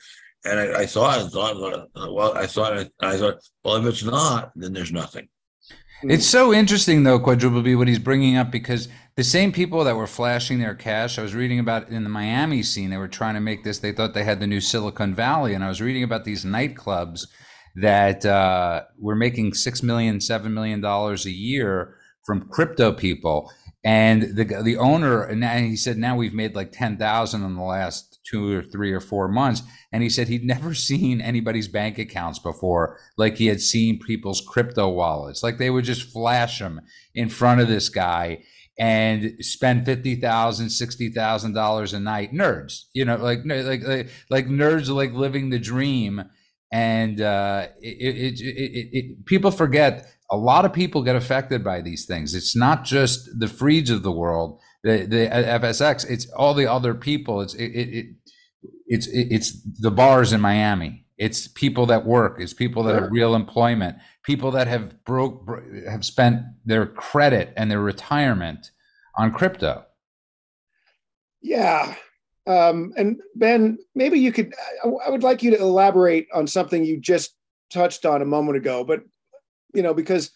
And 0.47 0.61
I, 0.61 0.83
I 0.83 0.87
thought, 0.87 1.19
I 1.19 1.29
thought, 1.29 1.89
well, 1.95 2.37
I 2.37 2.47
thought, 2.47 2.89
I 3.01 3.17
thought, 3.17 3.37
well, 3.65 3.77
if 3.77 3.87
it's 3.87 4.05
not, 4.05 4.53
then 4.55 4.73
there's 4.73 4.93
nothing. 4.93 5.29
It's 6.03 6.27
so 6.27 6.53
interesting 6.53 7.05
though, 7.05 7.19
quadruple 7.19 7.63
B, 7.63 7.75
what 7.75 7.89
he's 7.89 7.99
bringing 7.99 8.37
up 8.37 8.51
because 8.51 8.89
the 9.17 9.25
same 9.25 9.51
people 9.51 9.83
that 9.85 9.97
were 9.97 10.07
flashing 10.07 10.59
their 10.59 10.75
cash, 10.75 11.19
I 11.19 11.23
was 11.23 11.35
reading 11.35 11.59
about 11.59 11.89
in 11.89 12.05
the 12.05 12.11
Miami 12.11 12.63
scene. 12.63 12.91
They 12.91 12.99
were 12.99 13.09
trying 13.09 13.35
to 13.35 13.41
make 13.41 13.65
this. 13.65 13.79
They 13.79 13.93
thought 13.93 14.13
they 14.13 14.25
had 14.25 14.39
the 14.39 14.47
new 14.47 14.61
Silicon 14.61 15.15
Valley, 15.15 15.55
and 15.55 15.65
I 15.65 15.69
was 15.69 15.81
reading 15.81 16.03
about 16.03 16.25
these 16.25 16.45
nightclubs 16.45 17.27
that 17.77 18.27
uh, 18.27 18.83
were 18.99 19.17
making 19.17 19.55
six 19.55 19.83
million, 19.83 20.21
seven 20.21 20.53
million 20.53 20.83
dollars 20.83 21.25
a 21.25 21.31
year 21.31 21.97
from 22.27 22.49
crypto 22.49 22.93
people. 22.93 23.51
And 23.83 24.37
the 24.37 24.45
the 24.45 24.77
owner, 24.77 25.23
and 25.23 25.43
he 25.65 25.77
said, 25.77 25.97
now 25.97 26.15
we've 26.15 26.35
made 26.35 26.55
like 26.55 26.73
ten 26.73 26.99
thousand 26.99 27.43
in 27.43 27.57
the 27.57 27.63
last 27.63 28.16
two 28.29 28.53
or 28.53 28.62
three 28.62 28.93
or 28.93 29.01
four 29.01 29.29
months. 29.29 29.62
And 29.93 30.03
he 30.03 30.09
said 30.09 30.29
he'd 30.29 30.45
never 30.45 30.74
seen 30.91 31.20
anybody's 31.20 31.68
bank 31.68 31.99
accounts 31.99 32.39
before, 32.39 32.99
like 33.16 33.37
he 33.37 33.47
had 33.47 33.61
seen 33.61 33.99
people's 33.99 34.41
crypto 34.41 34.89
wallets. 34.89 35.43
Like 35.43 35.59
they 35.59 35.70
would 35.70 35.85
just 35.85 36.12
flash 36.12 36.59
them 36.59 36.81
in 37.14 37.29
front 37.29 37.61
of 37.61 37.68
this 37.68 37.89
guy 37.89 38.43
and 38.79 39.37
spend 39.41 39.87
fifty 39.87 40.16
thousand, 40.16 40.70
sixty 40.70 41.09
thousand 41.09 41.55
dollars 41.55 41.95
a 41.95 42.01
night. 42.01 42.33
Nerds, 42.33 42.85
you 42.93 43.05
know, 43.05 43.16
like 43.16 43.41
like 43.45 43.83
like, 43.83 44.09
like 44.29 44.47
nerds 44.47 44.89
like 44.89 45.12
living 45.12 45.51
the 45.51 45.59
dream. 45.59 46.24
And 46.72 47.20
uh, 47.20 47.68
it, 47.81 48.41
it, 48.41 48.41
it, 48.41 48.89
it, 48.93 49.24
people 49.24 49.53
forget 49.53 50.07
a 50.31 50.37
lot 50.37 50.64
of 50.64 50.72
people 50.72 51.03
get 51.03 51.16
affected 51.16 51.62
by 51.62 51.81
these 51.81 52.07
things. 52.07 52.35
It's 52.35 52.57
not 52.57 52.85
just 52.85 53.29
the 53.39 53.47
Frieds 53.47 53.91
of 53.91 54.03
the 54.03 54.12
world, 54.12 54.61
the 54.87 55.07
the 55.07 55.28
FTX. 55.28 56.09
It's 56.09 56.30
all 56.30 56.55
the 56.55 56.70
other 56.70 56.95
people. 56.95 57.41
It's 57.41 57.55
it, 57.55 57.66
it, 57.66 57.89
it 57.89 58.07
it's 58.87 59.07
it, 59.09 59.28
it's 59.30 59.61
the 59.80 59.91
bars 59.91 60.32
in 60.32 60.41
Miami. 60.41 61.05
It's 61.18 61.49
people 61.49 61.87
that 61.87 62.07
work. 62.07 62.37
It's 62.41 62.53
people 62.53 62.82
that 62.84 62.95
have 62.95 63.11
real 63.11 63.34
employment. 63.34 63.97
People 64.22 64.51
that 64.53 64.68
have 64.68 65.03
broke 65.05 65.49
have 65.89 66.05
spent 66.05 66.43
their 66.64 66.87
credit 66.87 67.53
and 67.57 67.70
their 67.70 67.80
retirement 67.80 68.70
on 69.16 69.32
crypto. 69.32 69.84
Yeah, 71.43 71.95
um, 72.47 72.93
and 72.97 73.20
Ben, 73.34 73.78
maybe 73.95 74.20
you 74.20 74.30
could. 74.30 74.55
I 74.84 75.11
would 75.11 75.22
like 75.22 75.43
you 75.43 75.51
to 75.51 75.59
elaborate 75.59 76.28
on 76.32 76.47
something 76.47 76.84
you 76.84 77.01
just 77.01 77.34
touched 77.70 78.07
on 78.07 78.22
a 78.22 78.26
moment 78.26 78.57
ago, 78.57 78.84
but 78.84 79.01
you 79.74 79.82
know, 79.82 79.95
because 79.95 80.30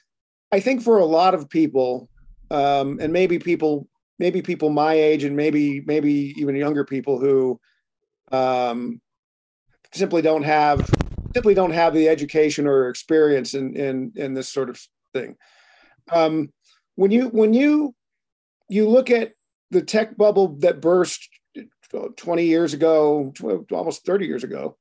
I 0.50 0.58
think 0.60 0.82
for 0.82 0.98
a 0.98 1.04
lot 1.04 1.34
of 1.34 1.48
people, 1.48 2.08
um, 2.50 2.98
and 3.00 3.12
maybe 3.12 3.38
people, 3.38 3.88
maybe 4.20 4.42
people 4.42 4.68
my 4.68 4.92
age, 4.92 5.24
and 5.24 5.34
maybe 5.34 5.80
maybe 5.80 6.34
even 6.36 6.54
younger 6.54 6.84
people 6.84 7.18
who 7.18 7.58
um, 8.30 9.00
simply 9.92 10.22
don't 10.22 10.44
have 10.44 10.88
simply 11.34 11.54
don't 11.54 11.72
have 11.72 11.94
the 11.94 12.08
education 12.08 12.66
or 12.66 12.88
experience 12.88 13.54
in 13.54 13.74
in 13.74 14.12
in 14.14 14.34
this 14.34 14.48
sort 14.48 14.68
of 14.68 14.78
thing. 15.14 15.36
Um, 16.12 16.52
when 16.94 17.10
you 17.10 17.28
when 17.28 17.54
you 17.54 17.94
you 18.68 18.88
look 18.88 19.10
at 19.10 19.32
the 19.70 19.82
tech 19.82 20.16
bubble 20.16 20.48
that 20.58 20.80
burst 20.80 21.28
20 22.16 22.44
years 22.44 22.74
ago, 22.74 23.32
almost 23.72 24.04
30 24.04 24.26
years 24.26 24.44
ago, 24.44 24.76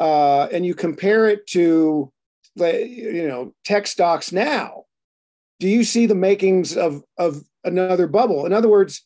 uh, 0.00 0.48
and 0.52 0.64
you 0.64 0.74
compare 0.74 1.28
it 1.28 1.46
to 1.48 2.10
you 2.56 3.28
know 3.28 3.52
tech 3.64 3.86
stocks 3.88 4.30
now, 4.30 4.84
do 5.58 5.68
you 5.68 5.82
see 5.82 6.06
the 6.06 6.14
makings 6.14 6.76
of 6.76 7.02
of 7.18 7.42
another 7.66 8.06
bubble? 8.06 8.46
In 8.46 8.52
other 8.52 8.68
words, 8.68 9.04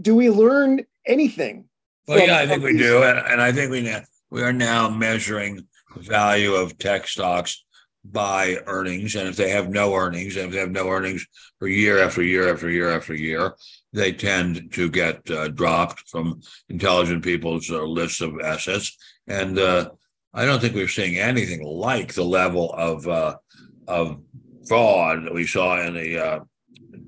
do 0.00 0.14
we 0.14 0.30
learn 0.30 0.84
anything? 1.06 1.64
Well, 2.06 2.26
yeah, 2.26 2.38
I 2.38 2.46
think 2.46 2.62
we 2.62 2.76
do, 2.76 3.02
and, 3.02 3.18
and 3.18 3.40
I 3.40 3.52
think 3.52 3.70
we 3.70 3.82
now, 3.82 4.00
we 4.30 4.42
are 4.42 4.52
now 4.52 4.88
measuring 4.88 5.66
the 5.94 6.02
value 6.02 6.54
of 6.54 6.78
tech 6.78 7.06
stocks 7.06 7.64
by 8.04 8.58
earnings, 8.66 9.14
and 9.16 9.28
if 9.28 9.36
they 9.36 9.50
have 9.50 9.68
no 9.68 9.94
earnings, 9.94 10.36
and 10.36 10.46
if 10.46 10.52
they 10.52 10.58
have 10.58 10.70
no 10.70 10.88
earnings 10.88 11.26
for 11.58 11.68
year 11.68 11.98
after 11.98 12.22
year 12.22 12.50
after 12.50 12.70
year 12.70 12.90
after 12.90 13.14
year, 13.14 13.54
they 13.92 14.12
tend 14.12 14.72
to 14.72 14.88
get 14.88 15.30
uh, 15.30 15.48
dropped 15.48 16.08
from 16.08 16.40
intelligent 16.68 17.22
people's 17.22 17.70
uh, 17.70 17.82
lists 17.82 18.20
of 18.20 18.40
assets. 18.40 18.96
And 19.26 19.58
uh, 19.58 19.90
I 20.32 20.44
don't 20.46 20.60
think 20.60 20.74
we're 20.74 20.88
seeing 20.88 21.18
anything 21.18 21.62
like 21.62 22.14
the 22.14 22.24
level 22.24 22.72
of 22.72 23.06
uh, 23.06 23.36
of 23.86 24.20
fraud 24.66 25.24
that 25.24 25.34
we 25.34 25.46
saw 25.46 25.80
in 25.80 25.94
the 25.94 26.18
uh, 26.18 26.40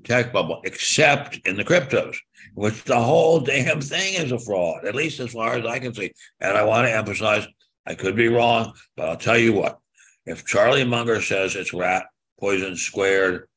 tech 0.03 0.33
bubble, 0.33 0.61
except 0.63 1.39
in 1.47 1.55
the 1.57 1.63
cryptos, 1.63 2.17
which 2.55 2.83
the 2.83 2.99
whole 2.99 3.39
damn 3.39 3.81
thing 3.81 4.15
is 4.15 4.31
a 4.31 4.39
fraud, 4.39 4.85
at 4.85 4.95
least 4.95 5.19
as 5.19 5.33
far 5.33 5.53
as 5.53 5.65
I 5.65 5.79
can 5.79 5.93
see. 5.93 6.11
And 6.39 6.57
I 6.57 6.63
want 6.63 6.87
to 6.87 6.95
emphasize, 6.95 7.47
I 7.85 7.95
could 7.95 8.15
be 8.15 8.27
wrong, 8.27 8.73
but 8.95 9.09
I'll 9.09 9.17
tell 9.17 9.37
you 9.37 9.53
what: 9.53 9.79
if 10.25 10.45
Charlie 10.45 10.83
Munger 10.83 11.21
says 11.21 11.55
it's 11.55 11.73
rat 11.73 12.05
poison 12.39 12.75
squared, 12.75 13.47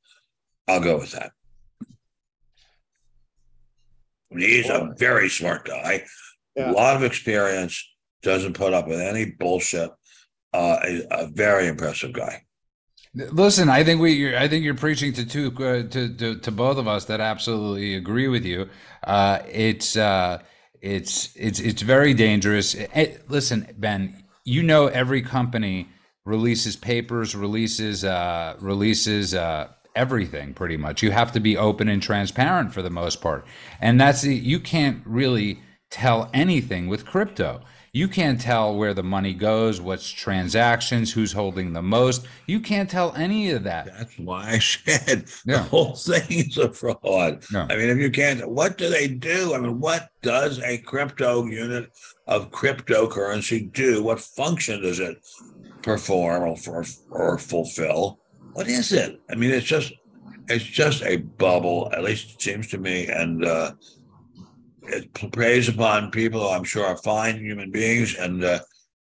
I'll 0.68 0.80
go 0.80 0.98
with 0.98 1.12
that. 1.12 1.32
He's 4.30 4.68
a 4.68 4.94
very 4.96 5.28
smart 5.28 5.64
guy, 5.64 6.04
yeah. 6.56 6.70
a 6.70 6.72
lot 6.72 6.96
of 6.96 7.04
experience, 7.04 7.88
doesn't 8.22 8.54
put 8.54 8.72
up 8.72 8.88
with 8.88 9.00
any 9.00 9.26
bullshit. 9.26 9.90
Uh, 10.52 10.78
a, 10.84 11.06
a 11.10 11.26
very 11.26 11.66
impressive 11.66 12.12
guy. 12.12 12.43
Listen, 13.14 13.68
I 13.68 13.84
think 13.84 14.00
we, 14.00 14.36
I 14.36 14.48
think 14.48 14.64
you're 14.64 14.74
preaching 14.74 15.12
to 15.12 15.24
two, 15.24 15.52
uh, 15.58 15.88
to, 15.88 16.08
to, 16.14 16.36
to 16.36 16.50
both 16.50 16.78
of 16.78 16.88
us 16.88 17.04
that 17.04 17.20
absolutely 17.20 17.94
agree 17.94 18.26
with 18.26 18.44
you. 18.44 18.68
Uh, 19.04 19.38
it's, 19.48 19.96
uh, 19.96 20.42
it's, 20.80 21.34
it's, 21.36 21.60
it's 21.60 21.82
very 21.82 22.12
dangerous. 22.12 22.74
It, 22.74 22.90
eh, 22.92 23.16
listen, 23.28 23.68
Ben, 23.78 24.24
you 24.44 24.64
know, 24.64 24.88
every 24.88 25.22
company 25.22 25.88
releases 26.24 26.74
papers, 26.74 27.36
releases, 27.36 28.04
uh, 28.04 28.56
releases, 28.58 29.32
uh, 29.32 29.68
everything 29.94 30.52
pretty 30.52 30.76
much. 30.76 31.00
You 31.00 31.12
have 31.12 31.30
to 31.32 31.40
be 31.40 31.56
open 31.56 31.88
and 31.88 32.02
transparent 32.02 32.74
for 32.74 32.82
the 32.82 32.90
most 32.90 33.20
part. 33.20 33.46
And 33.80 34.00
that's 34.00 34.22
the, 34.22 34.34
you 34.34 34.58
can't 34.58 35.02
really 35.06 35.60
tell 35.88 36.30
anything 36.34 36.88
with 36.88 37.06
crypto. 37.06 37.60
You 37.94 38.08
can't 38.08 38.40
tell 38.40 38.76
where 38.76 38.92
the 38.92 39.02
money 39.02 39.32
goes, 39.32 39.80
what's 39.80 40.10
transactions, 40.10 41.12
who's 41.12 41.32
holding 41.32 41.72
the 41.72 41.80
most. 41.80 42.26
You 42.46 42.60
can't 42.60 42.90
tell 42.90 43.14
any 43.14 43.50
of 43.52 43.62
that. 43.64 43.86
That's 43.86 44.18
why 44.18 44.50
I 44.50 44.58
said 44.58 45.30
yeah. 45.46 45.58
the 45.58 45.62
whole 45.62 45.94
thing 45.94 46.26
is 46.28 46.58
a 46.58 46.72
fraud. 46.72 47.44
Yeah. 47.50 47.66
I 47.70 47.76
mean, 47.76 47.88
if 47.88 47.98
you 47.98 48.10
can't, 48.10 48.46
what 48.50 48.76
do 48.76 48.90
they 48.90 49.08
do? 49.08 49.54
I 49.54 49.58
mean, 49.58 49.80
what 49.80 50.10
does 50.20 50.60
a 50.60 50.78
crypto 50.78 51.46
unit 51.46 51.90
of 52.26 52.50
cryptocurrency 52.50 53.72
do? 53.72 54.02
What 54.02 54.20
function 54.20 54.82
does 54.82 55.00
it 55.00 55.16
perform 55.82 56.42
or, 56.66 56.84
or 57.10 57.38
fulfill? 57.38 58.18
what 58.54 58.68
is 58.68 58.92
it? 58.92 59.20
I 59.30 59.34
mean, 59.34 59.50
it's 59.50 59.66
just 59.66 59.92
it's 60.48 60.64
just 60.64 61.02
a 61.02 61.16
bubble. 61.16 61.90
At 61.92 62.04
least 62.04 62.34
it 62.34 62.42
seems 62.42 62.68
to 62.68 62.78
me, 62.78 63.06
and 63.08 63.44
uh, 63.44 63.72
it 64.86 65.32
preys 65.32 65.68
upon 65.68 66.10
people 66.10 66.40
who 66.40 66.48
I'm 66.48 66.64
sure 66.64 66.86
are 66.86 66.96
fine 66.98 67.38
human 67.38 67.70
beings, 67.70 68.16
and 68.16 68.44
uh, 68.44 68.60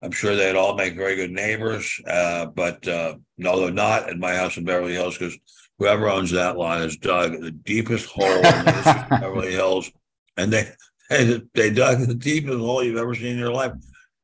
I'm 0.02 0.12
sure 0.12 0.36
they'd 0.36 0.56
all 0.56 0.76
make 0.76 0.96
very 0.96 1.16
good 1.16 1.32
neighbors. 1.32 2.00
Uh, 2.08 2.48
but 2.48 2.88
uh, 2.88 3.16
no, 3.38 3.60
they're 3.60 3.72
not 3.72 4.10
at 4.10 4.18
my 4.18 4.36
house 4.36 4.58
in 4.58 4.66
Beverly 4.66 4.94
Hills 4.94 5.18
because 5.18 5.38
whoever 5.80 6.10
owns 6.10 6.32
that 6.32 6.58
lot 6.58 6.80
has 6.80 6.98
dug 6.98 7.40
the 7.40 7.52
deepest 7.52 8.08
hole 8.08 8.26
in 8.26 8.66
Beverly 9.10 9.52
Hills, 9.52 9.92
and 10.38 10.52
they, 10.52 10.70
they 11.10 11.42
they 11.54 11.70
dug 11.70 12.00
the 12.00 12.16
deepest 12.16 12.58
hole 12.58 12.84
you've 12.84 12.98
ever 12.98 13.16
seen 13.16 13.34
in 13.34 13.40
your 13.40 13.54
life, 13.54 13.74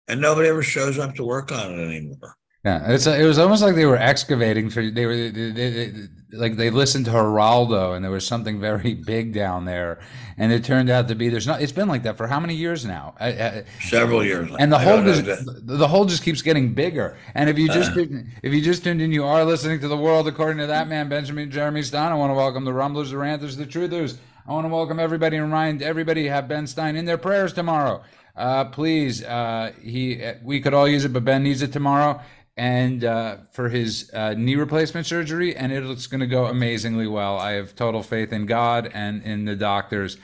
and 0.08 0.22
nobody 0.22 0.50
ever 0.50 0.64
shows 0.64 1.00
up 1.00 1.16
to 1.16 1.24
work 1.24 1.52
on 1.52 1.74
it 1.74 1.84
anymore. 1.84 2.36
Yeah, 2.66 2.92
it's 2.92 3.08
it 3.08 3.26
was 3.26 3.40
almost 3.40 3.62
like 3.62 3.76
they 3.76 3.86
were 3.86 3.98
excavating 3.98 4.70
for 4.70 4.90
they 4.90 5.06
were 5.06 5.30
they, 5.30 5.52
they, 5.52 5.94
like 6.34 6.58
they 6.58 6.70
listened 6.70 7.06
to 7.06 7.12
Geraldo 7.12 7.96
and 7.96 8.04
there 8.04 8.12
was 8.12 8.26
something 8.26 8.60
very 8.60 8.94
big 9.06 9.34
down 9.34 9.66
there, 9.66 10.00
and 10.38 10.52
it 10.52 10.64
turned 10.64 10.90
out 10.90 11.08
to 11.08 11.16
be 11.16 11.30
there's 11.30 11.48
not. 11.48 11.62
It's 11.62 11.72
been 11.72 11.88
like 11.88 12.04
that 12.04 12.18
for 12.18 12.28
how 12.28 12.40
many 12.40 12.56
years 12.56 12.86
now? 12.86 13.16
I, 13.20 13.28
I, 13.28 13.64
Several 13.82 14.24
years. 14.24 14.50
And 14.58 14.72
the 14.72 14.80
hole 14.80 15.04
just 15.04 15.46
the 15.66 15.88
hole 15.88 16.06
just 16.06 16.24
keeps 16.24 16.42
getting 16.42 16.74
bigger. 16.74 17.18
And 17.36 17.50
if 17.50 17.58
you 17.58 17.68
just 17.68 17.92
uh, 17.92 18.06
if 18.42 18.54
you 18.54 18.62
just 18.62 18.84
tuned 18.84 19.02
in, 19.02 19.12
you 19.12 19.24
are 19.24 19.46
listening 19.46 19.80
to 19.82 19.88
the 19.88 19.98
world 19.98 20.28
according 20.28 20.58
to 20.58 20.68
that 20.68 20.88
man 20.88 21.10
Benjamin 21.10 21.52
Jeremy 21.52 21.84
Stein. 21.84 22.12
I 22.12 22.16
want 22.16 22.32
to 22.32 22.36
welcome 22.36 22.66
the 22.66 22.74
rumblers, 22.74 23.12
the 23.12 23.18
ranters, 23.18 23.56
the 23.56 23.66
truthers. 23.66 24.18
I 24.46 24.52
want 24.52 24.66
to 24.66 24.70
welcome 24.70 25.00
everybody 25.00 25.38
and 25.38 25.46
remind 25.46 25.82
everybody 25.82 26.28
have 26.28 26.50
Ben 26.50 26.68
Stein 26.68 26.98
in 26.98 27.06
their 27.06 27.18
prayers 27.18 27.54
tomorrow. 27.54 28.04
Uh, 28.36 28.66
please, 28.66 29.24
uh, 29.24 29.72
he 29.82 30.22
we 30.44 30.60
could 30.60 30.74
all 30.74 30.88
use 30.88 31.06
it, 31.06 31.14
but 31.14 31.24
Ben 31.24 31.44
needs 31.44 31.62
it 31.62 31.72
tomorrow 31.72 32.20
and 32.56 33.04
uh, 33.04 33.38
for 33.52 33.70
his 33.70 34.12
uh, 34.14 34.34
knee 34.38 34.56
replacement 34.56 35.08
surgery, 35.08 35.56
and 35.56 35.72
it's 35.72 36.08
going 36.08 36.22
to 36.22 36.28
go 36.28 36.46
amazingly 36.46 37.08
well. 37.08 37.38
I 37.38 37.54
have 37.54 37.76
total 37.76 38.04
faith 38.04 38.32
in 38.32 38.46
God 38.46 38.92
and 38.94 39.24
in 39.24 39.46
the 39.46 39.56
doctors, 39.56 40.18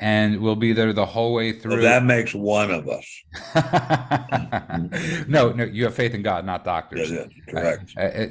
and 0.00 0.40
we'll 0.40 0.56
be 0.56 0.72
there 0.72 0.92
the 0.92 1.06
whole 1.06 1.34
way 1.34 1.52
through. 1.52 1.74
Well, 1.74 1.82
that 1.82 2.04
makes 2.04 2.34
one 2.34 2.70
of 2.70 2.88
us. 2.88 3.22
no, 5.28 5.52
no, 5.52 5.64
you 5.64 5.84
have 5.84 5.94
faith 5.94 6.14
in 6.14 6.22
God, 6.22 6.44
not 6.44 6.64
doctors. 6.64 7.12
Correct. 7.48 7.92
Uh, 7.96 8.00
uh 8.00 8.26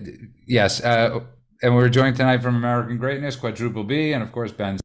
yes, 0.46 0.84
uh, 0.84 1.22
and 1.62 1.76
we're 1.76 1.90
joined 1.90 2.18
tonight 2.18 2.42
from 2.42 2.56
American 2.56 2.98
Greatness, 2.98 3.36
Quadruple 3.36 3.86
B, 3.86 4.12
and 4.12 4.22
of 4.22 4.32
course 4.32 4.52
Ben 4.52 4.78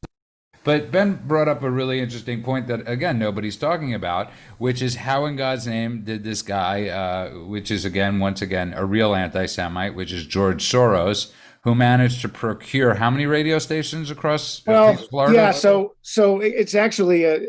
but 0.62 0.90
Ben 0.90 1.20
brought 1.26 1.48
up 1.48 1.62
a 1.62 1.70
really 1.70 2.00
interesting 2.00 2.42
point 2.42 2.66
that, 2.66 2.86
again, 2.88 3.18
nobody's 3.18 3.56
talking 3.56 3.94
about, 3.94 4.30
which 4.58 4.82
is 4.82 4.96
how 4.96 5.24
in 5.24 5.36
God's 5.36 5.66
name 5.66 6.02
did 6.02 6.22
this 6.22 6.42
guy, 6.42 6.88
uh, 6.88 7.30
which 7.46 7.70
is, 7.70 7.84
again, 7.84 8.18
once 8.18 8.42
again, 8.42 8.74
a 8.74 8.84
real 8.84 9.14
anti 9.14 9.46
Semite, 9.46 9.94
which 9.94 10.12
is 10.12 10.26
George 10.26 10.62
Soros, 10.62 11.32
who 11.62 11.74
managed 11.74 12.20
to 12.22 12.28
procure 12.28 12.94
how 12.94 13.10
many 13.10 13.26
radio 13.26 13.58
stations 13.58 14.10
across 14.10 14.62
well, 14.66 14.96
Florida? 14.96 15.34
Yeah, 15.34 15.50
so 15.52 15.94
so 16.02 16.40
it's 16.40 16.74
actually 16.74 17.24
a, 17.24 17.40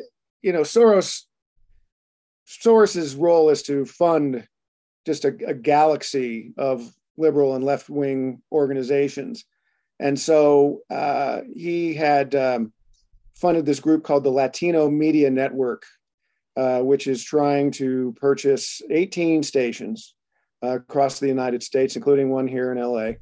you 0.42 0.54
know, 0.54 0.62
Soros, 0.62 1.24
Soros's 2.48 3.16
role 3.16 3.50
is 3.50 3.62
to 3.64 3.86
fund 3.86 4.48
just 5.06 5.26
a, 5.26 5.36
a 5.48 5.54
galaxy 5.54 6.54
of 6.58 6.90
liberal 7.18 7.56
and 7.56 7.64
left 7.64 7.90
wing 7.90 8.42
organizations. 8.52 9.46
And 10.00 10.20
so 10.20 10.82
uh, 10.90 11.42
he 11.54 11.94
had 11.94 12.36
um, 12.36 12.74
funded 13.42 13.66
this 13.66 13.80
group 13.80 14.04
called 14.04 14.24
the 14.24 14.30
Latino 14.30 14.90
Media 14.90 15.30
Network, 15.30 15.84
uh, 16.56 16.80
which 16.80 17.08
is 17.08 17.24
trying 17.24 17.72
to 17.72 18.16
purchase 18.20 18.82
18 18.90 19.44
stations 19.44 20.16
uh, 20.64 20.76
across 20.76 21.20
the 21.20 21.28
United 21.28 21.64
States, 21.64 21.96
including 21.96 22.30
one 22.30 22.48
here 22.48 22.72
in 22.72 22.78
LA. 22.80 23.14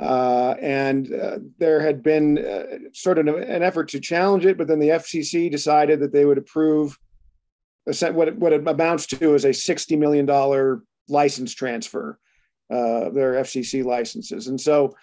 Uh, 0.00 0.56
and 0.60 1.14
uh, 1.14 1.38
there 1.58 1.80
had 1.80 2.02
been 2.02 2.38
uh, 2.38 2.90
sort 2.92 3.16
of 3.16 3.28
an 3.28 3.62
effort 3.62 3.88
to 3.88 4.00
challenge 4.00 4.44
it, 4.44 4.58
but 4.58 4.66
then 4.66 4.80
the 4.80 4.88
FCC 4.88 5.50
decided 5.50 6.00
that 6.00 6.12
they 6.12 6.24
would 6.24 6.38
approve 6.38 6.98
what 7.84 8.28
it, 8.28 8.36
what 8.36 8.52
it 8.52 8.66
amounts 8.66 9.06
to 9.06 9.34
is 9.34 9.44
a 9.44 9.50
$60 9.50 9.96
million 9.98 10.26
license 11.08 11.54
transfer, 11.54 12.18
uh, 12.70 13.10
their 13.10 13.34
FCC 13.34 13.84
licenses. 13.84 14.48
And 14.48 14.60
so 14.60 14.96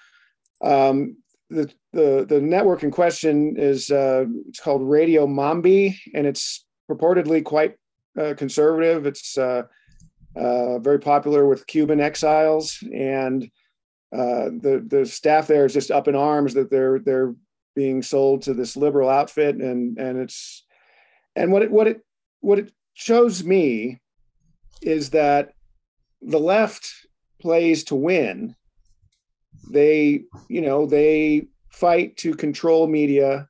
Um, 0.61 1.17
the, 1.51 1.73
the 1.91 2.25
the 2.27 2.41
network 2.41 2.83
in 2.83 2.91
question 2.91 3.55
is 3.57 3.91
uh, 3.91 4.25
it's 4.47 4.59
called 4.59 4.89
Radio 4.89 5.27
Mambi, 5.27 5.97
and 6.15 6.25
it's 6.25 6.65
purportedly 6.89 7.43
quite 7.43 7.75
uh, 8.19 8.33
conservative. 8.37 9.05
It's 9.05 9.37
uh, 9.37 9.63
uh, 10.35 10.79
very 10.79 10.99
popular 10.99 11.45
with 11.45 11.67
Cuban 11.67 11.99
exiles, 11.99 12.81
and 12.93 13.43
uh, 14.13 14.45
the 14.61 14.83
the 14.87 15.05
staff 15.05 15.47
there 15.47 15.65
is 15.65 15.73
just 15.73 15.91
up 15.91 16.07
in 16.07 16.15
arms 16.15 16.53
that 16.53 16.71
they're 16.71 16.99
they're 16.99 17.35
being 17.75 18.01
sold 18.01 18.43
to 18.43 18.53
this 18.53 18.77
liberal 18.77 19.09
outfit, 19.09 19.55
and 19.55 19.97
and 19.97 20.19
it's 20.19 20.65
and 21.35 21.51
what 21.51 21.63
it 21.63 21.71
what 21.71 21.87
it 21.87 22.01
what 22.39 22.59
it 22.59 22.71
shows 22.93 23.43
me 23.43 23.99
is 24.81 25.09
that 25.11 25.53
the 26.21 26.39
left 26.39 26.89
plays 27.41 27.83
to 27.85 27.95
win. 27.95 28.55
They 29.71 30.23
you 30.49 30.61
know 30.61 30.85
they 30.85 31.47
fight 31.69 32.17
to 32.17 32.33
control 32.33 32.87
media. 32.87 33.47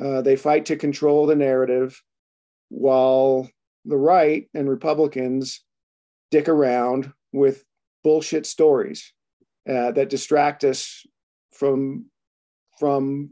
Uh, 0.00 0.22
they 0.22 0.36
fight 0.36 0.66
to 0.66 0.76
control 0.76 1.26
the 1.26 1.34
narrative, 1.34 2.00
while 2.68 3.48
the 3.84 3.96
right 3.96 4.48
and 4.54 4.68
Republicans 4.68 5.62
dick 6.30 6.48
around 6.48 7.12
with 7.32 7.64
bullshit 8.04 8.46
stories 8.46 9.12
uh, 9.68 9.90
that 9.92 10.10
distract 10.10 10.64
us 10.64 11.06
from 11.52 12.06
from 12.78 13.30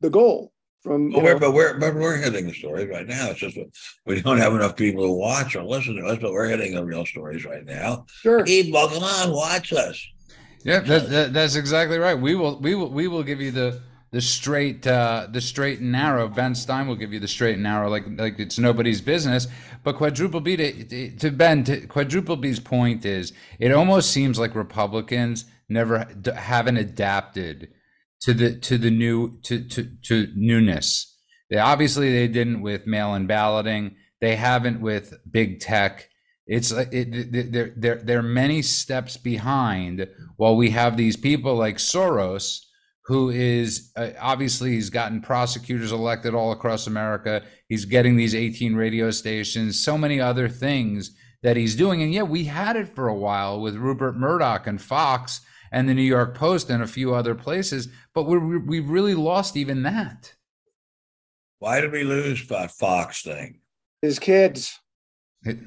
the 0.00 0.10
goal. 0.10 0.52
From 0.82 1.10
but 1.10 1.22
we're, 1.22 1.38
but 1.38 1.54
we're 1.54 1.78
but 1.78 1.94
we're 1.94 2.18
hitting 2.18 2.46
the 2.46 2.52
stories 2.52 2.90
right 2.90 3.06
now. 3.06 3.30
It's 3.30 3.40
just 3.40 3.56
we 4.04 4.20
don't 4.20 4.38
have 4.38 4.52
enough 4.52 4.76
people 4.76 5.04
to 5.06 5.12
watch 5.12 5.56
or 5.56 5.64
listen 5.64 5.96
to 5.96 6.06
us, 6.06 6.18
but 6.20 6.32
we're 6.32 6.48
hitting 6.48 6.74
the 6.74 6.84
real 6.84 7.06
stories 7.06 7.46
right 7.46 7.64
now. 7.64 8.04
Sure, 8.20 8.44
people, 8.44 8.86
come 8.88 9.02
on, 9.02 9.32
watch 9.32 9.72
us. 9.72 10.06
Yeah, 10.64 10.80
that, 10.80 11.10
that, 11.10 11.32
that's 11.34 11.56
exactly 11.56 11.98
right. 11.98 12.18
We 12.18 12.34
will 12.34 12.58
we 12.58 12.74
will 12.74 12.90
we 12.90 13.06
will 13.06 13.22
give 13.22 13.40
you 13.40 13.50
the 13.50 13.82
the 14.12 14.20
straight 14.20 14.86
uh, 14.86 15.26
the 15.30 15.40
straight 15.40 15.80
and 15.80 15.92
narrow. 15.92 16.26
Ben 16.28 16.54
Stein 16.54 16.86
will 16.86 16.96
give 16.96 17.12
you 17.12 17.20
the 17.20 17.28
straight 17.28 17.54
and 17.54 17.62
narrow, 17.62 17.90
like 17.90 18.04
like 18.16 18.38
it's 18.38 18.58
nobody's 18.58 19.00
business. 19.00 19.46
But 19.82 19.96
quadruple 19.96 20.40
B 20.40 20.56
to, 20.56 21.16
to 21.18 21.30
Ben 21.30 21.64
to 21.64 21.86
quadruple 21.86 22.36
B's 22.36 22.60
point 22.60 23.04
is 23.04 23.32
it 23.58 23.72
almost 23.72 24.10
seems 24.10 24.38
like 24.38 24.54
Republicans 24.54 25.44
never 25.68 26.06
haven't 26.34 26.78
adapted 26.78 27.68
to 28.22 28.32
the 28.32 28.58
to 28.60 28.78
the 28.78 28.90
new 28.90 29.38
to 29.42 29.68
to, 29.68 29.90
to 30.04 30.28
newness. 30.34 31.14
They 31.50 31.58
obviously 31.58 32.10
they 32.10 32.28
didn't 32.28 32.62
with 32.62 32.86
mail-in 32.86 33.26
balloting. 33.26 33.96
They 34.20 34.36
haven't 34.36 34.80
with 34.80 35.12
big 35.30 35.60
tech. 35.60 36.08
It's 36.46 36.72
like 36.72 36.92
it, 36.92 37.52
they're, 37.52 37.72
they're, 37.76 38.02
they're 38.02 38.22
many 38.22 38.60
steps 38.60 39.16
behind 39.16 40.06
while 40.36 40.56
we 40.56 40.70
have 40.70 40.96
these 40.96 41.16
people 41.16 41.54
like 41.54 41.76
Soros, 41.78 42.60
who 43.06 43.30
is 43.30 43.90
uh, 43.96 44.10
obviously 44.20 44.72
he's 44.72 44.90
gotten 44.90 45.20
prosecutors 45.20 45.92
elected 45.92 46.34
all 46.34 46.52
across 46.52 46.86
America. 46.86 47.42
He's 47.68 47.86
getting 47.86 48.16
these 48.16 48.34
18 48.34 48.74
radio 48.76 49.10
stations, 49.10 49.82
so 49.82 49.96
many 49.96 50.20
other 50.20 50.48
things 50.48 51.16
that 51.42 51.56
he's 51.56 51.76
doing. 51.76 52.02
And 52.02 52.12
yeah, 52.12 52.22
we 52.22 52.44
had 52.44 52.76
it 52.76 52.88
for 52.88 53.08
a 53.08 53.14
while 53.14 53.60
with 53.60 53.76
Rupert 53.76 54.16
Murdoch 54.16 54.66
and 54.66 54.80
Fox 54.80 55.40
and 55.72 55.88
the 55.88 55.94
New 55.94 56.02
York 56.02 56.36
Post 56.36 56.70
and 56.70 56.82
a 56.82 56.86
few 56.86 57.14
other 57.14 57.34
places, 57.34 57.88
but 58.14 58.24
we 58.24 58.58
we've 58.58 58.88
really 58.88 59.14
lost 59.14 59.56
even 59.56 59.82
that. 59.82 60.34
Why 61.58 61.80
did 61.80 61.92
we 61.92 62.04
lose 62.04 62.46
that 62.48 62.70
Fox 62.70 63.22
thing? 63.22 63.60
His 64.00 64.18
kids. 64.18 64.78
It, 65.42 65.58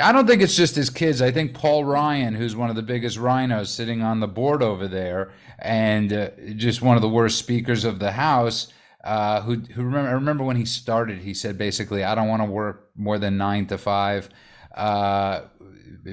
I 0.00 0.12
don't 0.12 0.26
think 0.26 0.40
it's 0.40 0.54
just 0.56 0.76
his 0.76 0.88
kids. 0.88 1.20
I 1.20 1.32
think 1.32 1.52
Paul 1.52 1.84
Ryan, 1.84 2.34
who's 2.34 2.54
one 2.54 2.70
of 2.70 2.76
the 2.76 2.82
biggest 2.82 3.18
RINOs 3.18 3.66
sitting 3.68 4.02
on 4.02 4.20
the 4.20 4.28
board 4.28 4.62
over 4.62 4.86
there, 4.86 5.32
and 5.58 6.12
uh, 6.12 6.30
just 6.54 6.80
one 6.80 6.94
of 6.96 7.02
the 7.02 7.08
worst 7.08 7.38
speakers 7.38 7.84
of 7.84 7.98
the 7.98 8.12
House, 8.12 8.68
uh, 9.02 9.40
who 9.42 9.56
who 9.56 9.82
remember 9.82 10.08
I 10.10 10.12
remember 10.12 10.44
when 10.44 10.56
he 10.56 10.64
started, 10.64 11.18
he 11.18 11.34
said 11.34 11.58
basically, 11.58 12.04
"I 12.04 12.14
don't 12.14 12.28
want 12.28 12.40
to 12.40 12.46
work 12.46 12.90
more 12.94 13.18
than 13.18 13.36
nine 13.36 13.66
to 13.66 13.78
five. 13.78 14.28
Uh, 14.76 15.42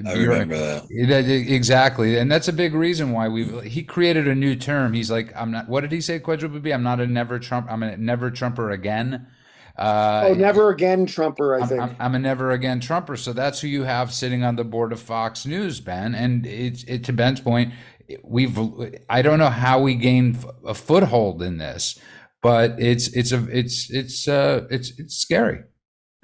I 0.06 0.12
remember 0.14 0.56
that. 0.58 0.88
Exactly, 1.28 2.18
and 2.18 2.30
that's 2.30 2.48
a 2.48 2.52
big 2.52 2.74
reason 2.74 3.12
why 3.12 3.28
we. 3.28 3.68
He 3.68 3.82
created 3.82 4.26
a 4.28 4.34
new 4.34 4.56
term. 4.56 4.92
He's 4.92 5.10
like, 5.10 5.32
"I'm 5.36 5.50
not." 5.52 5.68
What 5.68 5.82
did 5.82 5.92
he 5.92 6.00
say? 6.00 6.18
Quadruple 6.18 6.60
B. 6.60 6.72
I'm 6.72 6.82
not 6.82 7.00
a 7.00 7.06
never 7.06 7.38
Trump. 7.38 7.66
I'm 7.70 7.82
a 7.82 7.96
never 7.96 8.30
Trumper 8.30 8.70
again. 8.70 9.26
Uh, 9.78 10.26
oh, 10.28 10.34
never 10.34 10.70
again 10.70 11.06
Trumper, 11.06 11.54
I 11.54 11.60
I'm, 11.60 11.68
think. 11.68 11.80
I'm, 11.80 11.96
I'm, 12.00 12.14
a 12.16 12.18
never 12.18 12.50
again 12.50 12.80
Trumper. 12.80 13.16
So 13.16 13.32
that's 13.32 13.60
who 13.60 13.68
you 13.68 13.84
have 13.84 14.12
sitting 14.12 14.42
on 14.42 14.56
the 14.56 14.64
board 14.64 14.92
of 14.92 15.00
Fox 15.00 15.46
News, 15.46 15.80
Ben. 15.80 16.16
And 16.16 16.44
it's 16.46 16.82
it, 16.84 17.04
to 17.04 17.12
Ben's 17.12 17.40
point, 17.40 17.72
we've 18.24 18.58
I 19.08 19.22
don't 19.22 19.38
know 19.38 19.50
how 19.50 19.80
we 19.80 19.94
gained 19.94 20.44
a 20.66 20.74
foothold 20.74 21.42
in 21.42 21.58
this, 21.58 21.96
but 22.42 22.74
it's 22.80 23.08
it's 23.08 23.30
a 23.30 23.46
it's 23.56 23.88
it's 23.90 24.26
uh 24.26 24.66
it's 24.68 24.98
it's 24.98 25.16
scary. 25.16 25.60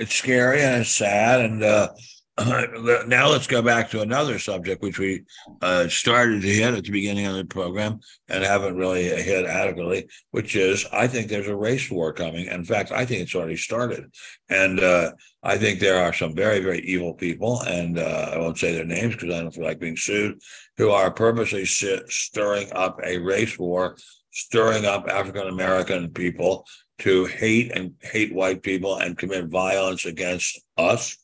It's 0.01 0.15
scary 0.15 0.61
and 0.61 0.83
it's 0.83 0.91
sad 0.91 1.41
and 1.41 1.63
uh 1.63 1.91
now 3.07 3.28
let's 3.28 3.47
go 3.47 3.62
back 3.62 3.89
to 3.89 4.01
another 4.01 4.41
subject 4.41 4.82
which 4.82 4.99
we 4.99 5.22
uh, 5.62 5.87
started 5.87 6.43
to 6.43 6.49
hit 6.49 6.74
at 6.74 6.82
the 6.82 6.91
beginning 6.91 7.26
of 7.26 7.37
the 7.37 7.45
program 7.45 8.01
and 8.28 8.43
haven't 8.43 8.76
really 8.76 9.05
hit 9.05 9.47
adequately, 9.47 10.09
which 10.32 10.57
is 10.57 10.85
I 10.93 11.07
think 11.07 11.28
there's 11.28 11.47
a 11.47 11.55
race 11.55 11.89
war 11.89 12.12
coming. 12.12 12.47
In 12.47 12.64
fact, 12.64 12.91
I 12.91 13.05
think 13.05 13.22
it's 13.22 13.37
already 13.37 13.57
started, 13.57 14.12
and 14.49 14.80
uh, 14.80 15.12
I 15.45 15.59
think 15.59 15.78
there 15.78 16.03
are 16.03 16.12
some 16.12 16.35
very 16.35 16.59
very 16.59 16.80
evil 16.80 17.14
people, 17.14 17.61
and 17.68 18.01
uh, 18.01 18.30
I 18.32 18.39
won't 18.39 18.59
say 18.59 18.74
their 18.74 18.85
names 18.85 19.14
because 19.14 19.32
I 19.32 19.41
don't 19.41 19.55
feel 19.55 19.64
like 19.64 19.78
being 19.78 19.97
sued, 19.97 20.41
who 20.76 20.91
are 20.91 21.12
purposely 21.12 21.64
stirring 21.66 22.72
up 22.72 22.99
a 23.05 23.18
race 23.18 23.57
war, 23.61 23.97
stirring 24.32 24.87
up 24.87 25.07
African 25.09 25.47
American 25.47 26.11
people 26.11 26.66
to 26.99 27.26
hate 27.26 27.72
and 27.72 27.93
hate 28.03 28.35
white 28.35 28.62
people 28.62 28.99
and 28.99 29.18
commit 29.18 29.47
violence 29.47 30.05
against 30.05 30.61
us 30.76 31.16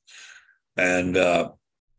and 0.81 1.16
uh, 1.16 1.51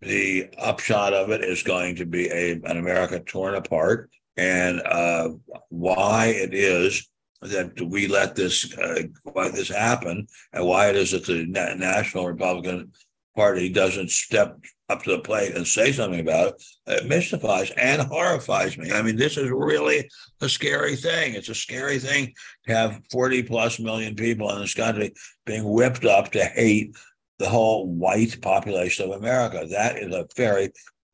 the 0.02 0.50
upshot 0.58 1.14
of 1.14 1.30
it 1.30 1.44
is 1.44 1.62
going 1.62 1.96
to 1.98 2.06
be 2.06 2.28
a, 2.30 2.54
an 2.54 2.78
America 2.78 3.20
torn 3.20 3.54
apart. 3.54 4.10
And 4.38 4.82
uh, 4.82 5.30
why 5.70 6.28
it 6.28 6.54
is 6.54 7.08
that 7.42 7.80
we 7.80 8.08
let 8.08 8.36
this 8.36 8.76
uh, 8.78 9.04
why 9.24 9.50
this 9.50 9.70
happen, 9.70 10.28
and 10.54 10.66
why 10.66 10.90
it 10.90 10.96
is 10.96 11.12
that 11.12 11.26
the 11.26 11.46
Na- 11.46 11.76
National 11.76 12.28
Republican 12.28 12.92
Party 13.36 13.70
doesn't 13.70 14.10
step 14.10 14.58
up 14.90 15.04
to 15.04 15.12
the 15.12 15.20
plate 15.20 15.56
and 15.56 15.66
say 15.66 15.92
something 15.92 16.20
about 16.20 16.50
it, 16.50 16.64
it 16.88 17.08
mystifies 17.08 17.72
and 17.78 18.02
horrifies 18.02 18.78
me. 18.78 18.92
I 18.92 19.02
mean, 19.02 19.16
this 19.16 19.38
is 19.38 19.50
really 19.50 20.10
a 20.42 20.50
scary 20.50 20.96
thing. 20.96 21.34
It's 21.36 21.50
a 21.50 21.56
scary 21.56 22.00
thing 22.00 22.34
to 22.68 22.74
have 22.74 23.02
40 23.12 23.44
plus 23.44 23.80
million 23.80 24.16
people 24.16 24.50
in 24.52 24.60
this 24.60 24.74
country 24.74 25.14
being 25.46 25.64
whipped 25.64 26.06
up 26.06 26.32
to 26.32 26.44
hate 26.44 26.96
the 27.42 27.50
whole 27.50 27.88
white 27.88 28.40
population 28.42 29.10
of 29.10 29.18
America. 29.18 29.66
That 29.70 29.98
is 29.98 30.14
a 30.14 30.28
very 30.36 30.72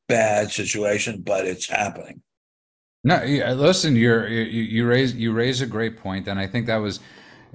bad 0.07 0.51
situation, 0.51 1.21
but 1.21 1.45
it's 1.45 1.67
happening. 1.67 2.21
No, 3.03 3.23
listen, 3.55 3.95
you're, 3.95 4.28
you 4.28 4.61
you 4.61 4.86
raise 4.86 5.15
you 5.15 5.32
raise 5.32 5.61
a 5.61 5.65
great 5.65 5.97
point, 5.97 6.28
and 6.28 6.39
I 6.39 6.47
think 6.47 6.67
that 6.67 6.78
was 6.78 6.99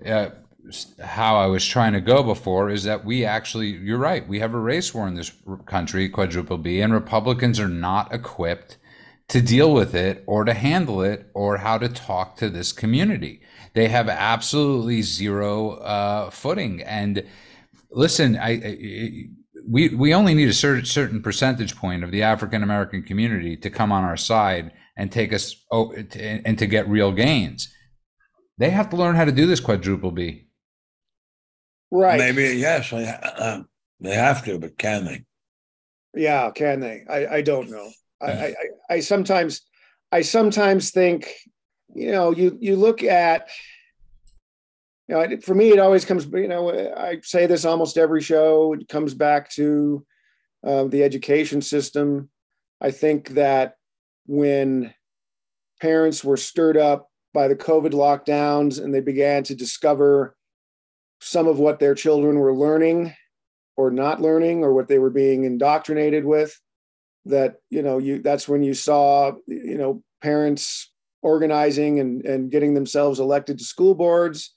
uh, 0.07 0.31
how 1.03 1.37
I 1.37 1.47
was 1.47 1.67
trying 1.67 1.93
to 1.93 2.01
go 2.01 2.23
before. 2.23 2.71
Is 2.71 2.85
that 2.85 3.05
we 3.05 3.27
actually, 3.27 3.69
you're 3.69 3.99
right, 3.99 4.27
we 4.27 4.39
have 4.41 4.55
a 4.55 4.59
race 4.59 4.95
war 4.95 5.07
in 5.07 5.15
this 5.15 5.33
country, 5.67 6.09
quadruple 6.09 6.57
B, 6.57 6.81
and 6.81 6.95
Republicans 6.95 7.61
are 7.61 7.69
not 7.69 8.15
equipped 8.15 8.79
to 9.29 9.43
deal 9.43 9.75
with 9.75 9.95
it 9.95 10.25
or 10.27 10.45
to 10.45 10.55
handle 10.55 11.03
it 11.03 11.31
or 11.35 11.59
how 11.59 11.77
to 11.79 11.89
talk 11.89 12.37
to 12.37 12.49
this 12.49 12.73
community. 12.73 13.43
They 13.75 13.89
have 13.89 14.09
absolutely 14.09 15.03
zero 15.03 15.73
uh, 15.73 16.31
footing, 16.31 16.83
and 16.83 17.25
listen, 17.93 18.37
I, 18.37 18.51
I, 18.51 19.25
we 19.69 19.91
we 19.91 20.15
only 20.15 20.35
need 20.35 20.49
a 20.49 20.55
certain 20.55 20.85
certain 20.85 21.23
percentage 21.23 21.77
point 21.77 22.05
of 22.05 22.11
the 22.11 22.23
African 22.23 22.63
American 22.63 23.03
community 23.03 23.57
to 23.59 23.71
come 23.71 23.93
on 23.93 24.05
our 24.05 24.17
side 24.17 24.73
and 24.97 25.11
take 25.11 25.33
us 25.33 25.57
oh, 25.71 25.93
and 25.93 26.59
to 26.59 26.67
get 26.67 26.89
real 26.89 27.13
gains. 27.13 27.73
They 28.59 28.71
have 28.71 28.91
to 28.91 28.97
learn 28.97 29.17
how 29.17 29.25
to 29.25 29.33
do 29.33 29.47
this 29.47 29.61
quadruple 29.61 30.11
B. 30.11 30.49
Right. 31.91 32.19
Maybe 32.19 32.57
yes, 32.59 32.93
uh, 32.93 33.63
they 34.01 34.15
have 34.15 34.45
to, 34.45 34.59
but 34.59 34.79
can 34.79 35.05
they? 35.05 35.25
Yeah, 36.15 36.51
can 36.51 36.81
they? 36.81 37.03
I, 37.09 37.37
I 37.37 37.43
don't 37.43 37.71
know. 37.71 37.91
I, 38.21 38.33
I, 38.33 38.55
I 38.91 39.01
sometimes 39.01 39.63
I 40.11 40.23
sometimes 40.23 40.91
think, 40.91 41.33
you 41.95 42.13
know, 42.13 42.31
you 42.31 42.57
you 42.61 42.77
look 42.77 43.03
at 43.03 43.49
you 45.09 45.15
know, 45.15 45.41
for 45.41 45.55
me, 45.55 45.71
it 45.71 45.79
always 45.79 46.05
comes, 46.05 46.27
you 46.27 46.49
know, 46.49 46.71
I 46.71 47.19
say 47.23 47.47
this 47.47 47.65
almost 47.65 47.99
every 47.99 48.23
show. 48.23 48.73
It 48.73 48.89
comes 48.89 49.15
back 49.15 49.51
to 49.53 50.07
uh, 50.65 50.85
the 50.85 51.03
education 51.03 51.61
system. 51.61 52.31
I 52.81 52.91
think 52.91 53.31
that 53.31 53.75
when 54.27 54.95
parents 55.81 56.23
were 56.23 56.37
stirred 56.37 56.77
up 56.77 57.09
by 57.35 57.49
the 57.49 57.57
COVID 57.57 57.93
lockdowns 57.93 58.83
and 58.83 58.95
they 58.95 59.01
began 59.01 59.43
to 59.45 59.55
discover 59.55 60.37
some 61.21 61.49
of 61.49 61.59
what 61.59 61.79
their 61.79 61.95
children 61.95 62.39
were 62.39 62.55
learning 62.55 63.15
or 63.77 63.91
not 63.91 64.21
learning 64.21 64.63
or 64.63 64.73
what 64.73 64.89
they 64.89 64.99
were 64.99 65.11
being 65.11 65.45
indoctrinated 65.45 66.25
with, 66.25 66.59
that, 67.25 67.57
you 67.71 67.83
know, 67.83 67.99
you 67.99 68.21
that's 68.21 68.49
when 68.49 68.63
you 68.63 68.75
saw, 68.75 69.33
you 69.47 69.79
know, 69.79 70.03
parents 70.21 70.93
organizing 71.23 72.01
and, 72.01 72.25
and 72.25 72.51
getting 72.51 72.75
themselves 72.75 73.21
elected 73.21 73.59
to 73.59 73.65
school 73.65 73.95
boards. 73.95 74.55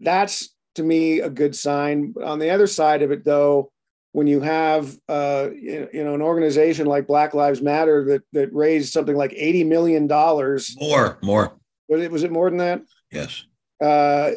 That's 0.00 0.54
to 0.76 0.82
me 0.82 1.20
a 1.20 1.30
good 1.30 1.54
sign. 1.54 2.14
On 2.24 2.38
the 2.38 2.50
other 2.50 2.66
side 2.66 3.02
of 3.02 3.10
it, 3.10 3.24
though, 3.24 3.70
when 4.12 4.26
you 4.26 4.40
have 4.40 4.96
uh, 5.08 5.48
you, 5.54 5.88
know 5.92 6.14
an 6.14 6.22
organization 6.22 6.86
like 6.86 7.06
Black 7.06 7.34
Lives 7.34 7.60
Matter 7.60 8.04
that 8.04 8.22
that 8.32 8.52
raised 8.54 8.92
something 8.92 9.16
like 9.16 9.32
eighty 9.34 9.64
million 9.64 10.06
dollars 10.06 10.76
more 10.78 11.18
more 11.22 11.56
was 11.88 12.02
it 12.02 12.10
was 12.10 12.22
it 12.22 12.32
more 12.32 12.50
than 12.50 12.58
that? 12.58 12.82
Yes. 13.10 13.44
Uh, 13.80 14.32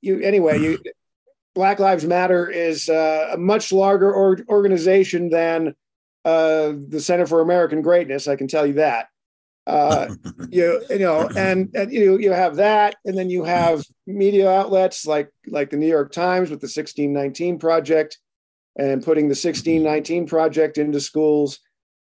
you 0.00 0.20
anyway 0.20 0.58
you 0.60 0.78
Black 1.54 1.78
Lives 1.78 2.04
Matter 2.04 2.48
is 2.50 2.88
uh, 2.88 3.30
a 3.32 3.36
much 3.36 3.72
larger 3.72 4.12
or, 4.12 4.38
organization 4.48 5.28
than 5.28 5.74
uh, 6.24 6.72
the 6.88 7.00
Center 7.00 7.26
for 7.26 7.40
American 7.40 7.82
Greatness. 7.82 8.28
I 8.28 8.36
can 8.36 8.48
tell 8.48 8.66
you 8.66 8.74
that. 8.74 9.08
Uh, 9.66 10.08
you 10.50 10.82
you 10.90 10.98
know, 10.98 11.28
and, 11.36 11.70
and 11.74 11.92
you 11.92 12.18
you 12.18 12.32
have 12.32 12.56
that, 12.56 12.96
and 13.04 13.16
then 13.16 13.30
you 13.30 13.44
have 13.44 13.84
media 14.06 14.50
outlets 14.50 15.06
like 15.06 15.30
like 15.46 15.70
the 15.70 15.76
New 15.76 15.86
York 15.86 16.12
Times 16.12 16.50
with 16.50 16.60
the 16.60 16.66
1619 16.66 17.58
Project, 17.58 18.18
and 18.76 19.04
putting 19.04 19.24
the 19.24 19.38
1619 19.38 20.26
Project 20.26 20.78
into 20.78 21.00
schools. 21.00 21.60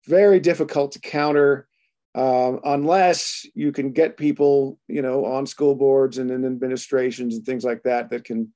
Very 0.08 0.40
difficult 0.40 0.94
to 0.94 1.00
counter. 1.00 1.68
Um, 2.14 2.60
unless 2.66 3.46
you 3.56 3.72
can 3.72 3.94
get 3.94 4.18
people, 4.18 4.78
you 4.90 5.02
know, 5.02 5.24
on 5.24 5.46
school 5.46 5.76
boards 5.76 6.18
and 6.18 6.30
in 6.30 6.44
administrations 6.44 7.36
and 7.36 7.46
things 7.46 7.64
like 7.64 7.84
that 7.84 8.10
that 8.10 8.26
can 8.26 8.52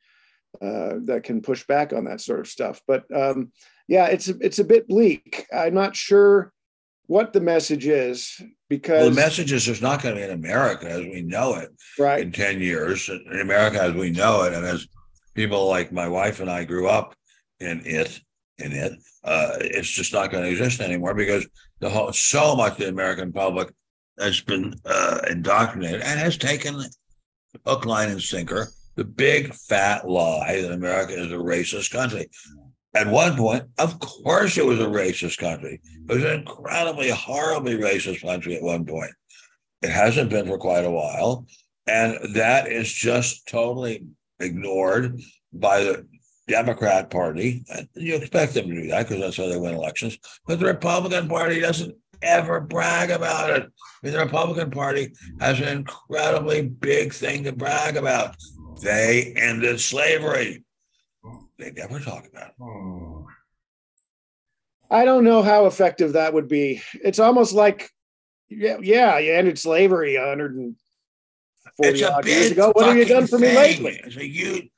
uh, 0.61 0.95
that 1.03 1.23
can 1.23 1.41
push 1.41 1.65
back 1.65 1.93
on 1.93 2.05
that 2.05 2.21
sort 2.21 2.41
of 2.41 2.47
stuff. 2.47 2.81
But 2.87 3.03
um, 3.15 3.51
yeah, 3.87 4.07
it's 4.07 4.27
it's 4.27 4.59
a 4.59 4.63
bit 4.63 4.87
bleak. 4.87 5.45
I'm 5.53 5.73
not 5.73 5.95
sure 5.95 6.51
what 7.07 7.33
the 7.33 7.41
message 7.41 7.87
is 7.87 8.41
because 8.69 9.01
well, 9.01 9.09
the 9.09 9.15
message 9.15 9.51
is 9.51 9.65
there's 9.65 9.81
not 9.81 10.01
going 10.01 10.15
to 10.15 10.21
be 10.21 10.25
in 10.25 10.31
America 10.31 10.89
as 10.89 11.01
we 11.01 11.21
know 11.21 11.55
it 11.55 11.69
right 11.99 12.21
in 12.21 12.31
10 12.31 12.59
years 12.59 13.09
in 13.09 13.39
America 13.39 13.81
as 13.81 13.93
we 13.93 14.09
know 14.09 14.43
it 14.43 14.53
and 14.53 14.65
as 14.65 14.87
people 15.33 15.67
like 15.67 15.91
my 15.91 16.07
wife 16.07 16.39
and 16.39 16.49
I 16.49 16.63
grew 16.63 16.87
up 16.87 17.15
in 17.59 17.81
it 17.85 18.19
in 18.57 18.71
it 18.71 18.93
uh, 19.23 19.57
it's 19.59 19.89
just 19.89 20.13
not 20.13 20.31
going 20.31 20.43
to 20.43 20.49
exist 20.49 20.81
anymore 20.81 21.13
because 21.13 21.47
the 21.79 21.89
whole 21.89 22.11
so 22.13 22.55
much 22.55 22.73
of 22.73 22.77
the 22.79 22.89
American 22.89 23.31
public 23.31 23.71
has 24.19 24.39
been 24.41 24.73
uh, 24.85 25.19
indoctrinated 25.29 26.01
and 26.01 26.19
has 26.19 26.37
taken 26.37 26.81
hook 27.65 27.85
line 27.85 28.09
and 28.09 28.21
sinker 28.21 28.69
the 28.95 29.03
big 29.03 29.53
fat 29.53 30.09
lie 30.09 30.61
that 30.61 30.71
America 30.71 31.13
is 31.13 31.31
a 31.31 31.35
racist 31.35 31.91
country. 31.91 32.27
At 32.95 33.07
one 33.07 33.35
point, 33.35 33.65
of 33.77 33.99
course, 33.99 34.57
it 34.57 34.65
was 34.65 34.79
a 34.79 34.85
racist 34.85 35.37
country. 35.37 35.81
It 36.09 36.13
was 36.13 36.23
an 36.23 36.39
incredibly, 36.39 37.09
horribly 37.09 37.75
racist 37.77 38.21
country 38.21 38.55
at 38.55 38.63
one 38.63 38.85
point. 38.85 39.11
It 39.81 39.89
hasn't 39.89 40.29
been 40.29 40.47
for 40.47 40.57
quite 40.57 40.85
a 40.85 40.89
while. 40.89 41.45
And 41.87 42.17
that 42.33 42.71
is 42.71 42.91
just 42.91 43.47
totally 43.47 44.05
ignored 44.39 45.19
by 45.53 45.83
the 45.83 46.07
Democrat 46.47 47.09
Party. 47.09 47.65
And 47.69 47.87
you 47.95 48.15
expect 48.15 48.53
them 48.53 48.69
to 48.69 48.81
do 48.81 48.87
that 48.87 49.07
because 49.07 49.21
that's 49.21 49.37
how 49.37 49.47
they 49.47 49.57
win 49.57 49.75
elections. 49.75 50.17
But 50.47 50.59
the 50.59 50.65
Republican 50.65 51.27
Party 51.27 51.59
doesn't 51.59 51.95
ever 52.21 52.59
brag 52.61 53.11
about 53.11 53.49
it. 53.49 53.63
I 53.63 53.67
mean, 54.03 54.13
the 54.13 54.19
Republican 54.19 54.71
Party 54.71 55.13
has 55.39 55.59
an 55.59 55.67
incredibly 55.67 56.67
big 56.67 57.13
thing 57.13 57.43
to 57.43 57.51
brag 57.51 57.97
about. 57.97 58.35
They 58.81 59.33
ended 59.35 59.79
slavery. 59.79 60.64
They 61.57 61.71
never 61.71 61.99
talk 61.99 62.27
about 62.27 62.49
it. 62.49 63.25
I 64.91 65.05
don't 65.05 65.23
know 65.23 65.41
how 65.41 65.65
effective 65.65 66.13
that 66.13 66.33
would 66.33 66.47
be. 66.47 66.81
It's 66.93 67.19
almost 67.19 67.53
like, 67.53 67.89
yeah, 68.49 68.77
yeah, 68.81 69.17
you 69.17 69.33
ended 69.33 69.57
slavery 69.57 70.15
140 70.17 72.03
odd 72.03 72.25
years 72.27 72.51
ago. 72.51 72.71
What 72.73 72.87
have 72.87 72.97
you 72.97 73.05
done 73.05 73.27
for 73.27 73.39
thing. 73.39 73.55
me 73.55 73.59
lately? 73.59 74.01
It's 74.03 74.17
a 74.17 74.27
huge. 74.27 74.69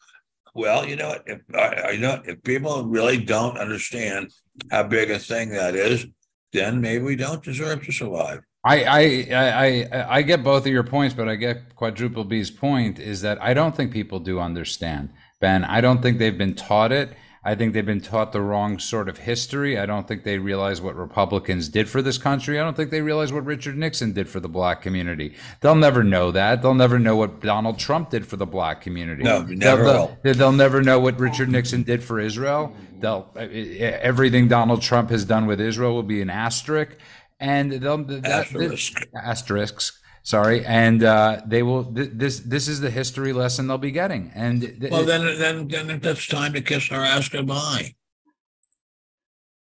Well, 0.54 0.88
you 0.88 0.96
know, 0.96 1.16
if 1.26 1.42
I, 1.54 1.98
know 1.98 2.22
if 2.26 2.42
people 2.44 2.86
really 2.86 3.18
don't 3.18 3.58
understand 3.58 4.32
how 4.72 4.84
big 4.84 5.12
a 5.12 5.20
thing 5.20 5.50
that 5.50 5.76
is, 5.76 6.08
then 6.52 6.82
maybe 6.82 7.04
we 7.04 7.16
don't 7.16 7.44
deserve 7.44 7.86
to 7.86 7.92
survive. 7.92 8.40
I, 8.66 8.84
I 8.84 9.28
I 9.32 10.18
I 10.18 10.22
get 10.24 10.44
both 10.44 10.66
of 10.66 10.72
your 10.72 10.84
points, 10.84 11.14
but 11.14 11.30
I 11.30 11.36
get 11.36 11.76
quadruple 11.76 12.24
B's 12.24 12.50
point 12.50 13.00
is 13.00 13.22
that 13.22 13.42
I 13.42 13.54
don't 13.54 13.76
think 13.76 13.94
people 13.94 14.20
do 14.20 14.40
understand. 14.40 15.10
Ben, 15.40 15.64
I 15.64 15.82
don't 15.82 16.02
think 16.02 16.18
they've 16.18 16.38
been 16.38 16.56
taught 16.56 16.92
it. 16.92 17.12
I 17.44 17.56
think 17.56 17.74
they've 17.74 17.86
been 17.86 18.02
taught 18.02 18.34
the 18.34 18.42
wrong 18.42 18.78
sort 18.78 19.08
of 19.08 19.20
history. 19.20 19.78
I 19.78 19.86
don't 19.86 20.06
think 20.06 20.26
they 20.26 20.38
realize 20.38 20.82
what 20.82 20.98
Republicans 20.98 21.70
did 21.70 21.88
for 21.88 22.02
this 22.02 22.18
country. 22.18 22.60
I 22.60 22.64
don't 22.64 22.76
think 22.76 22.92
they 22.92 23.02
realize 23.02 23.32
what 23.32 23.46
Richard 23.46 23.78
Nixon 23.78 24.12
did 24.12 24.28
for 24.28 24.42
the 24.42 24.50
black 24.50 24.82
community. 24.82 25.34
They'll 25.62 25.76
never 25.76 26.04
know 26.04 26.32
that. 26.32 26.62
They'll 26.62 26.74
never 26.74 27.00
know 27.00 27.16
what 27.16 27.40
Donald 27.40 27.80
Trump 27.80 28.10
did 28.10 28.28
for 28.28 28.36
the 28.36 28.46
black 28.46 28.82
community. 28.82 29.24
No, 29.24 29.44
never 29.44 29.84
they'll, 29.86 30.18
they'll, 30.24 30.34
they'll 30.34 30.52
never 30.52 30.82
know 30.82 31.00
what 31.00 31.18
Richard 31.22 31.48
Nixon 31.48 31.84
did 31.84 32.04
for 32.04 32.20
Israel. 32.20 32.76
They'll 33.00 33.32
everything 33.38 34.50
Donald 34.50 34.82
Trump 34.82 35.10
has 35.12 35.24
done 35.24 35.46
with 35.46 35.62
Israel 35.62 35.94
will 35.94 36.04
be 36.04 36.22
an 36.22 36.30
asterisk 36.30 36.98
and 37.40 37.72
they'll 37.72 38.04
that, 38.04 38.26
Asterisk. 38.26 39.00
This, 39.00 39.06
asterisks. 39.16 40.00
Sorry, 40.28 40.66
and 40.66 41.06
uh, 41.06 41.42
they 41.46 41.64
will. 41.64 41.86
Th- 41.86 42.10
this 42.12 42.42
this 42.42 42.68
is 42.68 42.82
the 42.82 42.90
history 42.92 43.32
lesson 43.32 43.66
they'll 43.66 43.78
be 43.78 43.92
getting. 43.92 44.30
And 44.36 44.60
th- 44.60 44.92
well, 44.92 45.06
then 45.06 45.40
then 45.40 45.70
then 45.70 46.02
it's 46.04 46.28
time 46.28 46.52
to 46.52 46.60
kiss 46.60 46.92
our 46.92 47.00
ass 47.00 47.30
goodbye. 47.30 47.96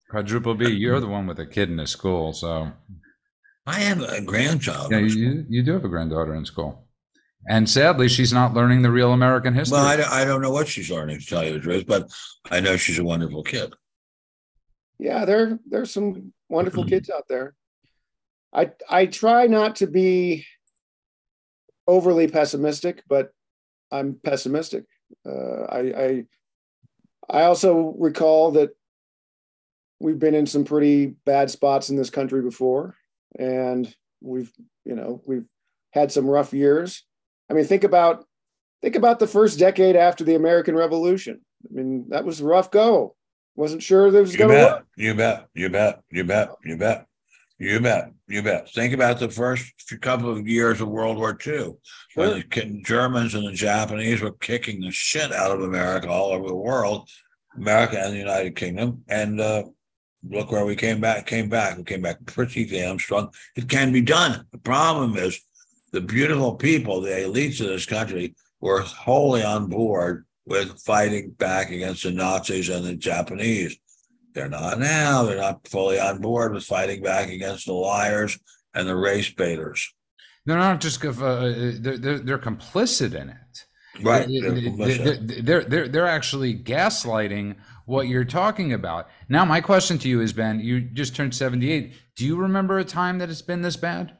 Quadruple 0.10 0.56
B, 0.56 0.70
you're 0.70 1.00
the 1.00 1.08
one 1.08 1.26
with 1.26 1.40
a 1.40 1.46
kid 1.46 1.70
in 1.70 1.80
a 1.80 1.88
school, 1.88 2.34
so 2.34 2.70
I 3.66 3.76
have 3.76 4.02
a 4.02 4.20
grandchild. 4.20 4.92
Yeah, 4.92 4.98
you 4.98 5.46
you 5.48 5.64
do 5.64 5.72
have 5.72 5.86
a 5.86 5.88
granddaughter 5.88 6.36
in 6.36 6.44
school, 6.44 6.86
and 7.48 7.70
sadly, 7.70 8.10
she's 8.10 8.34
not 8.34 8.54
learning 8.54 8.82
the 8.82 8.92
real 8.92 9.14
American 9.14 9.54
history. 9.54 9.78
Well, 9.78 9.86
I, 9.86 10.24
I 10.24 10.26
don't 10.26 10.42
know 10.42 10.52
what 10.52 10.68
she's 10.68 10.92
learning 10.92 11.22
to 11.22 11.26
tell 11.26 11.46
you 11.46 11.54
the 11.54 11.60
truth, 11.62 11.86
but 11.88 12.12
I 12.52 12.60
know 12.60 12.76
she's 12.76 13.00
a 13.00 13.06
wonderful 13.06 13.42
kid. 13.42 13.74
Yeah, 15.00 15.24
there 15.24 15.60
there's 15.66 15.94
some 15.94 16.34
wonderful 16.50 16.84
kids 16.94 17.10
out 17.10 17.30
there. 17.30 17.56
I 18.54 18.72
I 18.90 19.06
try 19.06 19.48
not 19.48 19.78
to 19.78 19.88
be 19.88 20.46
overly 21.88 22.28
pessimistic, 22.28 23.04
but 23.08 23.32
I'm 23.92 24.20
pessimistic. 24.24 24.86
Uh, 25.26 25.64
I, 25.70 25.80
I 25.80 26.24
I 27.30 27.44
also 27.44 27.96
recall 27.98 28.52
that 28.52 28.72
we've 30.00 30.20
been 30.20 30.36
in 30.36 30.46
some 30.46 30.66
pretty 30.66 31.08
bad 31.26 31.50
spots 31.50 31.90
in 31.90 31.96
this 31.96 32.10
country 32.10 32.42
before, 32.42 32.96
and 33.38 33.94
we've 34.22 34.52
you 34.86 34.96
know 34.96 35.22
we've 35.26 35.48
had 35.92 36.12
some 36.12 36.28
rough 36.28 36.54
years. 36.54 37.04
I 37.50 37.54
mean, 37.54 37.66
think 37.66 37.84
about 37.84 38.26
think 38.82 38.96
about 38.96 39.20
the 39.20 39.28
first 39.28 39.60
decade 39.60 39.96
after 39.96 40.24
the 40.24 40.36
American 40.36 40.76
Revolution. 40.76 41.42
I 41.66 41.74
mean, 41.74 42.10
that 42.10 42.26
was 42.26 42.42
a 42.42 42.46
rough 42.46 42.72
go. 42.72 43.16
Wasn't 43.56 43.82
sure 43.82 44.12
that 44.12 44.20
was 44.20 44.36
going 44.36 44.52
to 44.52 44.56
work. 44.56 44.86
You 44.96 45.16
bet. 45.16 45.48
You 45.56 45.70
bet. 45.70 46.02
You 46.12 46.24
bet. 46.24 46.52
You 46.64 46.78
bet. 46.78 47.07
You 47.60 47.80
bet. 47.80 48.12
You 48.28 48.44
bet. 48.44 48.70
Think 48.70 48.94
about 48.94 49.20
the 49.20 49.30
first 49.30 49.74
couple 50.02 50.30
of 50.30 50.48
years 50.48 50.80
of 50.80 50.90
World 50.90 51.18
War 51.18 51.32
II, 51.32 51.38
sure. 51.40 51.78
when 52.14 52.44
the 52.50 52.82
Germans 52.86 53.34
and 53.34 53.48
the 53.48 53.54
Japanese 53.54 54.22
were 54.22 54.34
kicking 54.34 54.82
the 54.82 54.92
shit 54.92 55.32
out 55.32 55.52
of 55.52 55.62
America 55.62 56.08
all 56.08 56.32
over 56.32 56.48
the 56.48 56.56
world, 56.56 57.10
America 57.56 58.00
and 58.00 58.14
the 58.14 58.20
United 58.20 58.56
Kingdom. 58.56 59.04
And 59.08 59.42
uh, 59.42 59.64
look 60.30 60.52
where 60.52 60.66
we 60.66 60.76
came 60.76 61.02
back. 61.02 61.26
Came 61.26 61.50
back. 61.50 61.78
We 61.78 61.84
came 61.84 62.02
back 62.02 62.24
pretty 62.28 62.66
damn 62.66 63.00
strong. 63.00 63.34
It 63.56 63.68
can 63.68 63.92
be 63.92 64.02
done. 64.02 64.46
The 64.52 64.60
problem 64.60 65.18
is 65.18 65.42
the 65.92 66.02
beautiful 66.02 66.56
people, 66.56 67.02
the 67.02 67.10
elites 67.10 67.60
of 67.60 67.68
this 67.68 67.88
country, 67.88 68.36
were 68.60 68.82
wholly 68.82 69.44
on 69.44 69.68
board 69.68 70.26
with 70.46 70.80
fighting 70.82 71.32
back 71.32 71.72
against 71.72 72.04
the 72.04 72.12
Nazis 72.12 72.70
and 72.70 72.86
the 72.86 72.96
Japanese. 72.96 73.78
They're 74.38 74.48
not 74.48 74.78
now. 74.78 75.24
They're 75.24 75.38
not 75.38 75.68
fully 75.68 76.00
on 76.00 76.22
board 76.22 76.54
with 76.54 76.64
fighting 76.64 77.02
back 77.02 77.30
against 77.30 77.66
the 77.66 77.74
liars 77.74 78.38
and 78.76 78.88
the 78.88 78.96
race 78.96 79.32
baiters. 79.32 79.92
They're 80.46 80.60
not 80.60 80.80
just 80.80 81.04
uh, 81.04 81.12
they're, 81.80 81.98
they're, 81.98 82.20
they're 82.20 82.38
complicit 82.38 83.16
in 83.16 83.30
it. 83.30 83.66
Right. 84.04 84.28
They're, 84.30 85.18
they're, 85.42 85.64
they're, 85.64 85.88
they're 85.88 86.06
actually 86.06 86.54
gaslighting 86.54 87.56
what 87.88 88.10
you're 88.10 88.26
talking 88.26 88.74
about. 88.74 89.10
Now, 89.28 89.44
my 89.44 89.60
question 89.60 89.98
to 89.98 90.08
you 90.08 90.22
is, 90.22 90.34
Ben, 90.34 90.60
you 90.60 90.82
just 90.82 91.16
turned 91.16 91.34
78. 91.34 91.96
Do 92.16 92.24
you 92.24 92.36
remember 92.36 92.78
a 92.78 92.86
time 92.86 93.18
that 93.18 93.32
it's 93.32 93.42
been 93.42 93.64
this 93.64 93.76
bad? 93.76 94.17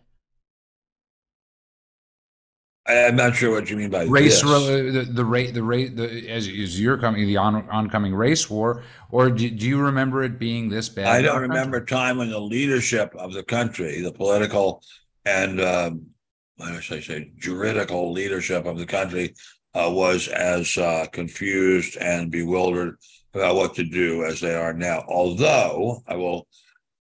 I'm 2.88 3.16
not 3.18 3.36
sure 3.36 3.52
what 3.52 3.70
you 3.70 3.76
mean 3.76 3.90
by 3.90 4.04
race. 4.04 4.42
The, 4.42 5.08
the 5.12 5.26
rate, 5.26 5.54
the 5.54 5.64
rate, 5.64 5.98
the 5.98 6.30
as 6.30 6.48
is 6.48 6.80
your 6.80 6.98
coming 6.98 7.28
the 7.28 7.38
on, 7.38 7.70
oncoming 7.70 8.16
race 8.16 8.50
war, 8.50 8.84
or 9.12 9.30
do, 9.30 9.50
do, 9.50 9.68
you 9.68 9.80
remember 9.80 10.24
it 10.24 10.40
being 10.40 10.70
this 10.70 10.88
bad? 10.88 11.08
I 11.08 11.22
don't 11.22 11.42
remember 11.42 11.78
a 11.78 11.86
time 11.86 12.18
when 12.18 12.30
the 12.30 12.40
leadership 12.40 13.14
of 13.16 13.34
the 13.34 13.44
country, 13.44 14.00
the 14.02 14.14
political 14.14 14.82
and 15.26 15.60
um, 15.60 16.08
what 16.56 16.82
should 16.82 17.00
I 17.00 17.02
say, 17.02 17.32
juridical 17.38 18.12
leadership 18.12 18.66
of 18.66 18.78
the 18.78 18.86
country, 18.86 19.36
uh, 19.74 19.90
was 19.92 20.28
as 20.30 20.78
uh, 20.78 21.06
confused 21.12 21.98
and 21.98 22.32
bewildered 22.32 22.98
about 23.34 23.56
what 23.56 23.76
to 23.76 23.84
do 23.84 24.24
as 24.24 24.40
they 24.40 24.56
are 24.56 24.74
now. 24.74 25.04
Although 25.08 26.02
I 26.08 26.16
will 26.16 26.48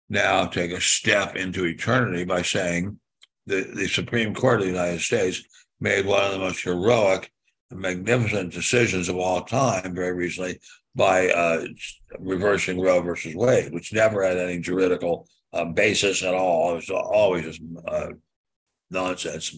now 0.10 0.46
take 0.46 0.72
a 0.72 0.82
step 0.82 1.36
into 1.36 1.66
eternity 1.66 2.24
by 2.24 2.42
saying 2.42 3.00
the, 3.46 3.70
the 3.76 3.88
Supreme 3.88 4.34
Court 4.34 4.62
of 4.62 4.66
the 4.66 4.72
United 4.72 5.02
States 5.02 5.44
made 5.80 6.06
one 6.06 6.24
of 6.24 6.32
the 6.32 6.40
most 6.40 6.64
heroic 6.64 7.32
and 7.72 7.80
magnificent 7.80 8.54
decisions 8.54 9.10
of 9.10 9.18
all 9.18 9.42
time 9.42 9.94
very 9.94 10.14
recently 10.14 10.60
by 10.96 11.30
uh, 11.30 11.66
reversing 12.20 12.80
Roe 12.80 13.02
versus 13.02 13.36
Wade, 13.36 13.74
which 13.74 13.94
never 13.94 14.24
had 14.24 14.38
any 14.38 14.60
juridical 14.60 15.28
uh, 15.52 15.66
basis 15.66 16.24
at 16.24 16.34
all. 16.34 16.74
It 16.74 16.76
was 16.76 16.90
always 16.90 17.46
just 17.46 17.62
uh, 17.88 18.10
nonsense, 18.92 19.56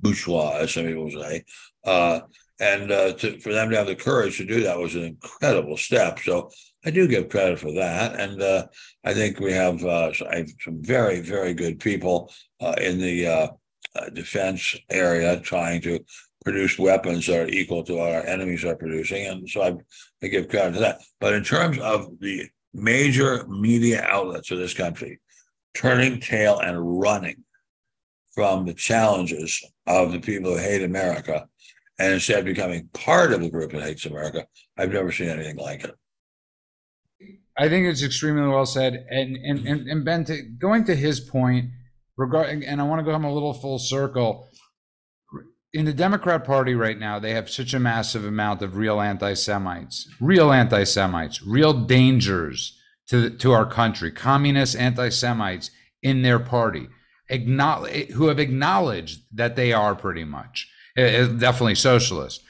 bourgeois, 0.00 0.58
as 0.58 0.72
some 0.72 0.86
people 0.86 1.10
say. 1.10 1.44
Uh, 1.84 2.20
and 2.60 2.92
uh, 2.92 3.12
to, 3.14 3.38
for 3.40 3.52
them 3.52 3.70
to 3.70 3.76
have 3.76 3.88
the 3.88 3.96
courage 3.96 4.36
to 4.38 4.44
do 4.44 4.62
that 4.62 4.78
was 4.78 4.94
an 4.94 5.04
incredible 5.04 5.76
step. 5.76 6.20
So 6.20 6.50
I 6.84 6.90
do 6.90 7.08
give 7.08 7.28
credit 7.28 7.58
for 7.58 7.72
that, 7.72 8.20
and 8.20 8.40
uh, 8.40 8.66
I 9.04 9.14
think 9.14 9.40
we 9.40 9.52
have, 9.52 9.80
some 9.80 10.82
very, 10.82 11.20
very 11.20 11.54
good 11.54 11.80
people 11.80 12.32
in 12.78 12.98
the 12.98 13.50
uh, 13.96 14.08
defense 14.10 14.76
area 14.90 15.40
trying 15.40 15.80
to 15.82 16.00
produce 16.44 16.78
weapons 16.78 17.26
that 17.26 17.40
are 17.40 17.48
equal 17.48 17.82
to 17.84 17.94
what 17.94 18.12
our 18.12 18.26
enemies 18.26 18.64
are 18.64 18.76
producing, 18.76 19.26
and 19.26 19.48
so 19.48 19.62
I, 19.62 19.76
I 20.22 20.28
give 20.28 20.48
credit 20.48 20.74
to 20.74 20.80
that. 20.80 21.00
But 21.20 21.34
in 21.34 21.42
terms 21.44 21.78
of 21.78 22.18
the 22.20 22.48
major 22.74 23.46
media 23.46 24.04
outlets 24.08 24.50
of 24.50 24.58
this 24.58 24.74
country 24.74 25.20
turning 25.74 26.20
tail 26.20 26.58
and 26.58 27.00
running 27.00 27.44
from 28.32 28.66
the 28.66 28.74
challenges 28.74 29.64
of 29.86 30.12
the 30.12 30.20
people 30.20 30.52
who 30.52 30.58
hate 30.58 30.82
America 30.82 31.46
and 31.98 32.14
instead 32.14 32.44
becoming 32.44 32.88
part 32.92 33.32
of 33.32 33.40
the 33.40 33.50
group 33.50 33.70
that 33.72 33.82
hates 33.82 34.06
America, 34.06 34.46
I've 34.76 34.92
never 34.92 35.12
seen 35.12 35.28
anything 35.28 35.56
like 35.56 35.84
it. 35.84 35.94
I 37.56 37.68
think 37.68 37.86
it's 37.86 38.02
extremely 38.02 38.48
well 38.48 38.66
said. 38.66 39.06
And 39.10 39.36
and 39.36 39.66
and, 39.66 39.88
and 39.88 40.04
Ben, 40.04 40.24
to, 40.24 40.42
going 40.42 40.84
to 40.86 40.96
his 40.96 41.20
point, 41.20 41.70
regarding, 42.16 42.64
and 42.64 42.80
I 42.80 42.84
want 42.84 43.00
to 43.00 43.04
go 43.04 43.14
him 43.14 43.24
a 43.24 43.32
little 43.32 43.54
full 43.54 43.78
circle. 43.78 44.48
In 45.72 45.86
the 45.86 45.92
Democrat 45.92 46.44
Party 46.44 46.74
right 46.74 46.98
now, 46.98 47.18
they 47.18 47.32
have 47.32 47.50
such 47.50 47.74
a 47.74 47.80
massive 47.80 48.24
amount 48.24 48.62
of 48.62 48.76
real 48.76 49.00
anti-Semites, 49.00 50.08
real 50.20 50.52
anti-Semites, 50.52 51.42
real 51.42 51.72
dangers 51.72 52.78
to 53.08 53.30
to 53.30 53.52
our 53.52 53.66
country, 53.66 54.10
communist 54.12 54.76
anti-Semites 54.76 55.70
in 56.02 56.22
their 56.22 56.38
party, 56.38 56.88
acknowledge, 57.28 57.92
eh, 58.10 58.12
who 58.12 58.28
have 58.28 58.38
acknowledged 58.38 59.22
that 59.32 59.56
they 59.56 59.72
are 59.72 59.94
pretty 59.94 60.24
much 60.24 60.68
eh, 60.96 61.02
eh, 61.02 61.26
definitely 61.26 61.74
socialist. 61.74 62.42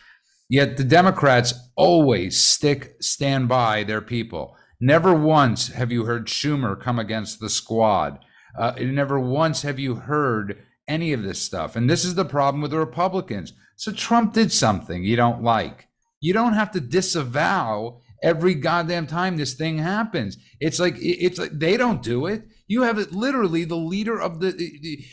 Yet 0.48 0.76
the 0.76 0.84
Democrats 0.84 1.54
always 1.76 2.38
stick, 2.38 2.96
stand 3.00 3.48
by 3.48 3.82
their 3.84 4.02
people. 4.02 4.56
Never 4.80 5.14
once 5.14 5.68
have 5.68 5.90
you 5.90 6.04
heard 6.04 6.26
Schumer 6.26 6.78
come 6.78 6.98
against 6.98 7.40
the 7.40 7.48
squad. 7.48 8.18
Uh, 8.56 8.74
never 8.78 9.18
once 9.18 9.62
have 9.62 9.78
you 9.78 9.96
heard 9.96 10.64
any 10.86 11.12
of 11.12 11.22
this 11.22 11.40
stuff. 11.40 11.76
And 11.76 11.88
this 11.88 12.04
is 12.04 12.14
the 12.14 12.24
problem 12.24 12.60
with 12.60 12.70
the 12.70 12.78
Republicans. 12.78 13.52
So 13.76 13.92
Trump 13.92 14.32
did 14.32 14.52
something 14.52 15.02
you 15.02 15.16
don't 15.16 15.42
like. 15.42 15.88
You 16.20 16.32
don't 16.32 16.54
have 16.54 16.70
to 16.72 16.80
disavow 16.80 18.00
every 18.22 18.54
goddamn 18.54 19.06
time 19.06 19.36
this 19.36 19.54
thing 19.54 19.78
happens. 19.78 20.38
It's 20.60 20.78
like 20.78 20.96
it's 20.98 21.38
like 21.38 21.50
they 21.52 21.76
don't 21.76 22.02
do 22.02 22.26
it. 22.26 22.44
You 22.66 22.82
have 22.82 22.98
it 22.98 23.12
literally 23.12 23.64
the 23.64 23.76
leader 23.76 24.20
of 24.20 24.40
the 24.40 25.04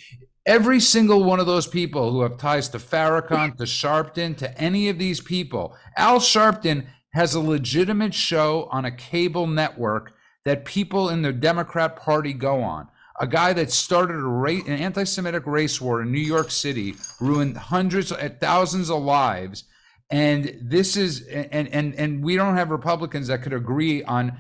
Every 0.46 0.80
single 0.80 1.24
one 1.24 1.40
of 1.40 1.46
those 1.46 1.68
people 1.68 2.12
who 2.12 2.22
have 2.22 2.38
ties 2.38 2.70
to 2.70 2.80
Farrakhan, 2.80 3.56
to 3.58 3.64
Sharpton, 3.64 4.36
to 4.38 4.60
any 4.60 4.90
of 4.90 4.98
these 4.98 5.22
people, 5.22 5.76
Al 5.96 6.20
Sharpton 6.20 6.88
has 7.14 7.36
a 7.36 7.40
legitimate 7.40 8.16
show 8.16 8.68
on 8.72 8.84
a 8.84 8.96
cable 8.96 9.46
network 9.46 10.14
that 10.44 10.66
people 10.66 11.10
in 11.10 11.22
the 11.22 11.32
Democrat 11.32 11.96
Party 11.96 12.34
go 12.34 12.62
on. 12.62 12.88
A 13.22 13.28
guy 13.28 13.54
that 13.54 13.72
started 13.72 14.16
a 14.16 14.68
an 14.68 14.80
anti-Semitic 14.80 15.46
race 15.48 15.80
war 15.80 16.02
in 16.02 16.12
New 16.12 16.20
York 16.20 16.52
City, 16.52 16.96
ruined 17.20 17.56
hundreds, 17.56 18.12
uh, 18.12 18.30
thousands 18.40 18.90
of 18.90 19.02
lives, 19.02 19.64
and 20.10 20.58
this 20.62 20.98
is 20.98 21.22
and 21.28 21.70
and 21.70 21.96
and 21.96 22.24
we 22.24 22.36
don't 22.36 22.58
have 22.58 22.70
Republicans 22.70 23.28
that 23.28 23.44
could 23.44 23.54
agree 23.54 24.04
on 24.04 24.38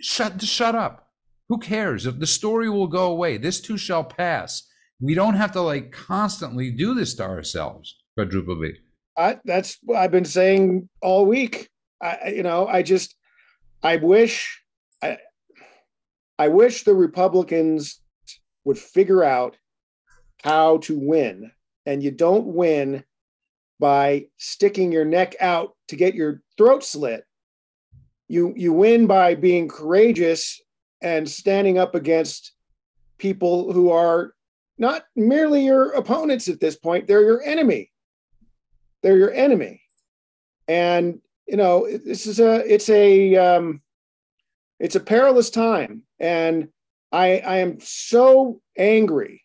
shut 0.00 0.42
shut 0.42 0.74
up. 0.74 1.08
Who 1.48 1.58
cares 1.58 2.04
if 2.04 2.18
the 2.18 2.26
story 2.26 2.68
will 2.68 2.88
go 2.88 3.06
away? 3.10 3.38
This 3.38 3.60
too 3.60 3.78
shall 3.78 4.04
pass 4.04 4.64
we 5.00 5.14
don't 5.14 5.34
have 5.34 5.52
to 5.52 5.60
like 5.60 5.92
constantly 5.92 6.70
do 6.70 6.94
this 6.94 7.14
to 7.14 7.22
ourselves 7.22 7.96
quadruple 8.16 8.60
b 8.60 8.72
I, 9.16 9.38
that's 9.44 9.78
what 9.82 9.98
i've 9.98 10.10
been 10.10 10.24
saying 10.24 10.88
all 11.02 11.26
week 11.26 11.68
i 12.02 12.32
you 12.34 12.42
know 12.42 12.66
i 12.66 12.82
just 12.82 13.14
i 13.82 13.96
wish 13.96 14.62
i 15.02 15.18
i 16.38 16.48
wish 16.48 16.84
the 16.84 16.94
republicans 16.94 18.00
would 18.64 18.78
figure 18.78 19.24
out 19.24 19.56
how 20.42 20.78
to 20.78 20.98
win 20.98 21.50
and 21.86 22.02
you 22.02 22.10
don't 22.10 22.46
win 22.46 23.04
by 23.80 24.26
sticking 24.36 24.92
your 24.92 25.04
neck 25.04 25.34
out 25.40 25.74
to 25.88 25.96
get 25.96 26.14
your 26.14 26.42
throat 26.56 26.84
slit 26.84 27.24
you 28.28 28.52
you 28.56 28.72
win 28.72 29.06
by 29.06 29.34
being 29.34 29.68
courageous 29.68 30.60
and 31.02 31.28
standing 31.28 31.78
up 31.78 31.94
against 31.94 32.52
people 33.18 33.72
who 33.72 33.90
are 33.90 34.34
not 34.78 35.04
merely 35.14 35.64
your 35.64 35.92
opponents 35.92 36.48
at 36.48 36.60
this 36.60 36.76
point, 36.76 37.06
they're 37.06 37.22
your 37.22 37.42
enemy. 37.42 37.92
They're 39.02 39.18
your 39.18 39.32
enemy. 39.32 39.82
And 40.66 41.20
you 41.46 41.58
know, 41.58 41.86
this 42.04 42.26
is 42.26 42.40
a 42.40 42.56
it's 42.72 42.88
a 42.88 43.36
um 43.36 43.82
it's 44.80 44.96
a 44.96 45.00
perilous 45.00 45.50
time. 45.50 46.02
And 46.18 46.68
I 47.14 47.38
I 47.38 47.56
am 47.58 47.78
so 47.80 48.60
angry 48.76 49.42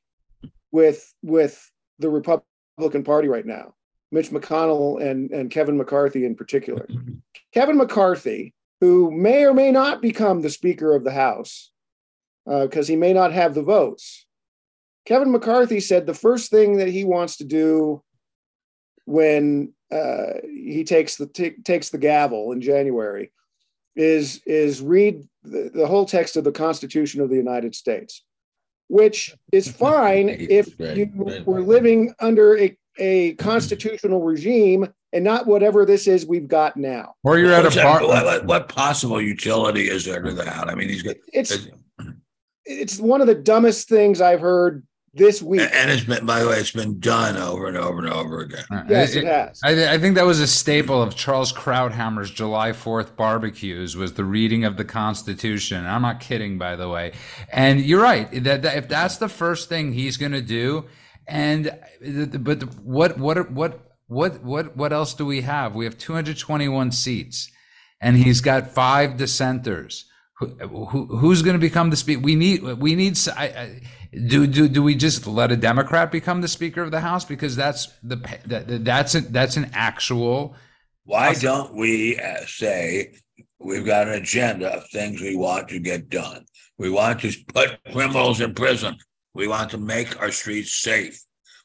with 0.72 1.14
with 1.22 1.72
the 2.00 2.10
Republican 2.10 3.04
Party 3.04 3.28
right 3.28 3.46
now. 3.46 3.76
Mitch 4.12 4.32
McConnell 4.32 5.00
and, 5.02 5.30
and 5.30 5.52
Kevin 5.52 5.78
McCarthy 5.78 6.26
in 6.26 6.36
particular. 6.36 6.88
Kevin 7.54 7.78
McCarthy, 7.78 8.56
who 8.82 9.12
may 9.12 9.46
or 9.46 9.54
may 9.54 9.72
not 9.72 10.02
become 10.02 10.42
the 10.42 10.50
Speaker 10.50 10.96
of 10.96 11.04
the 11.04 11.12
House, 11.12 11.70
because 12.46 12.90
uh, 12.90 12.92
he 12.92 12.96
may 12.96 13.14
not 13.14 13.34
have 13.34 13.54
the 13.54 13.62
votes. 13.62 14.26
Kevin 15.06 15.32
McCarthy 15.32 15.80
said 15.80 16.08
the 16.08 16.14
first 16.16 16.50
thing 16.50 16.78
that 16.78 16.88
he 16.88 17.04
wants 17.04 17.38
to 17.38 17.44
do 17.44 18.02
when 19.06 19.74
uh, 19.92 20.34
he 20.44 20.84
takes 20.84 21.18
the 21.18 21.28
t- 21.28 21.62
takes 21.64 21.90
the 21.90 21.98
gavel 22.00 22.52
in 22.52 22.62
January 22.62 23.32
is 24.00 24.42
is 24.46 24.82
read 24.82 25.28
the, 25.44 25.70
the 25.74 25.86
whole 25.86 26.06
text 26.06 26.38
of 26.38 26.46
the 26.46 26.52
Constitution 26.52 27.22
of 27.22 27.30
the 27.30 27.36
United 27.36 27.76
States, 27.76 28.24
which 28.88 29.36
is 29.52 29.70
fine 29.86 30.30
if 30.30 30.74
you 30.80 31.12
were 31.46 31.62
living 31.62 32.14
under 32.20 32.58
a, 32.58 32.78
a 32.98 33.34
constitutional 33.34 34.22
regime 34.24 34.88
and 35.12 35.24
not 35.24 35.48
whatever 35.48 35.86
this 35.86 36.08
is 36.08 36.26
we've 36.26 36.48
got 36.48 36.78
now. 36.78 37.16
Or 37.24 37.38
you're 37.38 37.52
at 37.52 37.66
a 37.66 37.76
bar. 37.76 38.06
What, 38.06 38.46
what, 38.46 38.70
possible 38.70 39.22
utility 39.22 39.90
is 39.90 40.06
there 40.06 40.22
to 40.22 40.34
that? 40.34 40.70
I 40.70 40.76
mean, 40.76 40.88
he's 40.88 41.04
got. 41.04 41.18
It's 41.34 41.68
it's 42.66 43.00
one 43.00 43.20
of 43.20 43.28
the 43.28 43.36
dumbest 43.36 43.90
things 43.90 44.22
I've 44.22 44.42
heard 44.42 44.86
this 45.14 45.42
week. 45.42 45.62
And 45.62 45.90
it's 45.90 46.04
been, 46.04 46.26
by 46.26 46.42
the 46.42 46.50
way, 46.50 46.58
it's 46.58 46.72
been 46.72 47.00
done 47.00 47.38
over 47.38 47.68
and 47.68 47.78
over 47.78 48.00
and 48.00 48.10
over 48.10 48.40
again. 48.42 48.66
Yes, 48.88 49.16
it, 49.16 49.24
it 49.24 49.28
has. 49.28 49.60
I, 49.64 49.94
I, 49.94 49.98
think 49.98 50.16
that 50.16 50.26
was 50.26 50.40
a 50.40 50.48
staple 50.48 51.02
of 51.02 51.16
Charles 51.16 51.52
Krauthammer's 51.52 52.32
July 52.32 52.72
4th 52.72 53.16
barbecues 53.16 53.96
was 53.96 54.14
the 54.14 54.24
reading 54.24 54.66
of 54.66 54.78
the 54.78 54.86
Constitution. 54.86 55.86
I'm 55.86 56.02
not 56.02 56.20
kidding, 56.20 56.58
by 56.58 56.76
the 56.76 56.90
way. 56.90 57.14
And 57.52 57.82
you're 57.82 58.02
right. 58.02 58.32
That, 58.44 58.62
that 58.62 58.78
if 58.78 58.88
that's 58.88 59.18
the 59.18 59.30
first 59.30 59.70
thing 59.70 59.94
he's 59.94 60.18
going 60.18 60.32
to 60.34 60.42
do, 60.42 60.86
and 61.28 61.78
but 62.40 62.64
what 62.84 63.20
what 63.20 63.52
what 63.52 63.90
what 64.08 64.44
what 64.44 64.76
what 64.76 64.92
else 64.92 65.14
do 65.14 65.26
we 65.26 65.42
have? 65.42 65.76
We 65.76 65.86
have 65.86 65.98
221 65.98 66.92
seats, 66.92 67.52
and 68.02 68.18
he's 68.18 68.42
got 68.42 68.72
five 68.72 69.18
dissenters. 69.18 70.06
Who, 70.40 70.48
who 70.48 71.06
who's 71.18 71.42
going 71.42 71.54
to 71.54 71.60
become 71.60 71.92
the 71.92 71.96
speaker? 71.96 72.22
We 72.22 72.36
need 72.36 72.64
we 72.64 72.96
need. 72.96 73.20
I, 73.36 73.44
I, 73.44 73.82
do 74.12 74.48
do 74.48 74.68
do 74.68 74.82
we 74.82 74.96
just 74.96 75.28
let 75.28 75.52
a 75.52 75.56
Democrat 75.56 76.12
become 76.12 76.42
the 76.42 76.48
Speaker 76.48 76.82
of 76.82 76.92
the 76.92 77.02
House 77.02 77.26
because 77.26 77.56
that's 77.56 77.88
the 78.02 78.16
that, 78.46 78.84
that's 78.84 79.16
a, 79.16 79.22
that's 79.22 79.56
an 79.58 79.70
actual. 79.74 80.56
Why 81.04 81.34
don't 81.34 81.76
we 81.76 82.20
uh, 82.20 82.46
say 82.46 83.14
we've 83.60 83.86
got 83.86 84.08
an 84.08 84.16
agenda 84.16 84.74
of 84.74 84.90
things 84.90 85.22
we 85.22 85.36
want 85.36 85.70
to 85.70 85.80
get 85.80 86.10
done? 86.10 86.46
We 86.78 86.90
want 86.90 87.22
to 87.22 87.34
put 87.54 87.80
criminals 87.92 88.42
in 88.42 88.54
prison. 88.54 88.98
We 89.34 89.48
want 89.48 89.70
to 89.72 89.78
make 89.78 90.20
our 90.20 90.32
streets 90.32 90.74
safe. 90.74 91.22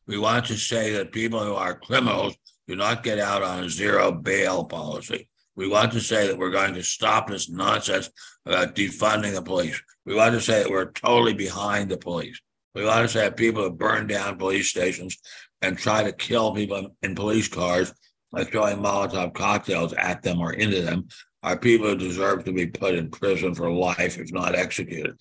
We 0.07 0.19
want 0.19 0.47
to 0.47 0.57
say 0.57 0.93
that 0.93 1.13
people 1.13 1.43
who 1.43 1.55
are 1.55 1.79
criminals 1.79 2.37
do 2.67 2.77
not 2.77 3.03
get 3.03 3.19
out 3.19 3.43
on 3.43 3.65
a 3.65 3.71
zero 3.71 4.13
bail 4.13 4.65
policy. 4.65 5.29
We 5.57 5.69
want 5.69 5.93
to 5.93 6.01
say 6.01 6.27
that 6.27 6.39
we're 6.39 6.51
going 6.51 6.75
to 6.75 6.83
stop 6.83 7.29
this 7.29 7.49
nonsense 7.49 8.11
about 8.45 8.75
defunding 8.75 9.35
the 9.35 9.43
police. 9.43 9.81
We 10.05 10.15
want 10.15 10.35
to 10.35 10.41
say 10.41 10.63
that 10.63 10.71
we're 10.71 10.91
totally 10.93 11.35
behind 11.35 11.91
the 11.91 11.97
police. 11.97 12.41
We 12.75 12.85
want 12.85 13.03
to 13.03 13.09
say 13.09 13.21
that 13.21 13.37
people 13.37 13.63
who 13.63 13.71
burn 13.71 14.07
down 14.07 14.37
police 14.37 14.69
stations 14.69 15.19
and 15.63 15.79
try 15.79 16.03
to 16.03 16.13
kill 16.13 16.55
people 16.55 16.97
in 17.03 17.15
police 17.15 17.49
cars 17.49 17.93
by 18.33 18.45
throwing 18.45 18.79
Molotov 18.79 19.33
cocktails 19.33 19.93
at 19.95 20.23
them 20.23 20.41
or 20.41 20.53
into 20.53 20.83
them 20.83 21.07
are 21.43 21.57
people 21.57 21.89
who 21.89 21.97
deserve 21.97 22.45
to 22.45 22.53
be 22.53 22.67
put 22.67 22.95
in 22.95 23.11
prison 23.11 23.55
for 23.55 23.71
life, 23.71 24.19
if 24.19 24.33
not 24.33 24.55
executed. 24.55 25.17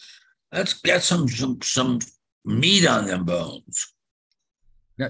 Let's 0.51 0.73
get 0.73 1.03
some 1.03 1.27
some 1.27 1.61
some 1.61 1.99
meat 2.45 2.87
on 2.87 3.07
them 3.07 3.25
bones. 3.25 3.93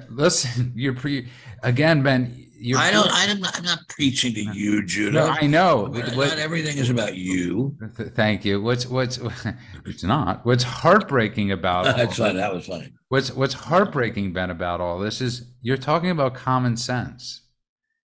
Listen, 0.10 0.74
you're 0.76 0.96
pre 0.96 1.30
again, 1.62 2.04
Ben. 2.04 2.48
You're 2.66 2.80
I 2.80 2.92
don't. 2.92 3.10
I'm 3.12 3.42
not, 3.42 3.58
I'm 3.58 3.66
not 3.66 3.80
preaching 3.90 4.34
to 4.36 4.42
you, 4.54 4.86
Judah. 4.86 5.12
No, 5.12 5.28
I 5.28 5.48
know. 5.48 5.88
Not 5.88 6.38
everything 6.40 6.78
is 6.78 6.90
about 6.90 7.18
you. 7.18 7.76
thank 8.16 8.46
you. 8.46 8.62
What's 8.62 8.88
what's 8.88 9.20
it's 9.86 10.04
not. 10.04 10.46
What's 10.46 10.64
heartbreaking 10.64 11.52
about 11.52 11.84
That's 11.98 12.18
fine. 12.18 12.38
That 12.38 12.54
was 12.54 12.68
funny. 12.68 12.94
What's 13.10 13.34
what's 13.34 13.54
heartbreaking, 13.54 14.32
Ben, 14.32 14.50
about 14.50 14.80
all 14.80 14.98
this 14.98 15.20
is 15.20 15.52
you're 15.62 15.76
talking 15.76 16.10
about 16.10 16.36
common 16.36 16.78
sense. 16.78 17.42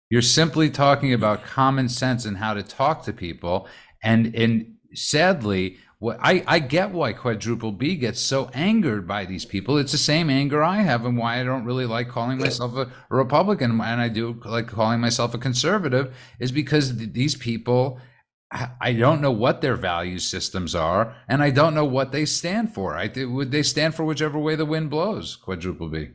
You're 0.09 0.21
simply 0.21 0.69
talking 0.69 1.13
about 1.13 1.45
common 1.45 1.87
sense 1.87 2.25
and 2.25 2.35
how 2.35 2.53
to 2.53 2.61
talk 2.61 3.03
to 3.03 3.13
people. 3.13 3.65
And 4.03 4.35
and 4.35 4.73
sadly, 4.93 5.77
what 5.99 6.17
I, 6.21 6.43
I 6.47 6.59
get 6.59 6.91
why 6.91 7.11
quadruple 7.13 7.73
B 7.73 7.95
gets 7.97 8.21
so 8.21 8.49
angered 8.53 9.05
by 9.07 9.25
these 9.25 9.43
people. 9.45 9.77
It's 9.77 9.91
the 9.91 9.97
same 9.97 10.29
anger 10.29 10.63
I 10.63 10.77
have 10.77 11.05
and 11.05 11.17
why 11.17 11.39
I 11.39 11.43
don't 11.43 11.65
really 11.65 11.85
like 11.85 12.07
calling 12.07 12.39
myself 12.39 12.75
a, 12.75 12.83
a 13.11 13.15
Republican 13.15 13.71
and 13.81 14.01
I 14.01 14.07
do 14.07 14.39
like 14.45 14.67
calling 14.67 15.01
myself 15.01 15.33
a 15.33 15.37
conservative 15.37 16.15
is 16.39 16.51
because 16.53 16.97
th- 16.97 17.11
these 17.13 17.35
people 17.35 17.99
I 18.51 18.69
I 18.81 18.93
don't 18.93 19.21
know 19.21 19.31
what 19.31 19.61
their 19.61 19.75
value 19.75 20.17
systems 20.19 20.73
are, 20.73 21.13
and 21.27 21.43
I 21.43 21.51
don't 21.51 21.75
know 21.75 21.85
what 21.85 22.11
they 22.11 22.25
stand 22.25 22.73
for. 22.73 22.97
I 22.97 23.07
th- 23.07 23.27
would 23.27 23.51
they 23.51 23.61
stand 23.61 23.93
for 23.93 24.05
whichever 24.05 24.39
way 24.39 24.55
the 24.55 24.65
wind 24.65 24.89
blows. 24.89 25.35
Quadruple 25.35 25.89
B. 25.89 26.09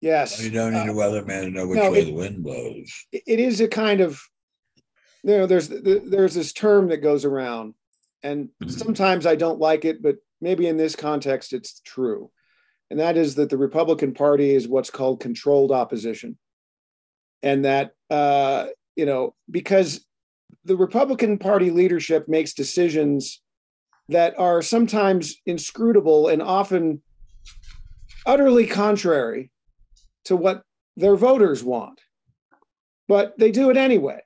Yes. 0.00 0.42
You 0.42 0.50
don't 0.50 0.72
need 0.72 0.88
Uh, 0.88 0.92
a 0.92 0.94
weatherman 0.94 1.42
to 1.44 1.50
know 1.50 1.66
which 1.68 1.78
no, 1.78 1.90
way 1.90 2.00
it- 2.02 2.04
the 2.06 2.12
wind 2.12 2.42
blows. 2.42 2.92
it 3.12 3.22
it 3.26 3.40
is 3.40 3.60
a 3.60 3.68
kind 3.68 4.00
of 4.00 4.20
you 5.22 5.38
know 5.38 5.46
there's 5.46 5.68
there's 5.68 6.34
this 6.34 6.52
term 6.52 6.88
that 6.88 6.98
goes 6.98 7.24
around 7.24 7.74
and 8.22 8.48
sometimes 8.66 9.26
i 9.26 9.36
don't 9.36 9.60
like 9.60 9.84
it 9.84 10.02
but 10.02 10.16
maybe 10.42 10.66
in 10.66 10.76
this 10.76 10.96
context 10.96 11.54
it's 11.54 11.80
true. 11.80 12.30
And 12.90 13.00
that 13.00 13.16
is 13.16 13.36
that 13.36 13.48
the 13.48 13.56
republican 13.56 14.12
party 14.12 14.54
is 14.54 14.68
what's 14.68 14.90
called 14.90 15.20
controlled 15.20 15.72
opposition. 15.72 16.36
And 17.42 17.64
that 17.64 17.92
uh 18.10 18.66
you 18.96 19.06
know 19.06 19.34
because 19.50 20.04
the 20.64 20.76
republican 20.76 21.38
party 21.38 21.70
leadership 21.70 22.28
makes 22.28 22.52
decisions 22.52 23.40
that 24.08 24.38
are 24.38 24.60
sometimes 24.60 25.36
inscrutable 25.46 26.28
and 26.28 26.42
often 26.42 27.00
utterly 28.26 28.66
contrary 28.66 29.50
to 30.24 30.36
what 30.36 30.62
their 30.96 31.16
voters 31.16 31.64
want. 31.64 32.00
But 33.08 33.38
they 33.38 33.50
do 33.50 33.70
it 33.70 33.76
anyway. 33.76 34.20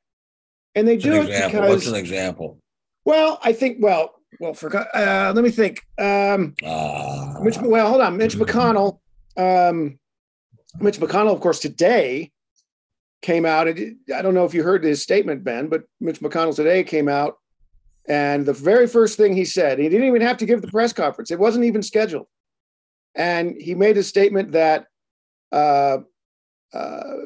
And 0.77 0.87
they 0.87 0.95
an 0.95 1.01
do 1.01 1.15
it 1.15 1.29
example? 1.31 1.61
What's 1.63 1.87
an 1.89 1.95
example? 1.97 2.59
well, 3.05 3.41
I 3.43 3.53
think, 3.53 3.79
well, 3.81 4.13
well, 4.39 4.55
forgot. 4.55 4.95
Uh, 4.95 5.33
let 5.35 5.43
me 5.43 5.51
think. 5.51 5.81
Um, 5.99 6.55
Ah, 6.65 7.39
Mitch, 7.41 7.57
well, 7.59 7.89
hold 7.89 8.03
on. 8.03 8.17
Mitch 8.17 8.37
McConnell. 8.37 9.01
Um, 9.37 9.99
Mitch 10.79 10.99
McConnell, 10.99 11.33
of 11.33 11.41
course, 11.41 11.59
today 11.59 12.31
came 13.23 13.47
out. 13.47 13.69
and 13.69 13.97
I 14.15 14.23
don't 14.23 14.35
know 14.35 14.45
if 14.45 14.55
you 14.55 14.63
heard 14.63 14.85
his 14.85 15.03
statement, 15.03 15.43
Ben, 15.45 15.69
but 15.69 15.85
Mitch 16.01 16.21
McConnell 16.21 16.55
today 16.55 16.85
came 16.85 17.09
out, 17.09 17.39
and 18.09 18.45
the 18.45 18.53
very 18.53 18.87
first 18.87 19.17
thing 19.17 19.35
he 19.35 19.45
said, 19.45 19.79
he 19.79 19.89
didn't 19.89 20.07
even 20.07 20.23
have 20.23 20.37
to 20.39 20.47
give 20.47 20.61
the 20.61 20.69
press 20.69 20.93
conference. 20.93 21.31
It 21.31 21.39
wasn't 21.39 21.65
even 21.65 21.83
scheduled, 21.83 22.27
and 23.15 23.55
he 23.61 23.75
made 23.75 23.97
a 23.97 24.03
statement 24.03 24.53
that 24.53 24.87
uh, 25.53 25.99
uh, 26.75 27.17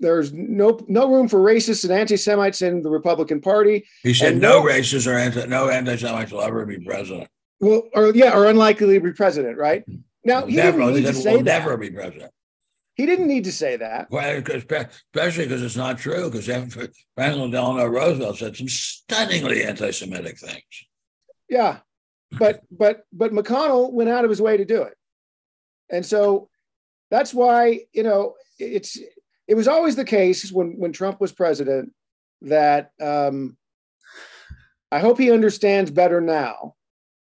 there's 0.00 0.32
no 0.32 0.78
no 0.88 1.10
room 1.12 1.28
for 1.28 1.38
racists 1.38 1.84
and 1.84 1.92
anti-Semites 1.92 2.62
in 2.62 2.82
the 2.82 2.90
Republican 2.90 3.40
Party. 3.40 3.84
he 4.02 4.14
said 4.14 4.36
no 4.36 4.62
no- 4.62 4.68
racists 4.68 5.06
or 5.10 5.16
anti, 5.16 5.46
no 5.46 5.68
anti-Semites 5.68 6.32
will 6.32 6.42
ever 6.42 6.64
be 6.66 6.78
president. 6.78 7.28
Well, 7.60 7.88
or 7.94 8.12
yeah, 8.14 8.36
or 8.36 8.46
unlikely 8.46 8.94
to 8.94 9.00
be 9.00 9.12
president, 9.12 9.56
right? 9.58 9.82
Hmm. 9.84 9.96
Now 10.24 10.46
he 10.46 10.56
never, 10.56 10.78
didn't 10.78 10.94
he 10.94 11.00
need 11.00 11.06
to 11.06 11.14
say 11.14 11.30
will 11.32 11.38
that. 11.38 11.44
never 11.44 11.76
be 11.76 11.90
president. 11.90 12.32
He 12.94 13.04
didn't 13.06 13.28
need 13.28 13.44
to 13.44 13.52
say 13.52 13.76
that. 13.76 14.08
Well, 14.10 14.42
'cause- 14.42 14.64
especially 15.14 15.44
because 15.44 15.62
it's 15.62 15.76
not 15.76 15.98
true. 15.98 16.30
Because 16.30 16.46
Franklin 17.14 17.50
Delano 17.50 17.86
Roosevelt 17.86 18.38
said 18.38 18.56
some 18.56 18.68
stunningly 18.68 19.62
anti-Semitic 19.64 20.38
things. 20.38 20.62
Yeah, 21.48 21.78
but 22.38 22.60
but 22.70 23.04
but 23.12 23.32
McConnell 23.32 23.92
went 23.92 24.10
out 24.10 24.24
of 24.24 24.30
his 24.30 24.40
way 24.42 24.56
to 24.56 24.64
do 24.64 24.82
it, 24.82 24.94
and 25.90 26.04
so 26.04 26.48
that's 27.10 27.32
why 27.32 27.82
you 27.92 28.02
know 28.02 28.34
it's 28.58 28.98
it 29.48 29.54
was 29.54 29.68
always 29.68 29.96
the 29.96 30.04
case 30.04 30.50
when 30.50 30.78
when 30.78 30.92
Trump 30.92 31.20
was 31.20 31.32
president 31.32 31.92
that 32.42 32.90
um, 33.00 33.56
I 34.90 34.98
hope 34.98 35.18
he 35.18 35.30
understands 35.30 35.90
better 35.90 36.20
now, 36.20 36.74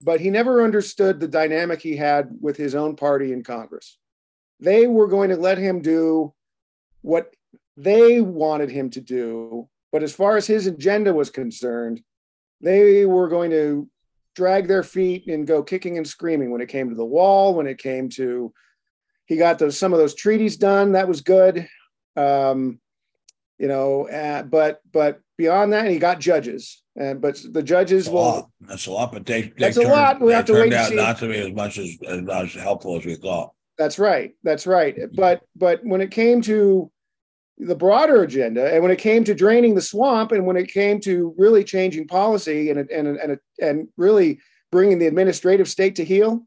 but 0.01 0.21
he 0.21 0.31
never 0.31 0.63
understood 0.63 1.21
the 1.21 1.29
dynamic 1.29 1.81
he 1.81 1.97
had 1.97 2.31
with 2.41 2.57
his 2.57 2.75
own 2.75 2.97
party 2.97 3.33
in 3.33 3.43
Congress. 3.43 3.99
They 4.61 4.87
were 4.87 5.09
going 5.09 5.31
to 5.31 5.37
let 5.37 5.59
him 5.59 5.83
do 5.83 6.33
what 7.03 7.35
they 7.77 8.21
wanted 8.21 8.71
him 8.71 8.91
to 8.91 9.01
do, 9.01 9.69
but 9.93 10.03
as 10.03 10.15
far 10.15 10.37
as 10.37 10.47
his 10.47 10.67
agenda 10.67 11.13
was 11.13 11.29
concerned, 11.31 12.01
they 12.61 13.05
were 13.05 13.29
going 13.29 13.51
to 13.51 13.89
drag 14.35 14.67
their 14.67 14.83
feet 14.83 15.27
and 15.27 15.47
go 15.47 15.63
kicking 15.63 15.99
and 15.99 16.07
screaming 16.07 16.51
when 16.51 16.61
it 16.61 16.69
came 16.69 16.89
to 16.89 16.95
the 16.95 17.05
wall, 17.05 17.55
when 17.55 17.67
it 17.67 17.79
came 17.79 18.09
to 18.11 18.53
he 19.27 19.37
got 19.37 19.59
those 19.59 19.77
some 19.77 19.93
of 19.93 19.99
those 19.99 20.15
treaties 20.15 20.57
done. 20.57 20.93
That 20.93 21.09
was 21.09 21.21
good. 21.21 21.69
Um, 22.17 22.81
you 23.59 23.69
know, 23.69 24.09
uh, 24.09 24.43
but 24.43 24.81
but 24.93 25.21
beyond 25.39 25.73
that, 25.73 25.91
he 25.91 25.99
got 25.99 26.21
judges, 26.21 26.83
and 26.95 27.21
but 27.21 27.41
the 27.53 27.62
judges 27.62 28.05
That's 28.05 28.12
will. 28.12 28.23
lot. 28.23 28.51
That's 28.61 28.87
a 28.87 28.93
lot, 28.93 29.12
but 29.12 29.25
they, 29.25 29.43
they 29.43 29.53
That's 29.59 29.77
a 29.77 29.83
lot. 29.83 30.21
We 30.21 30.33
have 30.33 30.45
to 30.47 30.53
wait 30.55 30.73
out 30.73 30.91
see. 30.91 30.97
not 30.97 31.19
to 31.19 31.29
be 31.29 31.39
as 31.39 31.53
much 31.53 31.79
as, 31.79 31.97
as 32.07 32.29
as 32.29 32.55
helpful 32.55 32.97
as 32.97 33.05
we 33.05 33.14
thought. 33.14 33.53
That's 33.79 33.99
right. 33.99 34.35
That's 34.43 34.67
right. 34.67 34.97
But 35.14 35.43
but 35.55 35.81
when 35.85 36.01
it 36.01 36.11
came 36.11 36.43
to 36.43 36.91
the 37.59 37.75
broader 37.75 38.23
agenda, 38.23 38.73
and 38.73 38.83
when 38.83 38.93
it 38.93 38.99
came 38.99 39.25
to 39.25 39.35
draining 39.35 39.75
the 39.75 39.81
swamp, 39.81 40.33
and 40.33 40.47
when 40.47 40.57
it 40.57 40.69
came 40.69 41.01
to 41.01 41.35
really 41.39 41.64
changing 41.64 42.09
policy 42.09 42.71
and 42.71 42.91
and 42.91 43.17
and 43.17 43.39
and 43.61 43.89
really 43.97 44.41
bringing 44.71 44.99
the 44.99 45.07
administrative 45.07 45.69
state 45.69 45.97
to 45.97 46.05
heel, 46.05 46.47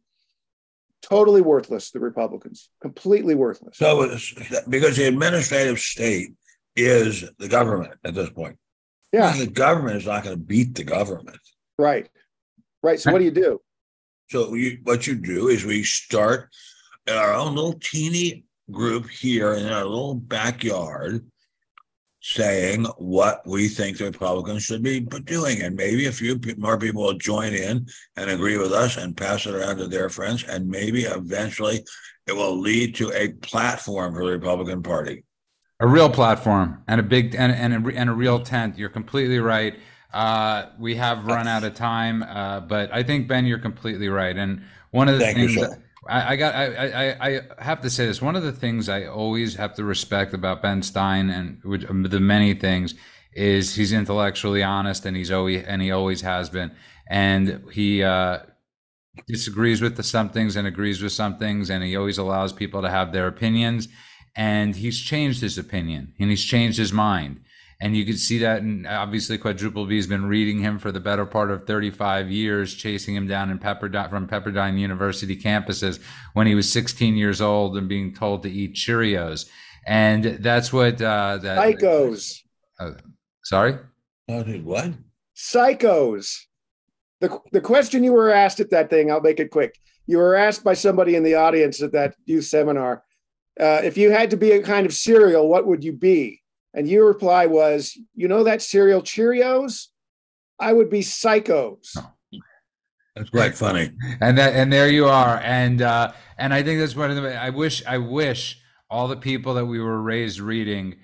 totally 1.01 1.41
worthless. 1.41 1.91
The 1.91 1.99
Republicans, 1.99 2.69
completely 2.81 3.35
worthless. 3.35 3.77
So 3.77 4.07
because 4.69 4.97
the 4.97 5.07
administrative 5.07 5.79
state 5.79 6.29
is 6.75 7.29
the 7.39 7.47
government 7.47 7.93
at 8.03 8.13
this 8.13 8.29
point. 8.29 8.57
yeah, 9.11 9.35
The 9.35 9.47
government 9.47 9.97
is 9.97 10.05
not 10.05 10.23
going 10.23 10.35
to 10.37 10.41
beat 10.41 10.75
the 10.75 10.83
government. 10.83 11.39
right, 11.77 12.07
right. 12.83 12.99
So 12.99 13.11
what 13.11 13.19
do 13.19 13.25
you 13.25 13.31
do? 13.31 13.61
So 14.31 14.53
you, 14.53 14.77
what 14.83 15.07
you 15.07 15.15
do 15.15 15.47
is 15.47 15.65
we 15.65 15.81
start 15.83 16.49
in 17.07 17.15
our 17.15 17.33
own 17.33 17.55
little 17.55 17.79
teeny 17.79 18.43
group 18.69 19.09
here 19.09 19.55
in 19.55 19.65
our 19.65 19.83
little 19.85 20.13
backyard 20.13 21.25
saying 22.21 22.85
what 22.97 23.41
we 23.47 23.67
think 23.67 23.97
the 23.97 24.05
Republicans 24.05 24.63
should 24.63 24.83
be 24.83 24.99
doing. 24.99 25.61
And 25.61 25.75
maybe 25.75 26.07
a 26.07 26.11
few 26.11 26.39
more 26.57 26.77
people 26.77 27.03
will 27.03 27.13
join 27.13 27.53
in 27.53 27.87
and 28.17 28.29
agree 28.29 28.57
with 28.57 28.73
us 28.73 28.97
and 28.97 29.15
pass 29.15 29.45
it 29.45 29.55
around 29.55 29.77
to 29.77 29.87
their 29.87 30.09
friends. 30.09 30.43
And 30.43 30.67
maybe 30.67 31.03
eventually 31.03 31.83
it 32.27 32.33
will 32.33 32.59
lead 32.59 32.95
to 32.95 33.11
a 33.13 33.29
platform 33.29 34.13
for 34.13 34.25
the 34.25 34.31
Republican 34.31 34.83
Party. 34.83 35.23
A 35.79 35.87
real 35.87 36.09
platform 36.09 36.83
and 36.89 36.99
a 36.99 37.03
big 37.03 37.35
and 37.35 37.53
and 37.53 37.87
a, 37.87 37.95
and 37.95 38.09
a 38.09 38.13
real 38.13 38.41
tent. 38.41 38.77
You're 38.77 38.89
completely 38.89 39.39
right. 39.39 39.79
Uh, 40.13 40.65
we 40.77 40.95
have 40.95 41.25
run 41.25 41.47
out 41.47 41.63
of 41.63 41.73
time, 41.73 42.23
uh, 42.23 42.59
but 42.59 42.93
I 42.93 43.01
think 43.03 43.29
Ben, 43.29 43.45
you're 43.45 43.59
completely 43.59 44.09
right. 44.09 44.35
And 44.35 44.63
one 44.91 45.07
of 45.07 45.15
the 45.15 45.21
Thank 45.21 45.37
things 45.37 45.55
that- 45.55 45.79
I, 46.09 46.31
I 46.31 46.35
got, 46.35 46.55
I, 46.55 46.65
I, 47.11 47.41
I 47.57 47.63
have 47.63 47.81
to 47.81 47.89
say 47.89 48.05
this. 48.05 48.21
One 48.21 48.35
of 48.35 48.43
the 48.43 48.51
things 48.51 48.89
I 48.89 49.05
always 49.05 49.55
have 49.55 49.75
to 49.75 49.83
respect 49.83 50.33
about 50.33 50.61
Ben 50.61 50.81
Stein, 50.81 51.29
and 51.29 51.59
which, 51.63 51.89
um, 51.89 52.03
the 52.03 52.19
many 52.19 52.53
things, 52.53 52.95
is 53.33 53.75
he's 53.75 53.93
intellectually 53.93 54.63
honest, 54.63 55.05
and 55.05 55.15
he's 55.15 55.31
always 55.31 55.63
and 55.63 55.81
he 55.81 55.91
always 55.91 56.21
has 56.21 56.49
been, 56.49 56.71
and 57.09 57.63
he 57.71 58.03
uh, 58.03 58.39
disagrees 59.27 59.81
with 59.81 59.95
the 59.97 60.03
some 60.03 60.29
things 60.29 60.55
and 60.55 60.67
agrees 60.67 61.01
with 61.01 61.11
some 61.11 61.37
things, 61.37 61.69
and 61.69 61.83
he 61.83 61.95
always 61.95 62.17
allows 62.17 62.53
people 62.53 62.81
to 62.81 62.89
have 62.89 63.13
their 63.13 63.27
opinions. 63.27 63.87
And 64.35 64.75
he's 64.75 64.99
changed 64.99 65.41
his 65.41 65.57
opinion, 65.57 66.13
and 66.19 66.29
he's 66.29 66.43
changed 66.43 66.77
his 66.77 66.93
mind. 66.93 67.41
And 67.81 67.95
you 67.95 68.05
can 68.05 68.17
see 68.17 68.39
that, 68.39 68.61
and 68.61 68.85
obviously, 68.85 69.37
Quadruple 69.37 69.85
B 69.85 69.95
has 69.95 70.05
been 70.07 70.25
reading 70.25 70.59
him 70.59 70.79
for 70.79 70.91
the 70.91 70.99
better 70.99 71.25
part 71.25 71.49
of 71.49 71.65
35 71.65 72.29
years, 72.29 72.73
chasing 72.73 73.15
him 73.15 73.25
down 73.25 73.49
in 73.49 73.57
Pepperdine 73.57 74.09
from 74.09 74.27
Pepperdine 74.27 74.77
University 74.77 75.37
campuses 75.37 76.01
when 76.33 76.45
he 76.45 76.55
was 76.55 76.69
16 76.71 77.15
years 77.15 77.39
old 77.39 77.77
and 77.77 77.87
being 77.87 78.13
told 78.13 78.43
to 78.43 78.51
eat 78.51 78.75
Cheerios. 78.75 79.47
And 79.87 80.25
that's 80.25 80.73
what 80.73 81.01
uh, 81.01 81.37
that 81.37 81.57
Psychos, 81.57 82.39
Sorry, 83.45 83.77
Oh, 84.27 84.43
dude, 84.43 84.65
what? 84.65 84.91
psychos. 85.35 86.37
The 87.21 87.39
the 87.51 87.61
question 87.61 88.03
you 88.03 88.13
were 88.13 88.29
asked 88.29 88.59
at 88.59 88.69
that 88.71 88.89
thing, 88.89 89.09
I'll 89.09 89.21
make 89.21 89.39
it 89.39 89.51
quick. 89.51 89.77
You 90.05 90.17
were 90.17 90.35
asked 90.35 90.63
by 90.63 90.73
somebody 90.73 91.15
in 91.15 91.23
the 91.23 91.35
audience 91.35 91.81
at 91.81 91.93
that 91.93 92.15
youth 92.25 92.45
seminar, 92.45 93.03
uh, 93.59 93.81
if 93.83 93.97
you 93.97 94.11
had 94.11 94.29
to 94.31 94.37
be 94.37 94.51
a 94.51 94.61
kind 94.61 94.85
of 94.85 94.93
cereal, 94.93 95.47
what 95.47 95.65
would 95.65 95.83
you 95.83 95.93
be? 95.93 96.41
And 96.73 96.87
your 96.87 97.07
reply 97.07 97.45
was, 97.47 97.97
you 98.15 98.27
know 98.27 98.43
that 98.43 98.61
cereal 98.61 99.01
Cheerios? 99.01 99.87
I 100.59 100.73
would 100.73 100.89
be 100.89 100.99
psychos. 100.99 101.95
Oh. 101.97 102.11
That's 103.15 103.29
quite 103.31 103.55
funny. 103.55 103.91
and 104.21 104.37
that 104.37 104.53
and 104.53 104.71
there 104.71 104.87
you 104.87 105.05
are 105.05 105.41
and 105.43 105.81
uh 105.81 106.13
and 106.37 106.53
i 106.53 106.63
think 106.63 106.79
that's 106.79 106.95
one 106.95 107.09
of 107.11 107.21
the 107.21 107.35
i 107.41 107.49
wish 107.49 107.83
i 107.85 107.97
wish 107.97 108.61
all 108.89 109.09
the 109.09 109.17
people 109.17 109.55
that 109.55 109.65
we 109.65 109.77
were 109.79 110.01
raised 110.01 110.39
reading 110.39 110.95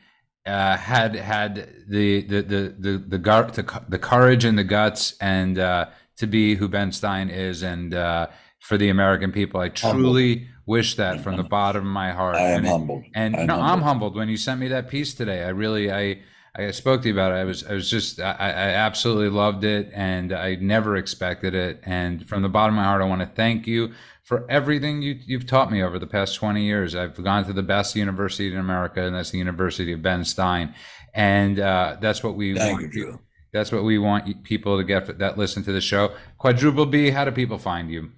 uh 0.45 0.77
had 0.77 1.15
had 1.15 1.67
the 1.89 2.21
the 2.21 2.41
the 2.41 2.75
the 2.79 2.97
the, 3.05 3.17
gar- 3.17 3.51
the, 3.51 3.83
the 3.89 3.99
courage 3.99 4.45
and 4.45 4.57
the 4.57 4.63
guts 4.63 5.15
and 5.19 5.59
uh 5.59 5.87
to 6.15 6.25
be 6.25 6.55
who 6.55 6.69
ben 6.69 6.91
stein 6.91 7.29
is 7.29 7.63
and 7.63 7.93
uh 7.93 8.27
for 8.59 8.77
the 8.77 8.87
american 8.89 9.31
people 9.31 9.59
i 9.59 9.67
truly 9.67 10.47
wish 10.65 10.95
that 10.95 11.21
from 11.21 11.37
the 11.37 11.43
bottom 11.43 11.81
of 11.85 11.91
my 11.91 12.11
heart 12.11 12.35
I 12.35 12.41
am 12.51 12.59
and, 12.59 12.67
humbled. 12.67 13.03
and 13.13 13.35
I'm 13.35 13.47
no 13.47 13.53
i'm 13.55 13.59
humbled. 13.61 13.83
humbled 13.83 14.15
when 14.15 14.29
you 14.29 14.37
sent 14.37 14.59
me 14.59 14.67
that 14.69 14.89
piece 14.89 15.13
today 15.13 15.43
i 15.43 15.49
really 15.49 15.91
i 15.91 16.19
I 16.57 16.71
spoke 16.71 17.01
to 17.01 17.09
you 17.09 17.13
about 17.13 17.33
it. 17.33 17.35
I 17.35 17.43
was, 17.43 17.65
I 17.65 17.73
was 17.73 17.89
just, 17.89 18.19
I, 18.21 18.31
I 18.31 18.47
absolutely 18.47 19.27
loved 19.27 19.65
it, 19.65 19.91
and 19.93 20.31
I 20.31 20.55
never 20.55 20.95
expected 20.95 21.53
it. 21.53 21.81
And 21.83 22.25
from 22.29 22.43
the 22.43 22.49
bottom 22.49 22.75
of 22.75 22.77
my 22.77 22.85
heart, 22.85 23.01
I 23.01 23.05
want 23.05 23.21
to 23.21 23.27
thank 23.27 23.67
you 23.67 23.91
for 24.23 24.49
everything 24.49 25.01
you, 25.01 25.19
you've 25.25 25.45
taught 25.45 25.69
me 25.69 25.83
over 25.83 25.99
the 25.99 26.07
past 26.07 26.35
20 26.35 26.63
years. 26.63 26.95
I've 26.95 27.21
gone 27.21 27.43
to 27.45 27.53
the 27.53 27.61
best 27.61 27.95
university 27.95 28.51
in 28.51 28.57
America, 28.57 29.03
and 29.03 29.15
that's 29.15 29.31
the 29.31 29.37
University 29.37 29.91
of 29.91 30.01
Ben 30.01 30.23
Stein. 30.23 30.73
And 31.13 31.59
uh, 31.59 31.97
that's 31.99 32.23
what 32.23 32.35
we 32.35 32.55
Thank 32.55 32.79
want. 32.81 32.93
you, 32.93 33.19
That's 33.51 33.71
what 33.73 33.83
we 33.83 33.97
want 33.97 34.43
people 34.43 34.77
to 34.77 34.83
get 34.85 35.19
that 35.19 35.37
listen 35.37 35.61
to 35.63 35.73
the 35.73 35.81
show. 35.81 36.13
Quadruple 36.37 36.85
B, 36.85 37.09
how 37.09 37.25
do 37.25 37.31
people 37.31 37.57
find 37.57 37.91
you? 37.91 38.11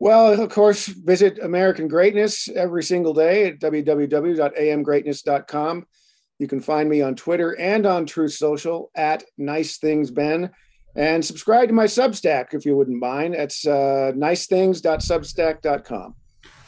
Well, 0.00 0.40
of 0.40 0.48
course, 0.50 0.86
visit 0.86 1.40
American 1.40 1.88
Greatness 1.88 2.48
every 2.48 2.84
single 2.84 3.12
day 3.12 3.46
at 3.46 3.58
www.amgreatness.com. 3.58 5.86
You 6.38 6.46
can 6.46 6.60
find 6.60 6.88
me 6.88 7.02
on 7.02 7.16
Twitter 7.16 7.58
and 7.58 7.84
on 7.84 8.06
Truth 8.06 8.34
Social 8.34 8.92
at 8.94 9.24
Nice 9.36 9.78
Things 9.78 10.12
Ben. 10.12 10.50
And 10.94 11.24
subscribe 11.24 11.66
to 11.68 11.74
my 11.74 11.86
Substack 11.86 12.54
if 12.54 12.64
you 12.64 12.76
wouldn't 12.76 13.00
mind. 13.00 13.34
It's 13.34 13.66
uh, 13.66 14.12
nicethings.substack.com. 14.14 16.14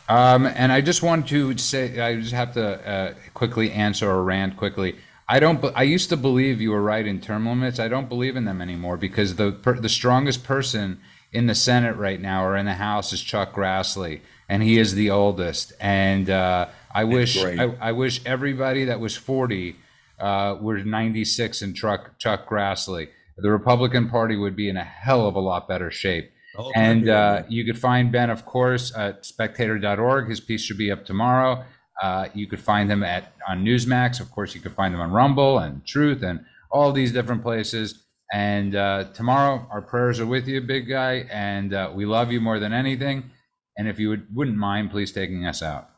Um, 0.09 0.47
and 0.47 0.72
I 0.72 0.81
just 0.81 1.05
want 1.05 1.28
to 1.28 1.57
say, 1.57 2.01
I 2.01 2.20
just 2.20 2.33
have 2.33 2.53
to 2.55 2.89
uh, 2.89 3.14
quickly 3.33 3.70
answer 3.70 4.11
a 4.11 4.20
rant 4.20 4.57
quickly. 4.57 4.97
I 5.28 5.39
don't. 5.39 5.64
I 5.76 5.85
used 5.85 6.09
to 6.09 6.16
believe 6.16 6.61
you 6.61 6.72
were 6.72 6.83
right 6.83 7.07
in 7.07 7.20
term 7.20 7.47
limits. 7.47 7.78
I 7.78 7.87
don't 7.87 8.09
believe 8.09 8.35
in 8.35 8.45
them 8.45 8.61
anymore 8.61 8.97
because 8.97 9.37
the 9.37 9.53
the 9.81 9.89
strongest 9.89 10.43
person 10.43 11.01
in 11.33 11.47
the 11.47 11.55
Senate 11.55 11.97
right 11.97 12.20
now 12.20 12.45
or 12.45 12.57
in 12.57 12.66
the 12.66 12.74
House 12.74 13.12
is 13.12 13.20
Chuck 13.22 13.55
Grassley, 13.55 14.20
and 14.49 14.62
he 14.62 14.78
is 14.78 14.95
the 14.95 15.11
oldest. 15.11 15.72
And 15.81 16.28
uh, 16.31 16.68
I 16.93 17.05
wish. 17.05 17.37
I, 17.61 17.74
I 17.81 17.93
wish 17.93 18.20
everybody 18.26 18.85
that 18.87 19.01
was 19.01 19.16
forty 19.16 19.76
uh, 20.18 20.57
were 20.61 20.78
ninety 20.78 21.24
six 21.24 21.62
and 21.62 21.74
Chuck 21.76 22.18
Chuck 22.18 22.49
Grassley. 22.49 23.09
The 23.39 23.51
Republican 23.51 24.09
Party 24.11 24.37
would 24.37 24.55
be 24.57 24.68
in 24.68 24.76
a 24.76 24.85
hell 24.85 25.26
of 25.26 25.35
a 25.35 25.41
lot 25.41 25.66
better 25.66 25.91
shape. 25.91 26.31
Oh, 26.59 26.70
And 26.74 27.07
you. 27.07 27.12
uh, 27.12 27.45
you 27.49 27.64
could 27.64 27.78
find 27.78 28.11
Ben, 28.12 28.28
of 28.28 28.45
course, 28.45 28.93
at 28.95 29.24
spectator.org. 29.24 30.28
His 30.28 30.41
piece 30.41 30.61
should 30.62 30.76
be 30.78 30.91
up 30.91 31.07
tomorrow. 31.07 31.64
Uh, 32.03 32.28
you 32.35 32.47
could 32.47 32.61
find 32.61 32.91
him 32.91 33.03
at 33.03 33.33
on 33.49 33.64
Newsmax. 33.64 34.20
Of 34.20 34.31
course, 34.31 34.55
you 34.55 34.61
could 34.61 34.74
find 34.74 34.93
him 34.93 35.01
on 35.01 35.11
Rumble 35.12 35.59
and 35.59 35.87
Truth 35.87 36.22
and 36.22 36.41
all 36.70 36.93
these 36.93 37.12
different 37.12 37.43
places. 37.43 38.03
And 38.33 38.76
uh, 38.76 39.05
tomorrow, 39.12 39.66
our 39.70 39.83
prayers 39.83 40.20
are 40.20 40.26
with 40.26 40.47
you, 40.47 40.61
big 40.61 40.89
guy, 40.89 41.26
and 41.31 41.74
uh, 41.74 41.91
we 41.93 42.07
love 42.07 42.31
you 42.31 42.41
more 42.41 42.61
than 42.61 42.72
anything. 42.72 43.31
And 43.76 43.89
if 43.89 43.99
you 43.99 44.11
would, 44.11 44.35
wouldn't 44.35 44.57
mind, 44.57 44.91
please 44.91 45.11
taking 45.11 45.47
us 45.47 45.62
out. 45.62 45.91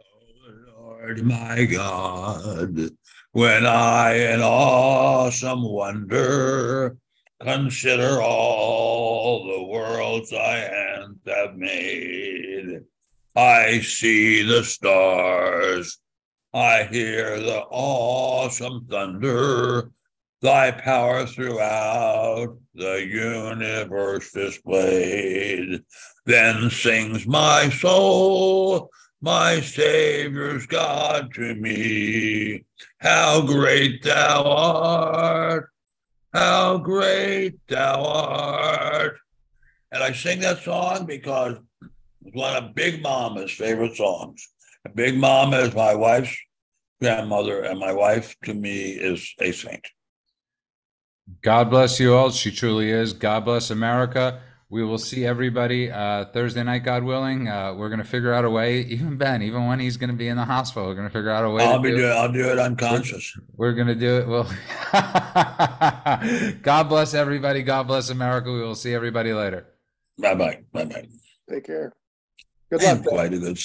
Oh, 0.00 0.96
Lord 0.98 1.22
my 1.22 1.64
God, 1.66 2.90
when 3.32 3.66
I 3.66 4.14
in 4.14 4.40
awesome 4.40 5.62
wonder 5.62 6.96
consider 7.42 8.22
all 8.22 9.44
the 9.44 9.64
worlds 9.64 10.30
thy 10.30 10.56
hands 10.56 11.18
have 11.26 11.56
made, 11.56 12.80
I 13.34 13.80
see 13.80 14.42
the 14.42 14.64
stars, 14.64 15.98
I 16.54 16.84
hear 16.84 17.38
the 17.38 17.60
awesome 17.70 18.86
thunder, 18.88 19.90
thy 20.42 20.70
power 20.70 21.26
throughout 21.26 22.56
the 22.74 23.06
universe 23.06 24.32
displayed. 24.32 25.82
Then 26.24 26.70
sings 26.70 27.26
my 27.26 27.70
soul, 27.70 28.90
my 29.20 29.60
Savior's 29.60 30.66
God 30.66 31.32
to 31.34 31.54
me. 31.54 32.64
How 32.98 33.42
great 33.46 34.02
thou 34.02 34.44
art! 34.44 35.70
How 36.32 36.78
great 36.78 37.54
thou 37.68 38.04
art! 38.04 39.18
And 39.90 40.02
I 40.02 40.12
sing 40.12 40.40
that 40.40 40.62
song 40.62 41.06
because 41.06 41.56
it's 42.24 42.36
one 42.36 42.56
of 42.56 42.74
Big 42.74 43.02
Mama's 43.02 43.52
favorite 43.52 43.96
songs. 43.96 44.48
Big 44.94 45.16
Mama 45.16 45.58
is 45.58 45.74
my 45.74 45.94
wife's 45.94 46.36
grandmother, 47.00 47.62
and 47.62 47.78
my 47.78 47.92
wife 47.92 48.36
to 48.44 48.54
me 48.54 48.90
is 48.90 49.34
a 49.40 49.52
saint. 49.52 49.86
God 51.42 51.70
bless 51.70 51.98
you 52.00 52.14
all. 52.14 52.30
She 52.30 52.50
truly 52.50 52.90
is. 52.90 53.12
God 53.12 53.44
bless 53.44 53.70
America. 53.70 54.40
We 54.68 54.84
will 54.84 54.98
see 54.98 55.24
everybody 55.24 55.92
uh, 55.92 56.24
Thursday 56.26 56.62
night, 56.64 56.80
God 56.80 57.04
willing. 57.04 57.48
Uh, 57.48 57.74
we're 57.74 57.88
going 57.88 58.00
to 58.00 58.04
figure 58.04 58.32
out 58.32 58.44
a 58.44 58.50
way, 58.50 58.80
even 58.80 59.16
Ben, 59.16 59.40
even 59.42 59.66
when 59.66 59.78
he's 59.78 59.96
going 59.96 60.10
to 60.10 60.16
be 60.16 60.26
in 60.26 60.36
the 60.36 60.44
hospital, 60.44 60.88
we're 60.88 60.96
going 60.96 61.06
to 61.06 61.12
figure 61.12 61.30
out 61.30 61.44
a 61.44 61.50
way. 61.50 61.64
I'll 61.64 61.76
to 61.76 61.82
be 61.82 61.90
do 61.90 61.96
it. 61.96 62.00
doing, 62.00 62.12
I'll 62.12 62.32
do 62.32 62.50
it 62.50 62.58
unconscious. 62.58 63.38
We're 63.56 63.74
going 63.74 63.86
to 63.86 63.94
do 63.94 64.16
it. 64.18 64.26
Well, 64.26 64.50
God 66.62 66.88
bless 66.88 67.14
everybody. 67.14 67.62
God 67.62 67.86
bless 67.86 68.10
America. 68.10 68.50
We 68.50 68.60
will 68.60 68.74
see 68.74 68.92
everybody 68.92 69.32
later. 69.32 69.66
Bye 70.18 70.34
bye. 70.34 70.62
Bye 70.72 70.86
bye. 70.86 71.08
Take 71.48 71.66
care. 71.66 71.92
Good 72.70 72.82
luck. 72.82 73.04
Quite 73.04 73.34
a 73.34 73.38
good 73.38 73.58